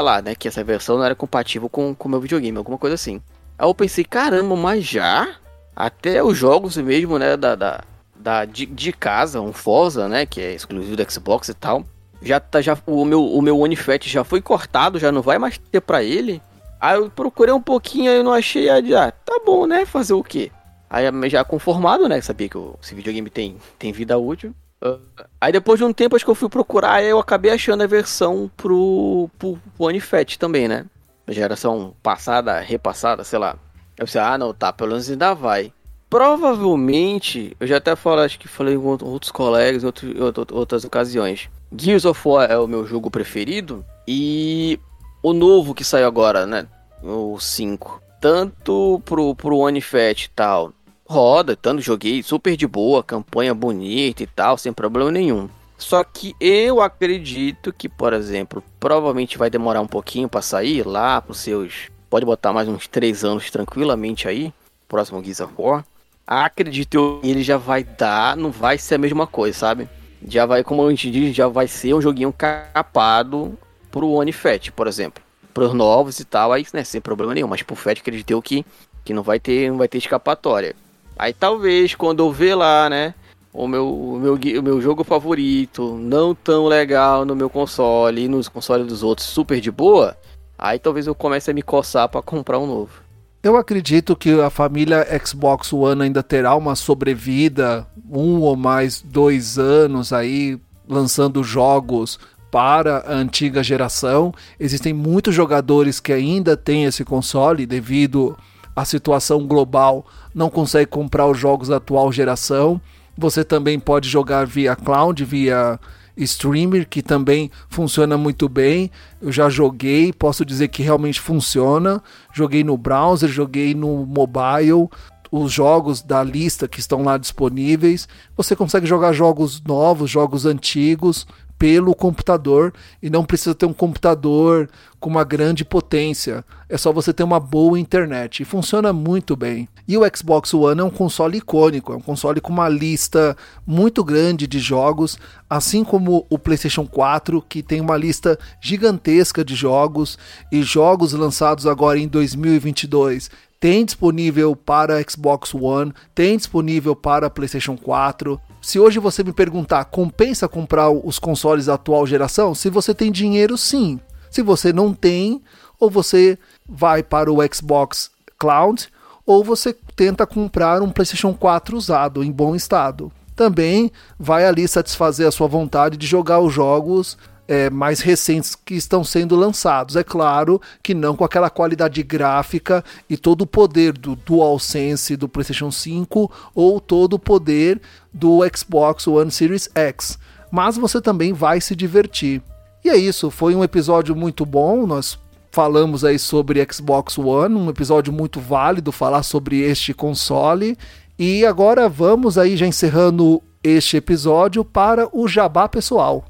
lá, 0.00 0.22
né? 0.22 0.34
Que 0.34 0.48
essa 0.48 0.62
versão 0.62 0.98
não 0.98 1.04
era 1.04 1.14
compatível 1.14 1.68
com 1.68 1.96
o 1.98 2.08
meu 2.08 2.20
videogame, 2.20 2.56
alguma 2.56 2.78
coisa 2.78 2.94
assim. 2.94 3.20
Aí 3.58 3.66
eu 3.66 3.74
pensei, 3.74 4.04
caramba, 4.04 4.54
mas 4.54 4.84
já? 4.84 5.36
Até 5.74 6.22
os 6.22 6.36
jogos 6.36 6.76
mesmo, 6.76 7.18
né? 7.18 7.36
Da, 7.36 7.54
da, 7.54 7.80
da, 8.14 8.44
de, 8.44 8.66
de 8.66 8.92
casa, 8.92 9.40
um 9.40 9.52
Forza, 9.52 10.08
né? 10.08 10.26
Que 10.26 10.40
é 10.40 10.52
exclusivo 10.54 10.96
do 10.96 11.10
Xbox 11.10 11.48
e 11.48 11.54
tal. 11.54 11.84
Já 12.22 12.38
tá, 12.38 12.60
já, 12.60 12.76
o 12.86 13.04
meu, 13.04 13.24
o 13.24 13.42
meu 13.42 13.58
One 13.58 13.76
Fat 13.76 14.06
já 14.06 14.22
foi 14.22 14.40
cortado, 14.40 14.98
já 14.98 15.10
não 15.10 15.22
vai 15.22 15.38
mais 15.38 15.58
ter 15.58 15.80
pra 15.80 16.02
ele. 16.02 16.40
Aí 16.80 16.96
eu 16.96 17.10
procurei 17.10 17.52
um 17.52 17.60
pouquinho, 17.60 18.12
eu 18.12 18.22
não 18.22 18.32
achei, 18.32 18.68
ah, 18.68 19.10
tá 19.10 19.40
bom, 19.44 19.66
né? 19.66 19.86
Fazer 19.86 20.14
o 20.14 20.22
quê? 20.22 20.50
Aí 20.94 21.28
já 21.28 21.44
conformado, 21.44 22.08
né? 22.08 22.20
Sabia 22.20 22.48
que 22.48 22.56
esse 22.80 22.94
videogame 22.94 23.28
tem, 23.28 23.56
tem 23.80 23.90
vida 23.90 24.16
útil. 24.16 24.54
Uh, 24.80 25.00
aí 25.40 25.50
depois 25.50 25.76
de 25.76 25.84
um 25.84 25.92
tempo, 25.92 26.14
acho 26.14 26.24
que 26.24 26.30
eu 26.30 26.36
fui 26.36 26.48
procurar, 26.48 27.02
eu 27.02 27.18
acabei 27.18 27.50
achando 27.50 27.82
a 27.82 27.86
versão 27.86 28.48
pro, 28.56 29.28
pro 29.36 29.58
One 29.76 29.98
Fat 29.98 30.36
também, 30.36 30.68
né? 30.68 30.86
Geração 31.26 31.96
passada, 32.00 32.60
repassada, 32.60 33.24
sei 33.24 33.40
lá. 33.40 33.56
Eu 33.98 34.06
pensei, 34.06 34.20
ah, 34.20 34.38
não, 34.38 34.54
tá, 34.54 34.72
pelo 34.72 34.90
menos 34.90 35.10
ainda 35.10 35.34
vai. 35.34 35.72
Provavelmente, 36.08 37.56
eu 37.58 37.66
já 37.66 37.78
até 37.78 37.96
falei, 37.96 38.26
acho 38.26 38.38
que 38.38 38.46
falei 38.46 38.76
com 38.76 38.96
outros 39.02 39.32
colegas 39.32 39.82
em 39.82 39.86
outro, 39.86 40.46
outras 40.52 40.84
ocasiões. 40.84 41.50
Gears 41.76 42.04
of 42.04 42.20
War 42.24 42.48
é 42.48 42.56
o 42.56 42.68
meu 42.68 42.86
jogo 42.86 43.10
preferido 43.10 43.84
e 44.06 44.78
o 45.20 45.32
novo 45.32 45.74
que 45.74 45.82
saiu 45.82 46.06
agora, 46.06 46.46
né? 46.46 46.68
O 47.02 47.36
5. 47.40 48.00
Tanto 48.20 49.02
pro, 49.04 49.34
pro 49.34 49.58
One 49.58 49.80
e 49.80 50.28
tal, 50.36 50.72
roda, 51.06 51.56
tanto 51.56 51.82
joguei 51.82 52.22
super 52.22 52.56
de 52.56 52.66
boa, 52.66 53.02
campanha 53.02 53.54
bonita 53.54 54.22
e 54.22 54.26
tal, 54.26 54.56
sem 54.56 54.72
problema 54.72 55.10
nenhum. 55.10 55.48
Só 55.76 56.02
que 56.04 56.34
eu 56.40 56.80
acredito 56.80 57.72
que, 57.72 57.88
por 57.88 58.12
exemplo, 58.12 58.62
provavelmente 58.78 59.36
vai 59.36 59.50
demorar 59.50 59.80
um 59.80 59.86
pouquinho 59.86 60.28
para 60.28 60.40
sair 60.40 60.86
lá 60.86 61.20
pros 61.20 61.38
seus. 61.38 61.90
Pode 62.08 62.24
botar 62.24 62.52
mais 62.52 62.68
uns 62.68 62.86
3 62.86 63.24
anos 63.24 63.50
tranquilamente 63.50 64.28
aí, 64.28 64.52
próximo 64.88 65.22
Gears 65.22 65.40
of 65.40 65.52
War 65.58 65.84
acredito 66.26 66.94
eu, 66.94 67.20
ele 67.22 67.42
já 67.42 67.56
vai 67.56 67.84
dar, 67.84 68.36
não 68.36 68.50
vai 68.50 68.78
ser 68.78 68.94
a 68.96 68.98
mesma 68.98 69.26
coisa, 69.26 69.58
sabe? 69.58 69.88
Já 70.26 70.46
vai, 70.46 70.64
como 70.64 70.86
a 70.86 70.90
gente 70.90 71.10
diz, 71.10 71.36
já 71.36 71.48
vai 71.48 71.68
ser 71.68 71.94
um 71.94 72.00
joguinho 72.00 72.32
capado 72.32 73.58
pro 73.90 74.10
One 74.10 74.32
Fat, 74.32 74.70
por 74.70 74.86
exemplo. 74.86 75.22
Pros 75.52 75.74
novos 75.74 76.18
e 76.18 76.24
tal, 76.24 76.52
aí, 76.52 76.66
né, 76.72 76.82
sem 76.82 77.00
problema 77.00 77.34
nenhum. 77.34 77.48
Mas 77.48 77.62
pro 77.62 77.76
Fat 77.76 77.98
acredito 77.98 78.40
que, 78.42 78.64
que 79.04 79.12
não 79.12 79.22
vai 79.22 79.38
ter, 79.38 79.70
não 79.70 79.76
vai 79.76 79.86
ter 79.86 79.98
escapatória. 79.98 80.74
Aí 81.18 81.32
talvez 81.32 81.94
quando 81.94 82.20
eu 82.22 82.32
ver 82.32 82.54
lá, 82.54 82.88
né, 82.90 83.14
o 83.52 83.68
meu, 83.68 83.88
o 83.88 84.18
meu, 84.18 84.34
o 84.34 84.62
meu 84.62 84.80
jogo 84.80 85.04
favorito, 85.04 85.96
não 85.96 86.34
tão 86.34 86.66
legal 86.66 87.24
no 87.24 87.36
meu 87.36 87.48
console 87.48 88.24
e 88.24 88.28
nos 88.28 88.48
consoles 88.48 88.86
dos 88.86 89.02
outros, 89.02 89.28
super 89.28 89.60
de 89.60 89.70
boa, 89.70 90.16
aí 90.58 90.78
talvez 90.78 91.06
eu 91.06 91.14
comece 91.14 91.50
a 91.50 91.54
me 91.54 91.62
coçar 91.62 92.08
para 92.08 92.20
comprar 92.20 92.58
um 92.58 92.66
novo. 92.66 93.04
Eu 93.44 93.56
acredito 93.56 94.16
que 94.16 94.40
a 94.40 94.48
família 94.48 95.06
Xbox 95.24 95.72
One 95.72 96.02
ainda 96.02 96.22
terá 96.22 96.54
uma 96.56 96.74
sobrevida, 96.74 97.86
um 98.10 98.40
ou 98.40 98.56
mais 98.56 99.02
dois 99.02 99.58
anos 99.58 100.14
aí, 100.14 100.58
lançando 100.88 101.44
jogos 101.44 102.18
para 102.50 102.98
a 103.00 103.12
antiga 103.12 103.62
geração. 103.62 104.32
Existem 104.58 104.94
muitos 104.94 105.34
jogadores 105.34 106.00
que 106.00 106.12
ainda 106.12 106.56
têm 106.56 106.84
esse 106.84 107.04
console 107.04 107.66
devido 107.66 108.36
à 108.74 108.84
situação 108.84 109.46
global, 109.46 110.04
não 110.34 110.50
conseguem 110.50 110.86
comprar 110.86 111.26
os 111.26 111.38
jogos 111.38 111.68
da 111.68 111.76
atual 111.76 112.10
geração. 112.12 112.80
Você 113.16 113.44
também 113.44 113.78
pode 113.78 114.08
jogar 114.08 114.46
via 114.46 114.74
cloud, 114.74 115.24
via 115.24 115.78
streamer 116.16 116.88
que 116.88 117.02
também 117.02 117.50
funciona 117.68 118.16
muito 118.16 118.48
bem. 118.48 118.90
Eu 119.20 119.32
já 119.32 119.48
joguei, 119.48 120.12
posso 120.12 120.44
dizer 120.44 120.68
que 120.68 120.82
realmente 120.82 121.20
funciona. 121.20 122.02
Joguei 122.32 122.64
no 122.64 122.76
browser, 122.76 123.28
joguei 123.28 123.74
no 123.74 124.04
mobile. 124.06 124.88
Os 125.30 125.52
jogos 125.52 126.00
da 126.00 126.22
lista 126.22 126.68
que 126.68 126.78
estão 126.78 127.02
lá 127.02 127.18
disponíveis. 127.18 128.08
Você 128.36 128.54
consegue 128.54 128.86
jogar 128.86 129.12
jogos 129.12 129.60
novos, 129.60 130.10
jogos 130.10 130.46
antigos 130.46 131.26
pelo 131.64 131.94
computador 131.94 132.74
e 133.02 133.08
não 133.08 133.24
precisa 133.24 133.54
ter 133.54 133.64
um 133.64 133.72
computador 133.72 134.68
com 135.00 135.08
uma 135.08 135.24
grande 135.24 135.64
potência. 135.64 136.44
É 136.68 136.76
só 136.76 136.92
você 136.92 137.10
ter 137.10 137.22
uma 137.22 137.40
boa 137.40 137.80
internet 137.80 138.42
e 138.42 138.44
funciona 138.44 138.92
muito 138.92 139.34
bem. 139.34 139.66
E 139.88 139.96
o 139.96 140.02
Xbox 140.14 140.52
One 140.52 140.82
é 140.82 140.84
um 140.84 140.90
console 140.90 141.38
icônico, 141.38 141.94
é 141.94 141.96
um 141.96 142.02
console 142.02 142.38
com 142.42 142.52
uma 142.52 142.68
lista 142.68 143.34
muito 143.66 144.04
grande 144.04 144.46
de 144.46 144.58
jogos, 144.58 145.16
assim 145.48 145.82
como 145.82 146.26
o 146.28 146.38
PlayStation 146.38 146.86
4, 146.86 147.40
que 147.48 147.62
tem 147.62 147.80
uma 147.80 147.96
lista 147.96 148.38
gigantesca 148.60 149.42
de 149.42 149.54
jogos 149.54 150.18
e 150.52 150.62
jogos 150.62 151.14
lançados 151.14 151.66
agora 151.66 151.98
em 151.98 152.08
2022 152.08 153.30
tem 153.64 153.82
disponível 153.82 154.54
para 154.54 155.02
Xbox 155.08 155.54
One, 155.54 155.90
tem 156.14 156.36
disponível 156.36 156.94
para 156.94 157.30
PlayStation 157.30 157.78
4. 157.78 158.38
Se 158.64 158.80
hoje 158.80 158.98
você 158.98 159.22
me 159.22 159.30
perguntar, 159.30 159.84
compensa 159.84 160.48
comprar 160.48 160.88
os 160.88 161.18
consoles 161.18 161.66
da 161.66 161.74
atual 161.74 162.06
geração? 162.06 162.54
Se 162.54 162.70
você 162.70 162.94
tem 162.94 163.12
dinheiro, 163.12 163.58
sim. 163.58 164.00
Se 164.30 164.40
você 164.40 164.72
não 164.72 164.94
tem, 164.94 165.42
ou 165.78 165.90
você 165.90 166.38
vai 166.66 167.02
para 167.02 167.30
o 167.30 167.36
Xbox 167.54 168.10
Cloud, 168.38 168.88
ou 169.26 169.44
você 169.44 169.76
tenta 169.94 170.26
comprar 170.26 170.80
um 170.80 170.88
PlayStation 170.88 171.34
4 171.34 171.76
usado 171.76 172.24
em 172.24 172.32
bom 172.32 172.56
estado. 172.56 173.12
Também 173.36 173.92
vai 174.18 174.46
ali 174.46 174.66
satisfazer 174.66 175.28
a 175.28 175.30
sua 175.30 175.46
vontade 175.46 175.98
de 175.98 176.06
jogar 176.06 176.40
os 176.40 176.50
jogos 176.50 177.18
é, 177.46 177.68
mais 177.68 178.00
recentes 178.00 178.54
que 178.54 178.74
estão 178.74 179.04
sendo 179.04 179.36
lançados. 179.36 179.96
É 179.96 180.02
claro 180.02 180.60
que 180.82 180.94
não 180.94 181.14
com 181.14 181.24
aquela 181.24 181.50
qualidade 181.50 182.02
gráfica 182.02 182.82
e 183.08 183.16
todo 183.16 183.42
o 183.42 183.46
poder 183.46 183.92
do 183.92 184.16
DualSense 184.16 185.16
do 185.16 185.28
PlayStation 185.28 185.70
5 185.70 186.30
ou 186.54 186.80
todo 186.80 187.14
o 187.14 187.18
poder 187.18 187.80
do 188.14 188.38
Xbox 188.56 189.08
One 189.08 189.30
Series 189.30 189.68
X. 189.74 190.16
Mas 190.50 190.76
você 190.76 191.00
também 191.00 191.32
vai 191.32 191.60
se 191.60 191.74
divertir. 191.74 192.40
E 192.84 192.88
é 192.88 192.96
isso, 192.96 193.30
foi 193.30 193.54
um 193.54 193.64
episódio 193.64 194.14
muito 194.14 194.46
bom. 194.46 194.86
Nós 194.86 195.18
falamos 195.50 196.04
aí 196.04 196.18
sobre 196.18 196.66
Xbox 196.70 197.18
One, 197.18 197.54
um 197.54 197.68
episódio 197.68 198.12
muito 198.12 198.40
válido 198.40 198.92
falar 198.92 199.22
sobre 199.22 199.60
este 199.60 199.92
console. 199.92 200.78
E 201.18 201.44
agora 201.44 201.88
vamos 201.88 202.38
aí 202.38 202.56
já 202.56 202.66
encerrando 202.66 203.42
este 203.62 203.96
episódio 203.96 204.64
para 204.64 205.08
o 205.12 205.26
jabá 205.26 205.68
pessoal. 205.68 206.24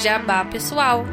Jabá 0.00 0.44
pessoal. 0.44 1.04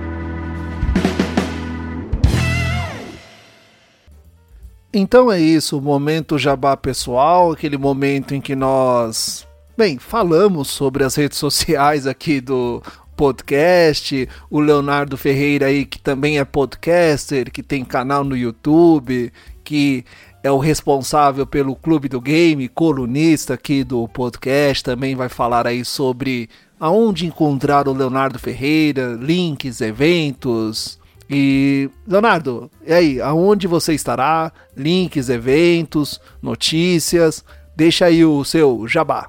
Então 4.97 5.29
é 5.29 5.37
isso, 5.37 5.77
o 5.77 5.81
momento 5.81 6.37
jabá 6.37 6.77
pessoal, 6.77 7.51
aquele 7.51 7.77
momento 7.77 8.33
em 8.33 8.39
que 8.39 8.55
nós, 8.55 9.45
bem, 9.77 9.99
falamos 9.99 10.69
sobre 10.69 11.03
as 11.03 11.15
redes 11.15 11.37
sociais 11.37 12.07
aqui 12.07 12.39
do 12.39 12.81
podcast, 13.13 14.25
o 14.49 14.61
Leonardo 14.61 15.17
Ferreira 15.17 15.65
aí 15.65 15.85
que 15.85 15.99
também 15.99 16.39
é 16.39 16.45
podcaster, 16.45 17.51
que 17.51 17.61
tem 17.61 17.83
canal 17.83 18.23
no 18.23 18.37
YouTube, 18.37 19.33
que 19.65 20.05
é 20.41 20.49
o 20.49 20.59
responsável 20.59 21.45
pelo 21.45 21.75
Clube 21.75 22.07
do 22.07 22.21
Game, 22.21 22.69
colunista 22.69 23.55
aqui 23.55 23.83
do 23.83 24.07
podcast, 24.07 24.81
também 24.81 25.13
vai 25.13 25.27
falar 25.27 25.67
aí 25.67 25.83
sobre 25.83 26.47
aonde 26.79 27.25
encontrar 27.25 27.89
o 27.89 27.93
Leonardo 27.93 28.39
Ferreira, 28.39 29.17
links, 29.19 29.81
eventos, 29.81 30.97
e, 31.30 31.89
Leonardo, 32.07 32.69
e 32.86 32.93
aí, 32.93 33.21
aonde 33.21 33.67
você 33.67 33.93
estará? 33.93 34.51
Links, 34.76 35.30
eventos, 35.30 36.19
notícias? 36.41 37.43
Deixa 37.76 38.05
aí 38.05 38.23
o 38.23 38.43
seu 38.43 38.88
jabá. 38.88 39.28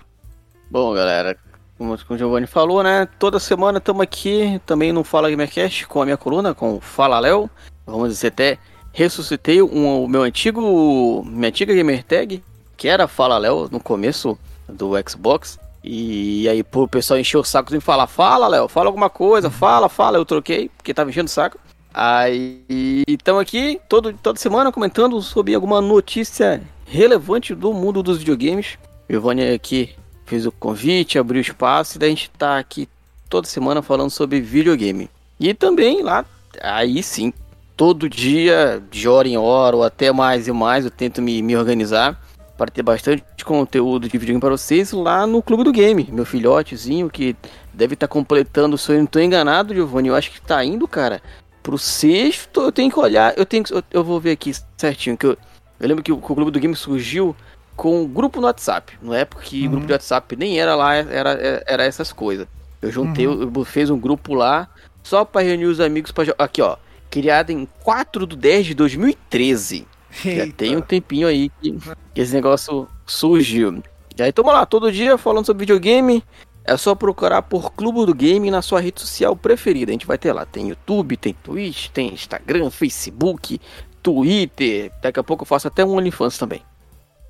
Bom, 0.71 0.93
galera, 0.95 1.37
como, 1.79 1.95
o 1.95 2.19
Giovanni 2.19 2.47
falou, 2.47 2.83
né? 2.83 3.09
Toda 3.19 3.39
semana 3.39 3.79
estamos 3.79 4.03
aqui 4.03 4.61
também 4.67 4.93
no 4.93 5.05
Fala 5.05 5.31
Gamercast 5.31 5.87
com 5.87 6.03
a 6.03 6.05
minha 6.05 6.17
coluna, 6.17 6.55
com 6.55 6.77
o 6.77 6.81
Fala 6.81 7.19
Léo. 7.19 7.51
Vamos 7.87 8.11
dizer, 8.11 8.29
até 8.29 8.59
ressuscitei 8.93 9.63
um, 9.63 10.05
o 10.05 10.09
meu 10.09 10.23
antigo. 10.23 11.23
Minha 11.25 11.49
antiga 11.49 11.75
gamer 11.75 12.03
tag, 12.03 12.43
que 12.77 12.89
era 12.89 13.07
Fala 13.07 13.39
Léo 13.39 13.69
no 13.71 13.81
começo 13.81 14.39
do 14.69 14.93
Xbox. 15.09 15.59
E 15.85 16.49
aí, 16.49 16.65
pô, 16.65 16.83
o 16.83 16.89
pessoal 16.89 17.21
encheu 17.21 17.41
o 17.41 17.45
saco 17.45 17.71
de 17.71 17.81
falar: 17.81 18.07
Fala, 18.07 18.49
Léo, 18.49 18.69
fala 18.69 18.89
alguma 18.89 19.09
coisa, 19.09 19.51
fala, 19.51 19.89
fala. 19.89 20.19
Eu 20.19 20.25
troquei, 20.25 20.69
porque 20.77 20.93
tava 20.93 21.11
enchendo 21.11 21.29
o 21.29 21.31
saco. 21.31 21.59
Aí 21.99 23.05
estamos 23.09 23.41
aqui 23.41 23.81
todo, 23.89 24.13
toda 24.13 24.39
semana 24.39 24.71
comentando 24.71 25.19
sobre 25.23 25.55
alguma 25.55 25.81
notícia 25.81 26.61
relevante 26.85 27.55
do 27.55 27.73
mundo 27.73 28.03
dos 28.03 28.19
videogames. 28.19 28.77
Giovanni 29.09 29.51
aqui 29.51 29.95
fez 30.27 30.45
o 30.45 30.53
convite, 30.53 31.19
abriu 31.19 31.41
espaço 31.41 31.97
e 31.97 31.99
daí 31.99 32.09
a 32.09 32.15
gente 32.15 32.31
tá 32.37 32.59
aqui 32.59 32.87
toda 33.31 33.47
semana 33.47 33.81
falando 33.81 34.11
sobre 34.11 34.43
videogame. 34.43 35.09
E 35.41 35.55
também 35.55 36.03
lá, 36.03 36.27
aí 36.61 37.03
sim, 37.03 37.33
todo 37.75 38.11
dia, 38.11 38.83
de 38.91 39.09
hora 39.09 39.27
em 39.27 39.39
hora 39.39 39.77
ou 39.77 39.83
até 39.83 40.13
mais 40.13 40.47
e 40.47 40.53
mais, 40.53 40.85
eu 40.85 40.91
tento 40.91 41.23
me, 41.23 41.41
me 41.41 41.57
organizar 41.57 42.21
para 42.59 42.71
ter 42.71 42.83
bastante 42.83 43.25
conteúdo 43.43 44.07
de 44.07 44.19
videogame 44.19 44.41
para 44.41 44.51
vocês 44.51 44.93
lá 44.93 45.27
no 45.27 45.43
Clube 45.43 45.65
do 45.65 45.73
Game. 45.73 46.07
Meu 46.13 46.27
filhotezinho 46.27 47.09
que 47.09 47.35
deve 47.73 47.95
estar 47.95 48.07
tá 48.07 48.13
completando, 48.13 48.77
se 48.77 48.93
eu 48.93 48.97
não 48.97 49.05
estou 49.05 49.23
enganado, 49.23 49.75
Giovanni, 49.75 50.09
eu 50.09 50.15
acho 50.15 50.31
que 50.31 50.39
está 50.39 50.63
indo, 50.63 50.87
cara, 50.87 51.23
pro 51.67 51.77
sexto, 51.77 52.61
eu 52.61 52.71
tenho 52.71 52.93
que 52.93 52.99
olhar, 53.01 53.37
eu 53.37 53.45
tenho 53.45 53.65
que, 53.65 53.75
eu, 53.75 53.83
eu 53.91 54.05
vou 54.05 54.21
ver 54.21 54.31
aqui 54.31 54.53
certinho, 54.77 55.17
que 55.17 55.27
eu, 55.27 55.37
eu 55.81 55.89
lembro 55.89 56.05
que 56.05 56.13
o, 56.13 56.17
que 56.17 56.31
o 56.31 56.35
Clube 56.37 56.53
do 56.53 56.61
Game 56.61 56.77
surgiu 56.77 57.35
com 57.75 58.03
um 58.03 58.07
grupo 58.07 58.41
no 58.41 58.47
WhatsApp, 58.47 58.97
não 59.03 59.13
é 59.13 59.25
porque 59.25 59.63
uhum. 59.63 59.73
grupo 59.73 59.87
de 59.89 59.93
WhatsApp 59.93 60.37
nem 60.37 60.61
era 60.61 60.77
lá, 60.77 60.95
era, 60.95 61.65
era 61.67 61.85
essas 61.85 62.13
coisas. 62.13 62.47
Eu 62.81 62.93
juntei, 62.93 63.27
uhum. 63.27 63.51
eu 63.53 63.65
fiz 63.65 63.91
um 63.91 63.99
grupo 63.99 64.33
lá, 64.33 64.69
só 65.03 65.25
para 65.25 65.45
reunir 65.45 65.65
os 65.65 65.81
amigos 65.81 66.13
para 66.13 66.33
Aqui, 66.39 66.63
ó, 66.63 66.77
criado 67.11 67.51
em 67.51 67.67
4 67.83 68.29
de 68.29 68.37
10 68.37 68.67
de 68.67 68.75
2013. 68.75 69.89
Eita. 70.25 70.47
Já 70.47 70.53
tem 70.53 70.77
um 70.77 70.81
tempinho 70.81 71.27
aí 71.27 71.51
que, 71.61 71.77
que 72.15 72.21
esse 72.21 72.33
negócio 72.33 72.87
surgiu. 73.05 73.83
E 74.17 74.23
aí, 74.23 74.33
tamo 74.33 74.53
lá, 74.53 74.65
todo 74.65 74.93
dia 74.93 75.19
falando 75.19 75.45
sobre 75.45 75.67
videogame, 75.67 76.23
é 76.67 76.77
só 76.77 76.95
procurar 76.95 77.43
por 77.43 77.73
Clube 77.73 78.05
do 78.05 78.15
Game 78.15 78.51
na 78.51 78.61
sua 78.61 78.81
rede 78.81 79.01
social 79.01 79.37
preferida. 79.37 79.91
A 79.91 79.95
gente 79.95 80.07
vai 80.07 80.19
ter 80.19 80.33
lá. 80.33 80.45
Tem 80.45 80.69
YouTube, 80.69 81.17
tem 81.17 81.33
Twitch, 81.33 81.89
tem 81.91 82.13
Instagram, 82.13 82.71
Facebook, 82.71 83.61
Twitter. 84.03 84.91
Daqui 85.01 85.21
a 85.21 85.23
pouco 85.23 85.43
eu 85.43 85.47
faço 85.47 85.69
até 85.69 85.85
um 85.85 85.97
OnlyFans 85.97 86.37
também. 86.37 86.63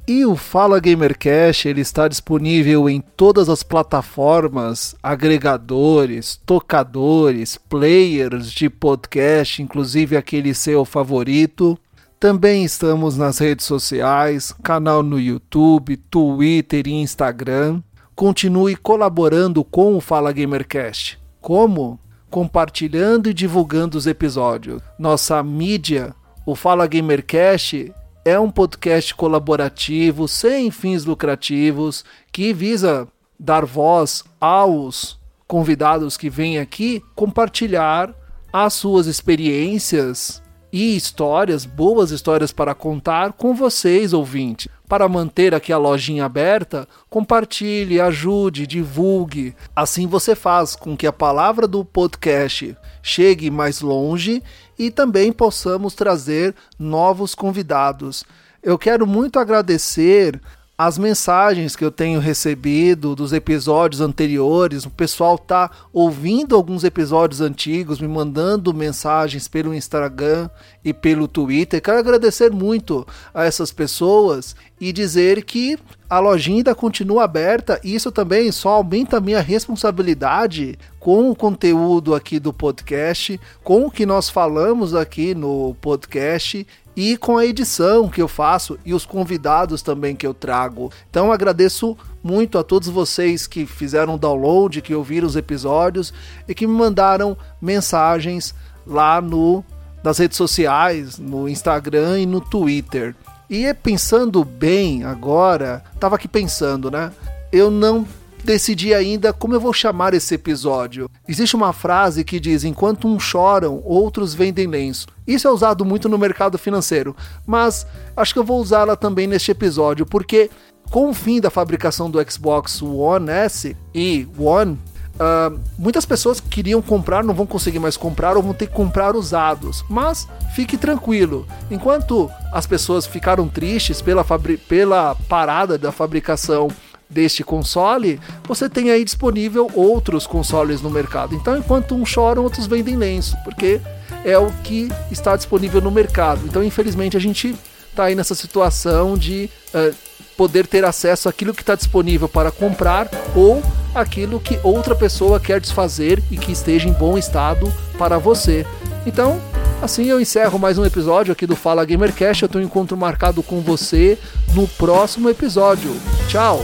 E 0.08 0.24
o 0.24 0.36
Fala 0.36 0.78
Gamercast 0.78 1.68
ele 1.68 1.80
está 1.80 2.06
disponível 2.06 2.88
em 2.88 3.00
todas 3.00 3.48
as 3.48 3.64
plataformas, 3.64 4.94
agregadores, 5.02 6.40
tocadores, 6.46 7.56
players 7.56 8.52
de 8.52 8.70
podcast, 8.70 9.60
inclusive 9.60 10.16
aquele 10.16 10.54
seu 10.54 10.84
favorito. 10.84 11.76
Também 12.20 12.64
estamos 12.64 13.16
nas 13.18 13.38
redes 13.38 13.66
sociais, 13.66 14.54
canal 14.62 15.02
no 15.02 15.20
YouTube, 15.20 15.96
Twitter 15.96 16.86
e 16.86 16.92
Instagram 16.92 17.82
continue 18.16 18.74
colaborando 18.74 19.62
com 19.62 19.94
o 19.94 20.00
Fala 20.00 20.32
Gamercast. 20.32 21.20
Como? 21.38 22.00
Compartilhando 22.30 23.28
e 23.28 23.34
divulgando 23.34 23.98
os 23.98 24.06
episódios. 24.06 24.80
Nossa 24.98 25.42
mídia, 25.42 26.14
o 26.46 26.56
Fala 26.56 26.86
Gamercast, 26.86 27.92
é 28.24 28.40
um 28.40 28.50
podcast 28.50 29.14
colaborativo 29.14 30.26
sem 30.26 30.70
fins 30.70 31.04
lucrativos 31.04 32.06
que 32.32 32.54
visa 32.54 33.06
dar 33.38 33.66
voz 33.66 34.24
aos 34.40 35.20
convidados 35.46 36.16
que 36.16 36.30
vêm 36.30 36.58
aqui 36.58 37.02
compartilhar 37.14 38.14
as 38.50 38.72
suas 38.72 39.06
experiências 39.06 40.42
e 40.72 40.96
histórias, 40.96 41.64
boas 41.64 42.10
histórias 42.10 42.52
para 42.52 42.74
contar 42.74 43.32
com 43.32 43.54
vocês, 43.54 44.12
ouvintes. 44.12 44.68
Para 44.88 45.08
manter 45.08 45.54
aqui 45.54 45.72
a 45.72 45.78
lojinha 45.78 46.24
aberta, 46.24 46.86
compartilhe, 47.10 48.00
ajude, 48.00 48.66
divulgue. 48.66 49.54
Assim 49.74 50.06
você 50.06 50.34
faz 50.34 50.76
com 50.76 50.96
que 50.96 51.06
a 51.06 51.12
palavra 51.12 51.66
do 51.66 51.84
podcast 51.84 52.76
chegue 53.02 53.50
mais 53.50 53.80
longe 53.80 54.42
e 54.78 54.90
também 54.90 55.32
possamos 55.32 55.94
trazer 55.94 56.54
novos 56.78 57.34
convidados. 57.34 58.24
Eu 58.62 58.78
quero 58.78 59.06
muito 59.06 59.38
agradecer 59.38 60.40
as 60.78 60.98
mensagens 60.98 61.74
que 61.74 61.82
eu 61.82 61.90
tenho 61.90 62.20
recebido 62.20 63.16
dos 63.16 63.32
episódios 63.32 64.02
anteriores, 64.02 64.84
o 64.84 64.90
pessoal 64.90 65.38
tá 65.38 65.70
ouvindo 65.90 66.54
alguns 66.54 66.84
episódios 66.84 67.40
antigos, 67.40 67.98
me 67.98 68.06
mandando 68.06 68.74
mensagens 68.74 69.48
pelo 69.48 69.72
Instagram 69.72 70.50
e 70.84 70.92
pelo 70.92 71.26
Twitter. 71.26 71.80
Quero 71.80 71.98
agradecer 71.98 72.50
muito 72.50 73.06
a 73.32 73.44
essas 73.44 73.72
pessoas 73.72 74.54
e 74.78 74.92
dizer 74.92 75.44
que 75.44 75.78
a 76.10 76.18
lojinha 76.18 76.58
ainda 76.58 76.74
continua 76.74 77.24
aberta. 77.24 77.80
E 77.82 77.94
isso 77.94 78.12
também 78.12 78.52
só 78.52 78.68
aumenta 78.68 79.16
a 79.16 79.20
minha 79.20 79.40
responsabilidade 79.40 80.78
com 81.00 81.30
o 81.30 81.34
conteúdo 81.34 82.14
aqui 82.14 82.38
do 82.38 82.52
podcast, 82.52 83.40
com 83.64 83.86
o 83.86 83.90
que 83.90 84.04
nós 84.04 84.28
falamos 84.28 84.94
aqui 84.94 85.34
no 85.34 85.74
podcast 85.80 86.66
e 86.96 87.16
com 87.16 87.36
a 87.36 87.44
edição 87.44 88.08
que 88.08 88.22
eu 88.22 88.26
faço 88.26 88.78
e 88.84 88.94
os 88.94 89.04
convidados 89.04 89.82
também 89.82 90.16
que 90.16 90.26
eu 90.26 90.32
trago. 90.32 90.90
Então 91.10 91.30
agradeço 91.30 91.96
muito 92.22 92.58
a 92.58 92.64
todos 92.64 92.88
vocês 92.88 93.46
que 93.46 93.66
fizeram 93.66 94.14
o 94.14 94.18
download, 94.18 94.80
que 94.80 94.94
ouviram 94.94 95.26
os 95.26 95.36
episódios 95.36 96.12
e 96.48 96.54
que 96.54 96.66
me 96.66 96.72
mandaram 96.72 97.36
mensagens 97.60 98.54
lá 98.86 99.20
no 99.20 99.62
nas 100.02 100.18
redes 100.18 100.36
sociais, 100.36 101.18
no 101.18 101.48
Instagram 101.48 102.20
e 102.20 102.26
no 102.26 102.40
Twitter. 102.40 103.14
E 103.50 103.74
pensando 103.74 104.44
bem 104.44 105.02
agora, 105.02 105.82
tava 105.98 106.14
aqui 106.14 106.28
pensando, 106.28 106.90
né? 106.92 107.10
Eu 107.50 107.72
não 107.72 108.06
decidi 108.46 108.94
ainda 108.94 109.32
como 109.32 109.54
eu 109.54 109.60
vou 109.60 109.72
chamar 109.72 110.14
esse 110.14 110.34
episódio. 110.34 111.10
Existe 111.28 111.56
uma 111.56 111.72
frase 111.72 112.24
que 112.24 112.40
diz: 112.40 112.64
enquanto 112.64 113.08
uns 113.08 113.22
choram, 113.22 113.82
outros 113.84 114.32
vendem 114.32 114.66
lenço. 114.66 115.08
Isso 115.26 115.46
é 115.46 115.50
usado 115.50 115.84
muito 115.84 116.08
no 116.08 116.16
mercado 116.16 116.56
financeiro, 116.56 117.14
mas 117.44 117.86
acho 118.16 118.32
que 118.32 118.38
eu 118.38 118.44
vou 118.44 118.60
usá-la 118.60 118.96
também 118.96 119.26
neste 119.26 119.50
episódio, 119.50 120.06
porque 120.06 120.48
com 120.90 121.10
o 121.10 121.14
fim 121.14 121.40
da 121.40 121.50
fabricação 121.50 122.08
do 122.08 122.30
Xbox 122.30 122.80
One 122.80 123.28
S 123.28 123.76
e 123.92 124.26
One, 124.38 124.78
Uh, 125.16 125.58
muitas 125.78 126.04
pessoas 126.04 126.40
que 126.40 126.48
queriam 126.48 126.82
comprar 126.82 127.24
não 127.24 127.32
vão 127.32 127.46
conseguir 127.46 127.78
mais 127.78 127.96
comprar 127.96 128.36
ou 128.36 128.42
vão 128.42 128.52
ter 128.52 128.66
que 128.66 128.74
comprar 128.74 129.16
usados. 129.16 129.82
Mas 129.88 130.28
fique 130.54 130.76
tranquilo, 130.76 131.46
enquanto 131.70 132.30
as 132.52 132.66
pessoas 132.66 133.06
ficaram 133.06 133.48
tristes 133.48 134.02
pela, 134.02 134.22
pela 134.68 135.14
parada 135.26 135.78
da 135.78 135.90
fabricação 135.90 136.68
deste 137.08 137.44
console, 137.44 138.20
você 138.44 138.68
tem 138.68 138.90
aí 138.90 139.04
disponível 139.04 139.70
outros 139.74 140.26
consoles 140.26 140.80
no 140.80 140.90
mercado. 140.90 141.34
Então, 141.34 141.56
enquanto 141.56 141.94
uns 141.94 142.08
choram, 142.08 142.42
outros 142.42 142.66
vendem 142.66 142.96
lenço, 142.96 143.36
porque 143.44 143.80
é 144.24 144.36
o 144.36 144.50
que 144.64 144.88
está 145.10 145.36
disponível 145.36 145.80
no 145.80 145.90
mercado. 145.90 146.42
Então, 146.44 146.62
infelizmente, 146.62 147.16
a 147.16 147.20
gente 147.20 147.54
está 147.90 148.04
aí 148.04 148.14
nessa 148.14 148.34
situação 148.34 149.16
de 149.16 149.48
uh, 149.72 149.94
poder 150.36 150.66
ter 150.66 150.84
acesso 150.84 151.28
àquilo 151.28 151.54
que 151.54 151.62
está 151.62 151.74
disponível 151.74 152.28
para 152.28 152.50
comprar 152.50 153.08
ou 153.34 153.62
aquilo 153.94 154.38
que 154.38 154.60
outra 154.62 154.94
pessoa 154.94 155.40
quer 155.40 155.60
desfazer 155.60 156.22
e 156.30 156.36
que 156.36 156.52
esteja 156.52 156.88
em 156.88 156.92
bom 156.92 157.16
estado 157.16 157.72
para 157.98 158.18
você. 158.18 158.66
Então, 159.06 159.40
assim 159.80 160.04
eu 160.06 160.20
encerro 160.20 160.58
mais 160.58 160.78
um 160.78 160.84
episódio 160.84 161.32
aqui 161.32 161.46
do 161.46 161.56
Fala 161.56 161.84
Gamercast. 161.84 162.42
Eu 162.42 162.48
tenho 162.48 162.64
um 162.64 162.66
encontro 162.66 162.96
marcado 162.96 163.42
com 163.42 163.60
você 163.60 164.18
no 164.54 164.68
próximo 164.68 165.30
episódio. 165.30 165.94
Tchau! 166.28 166.60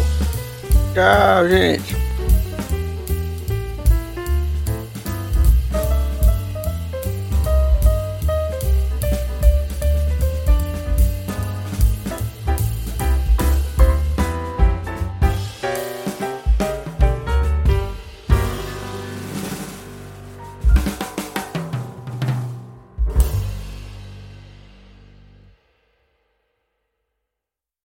Tchau, 0.92 1.48
gente! 1.48 2.11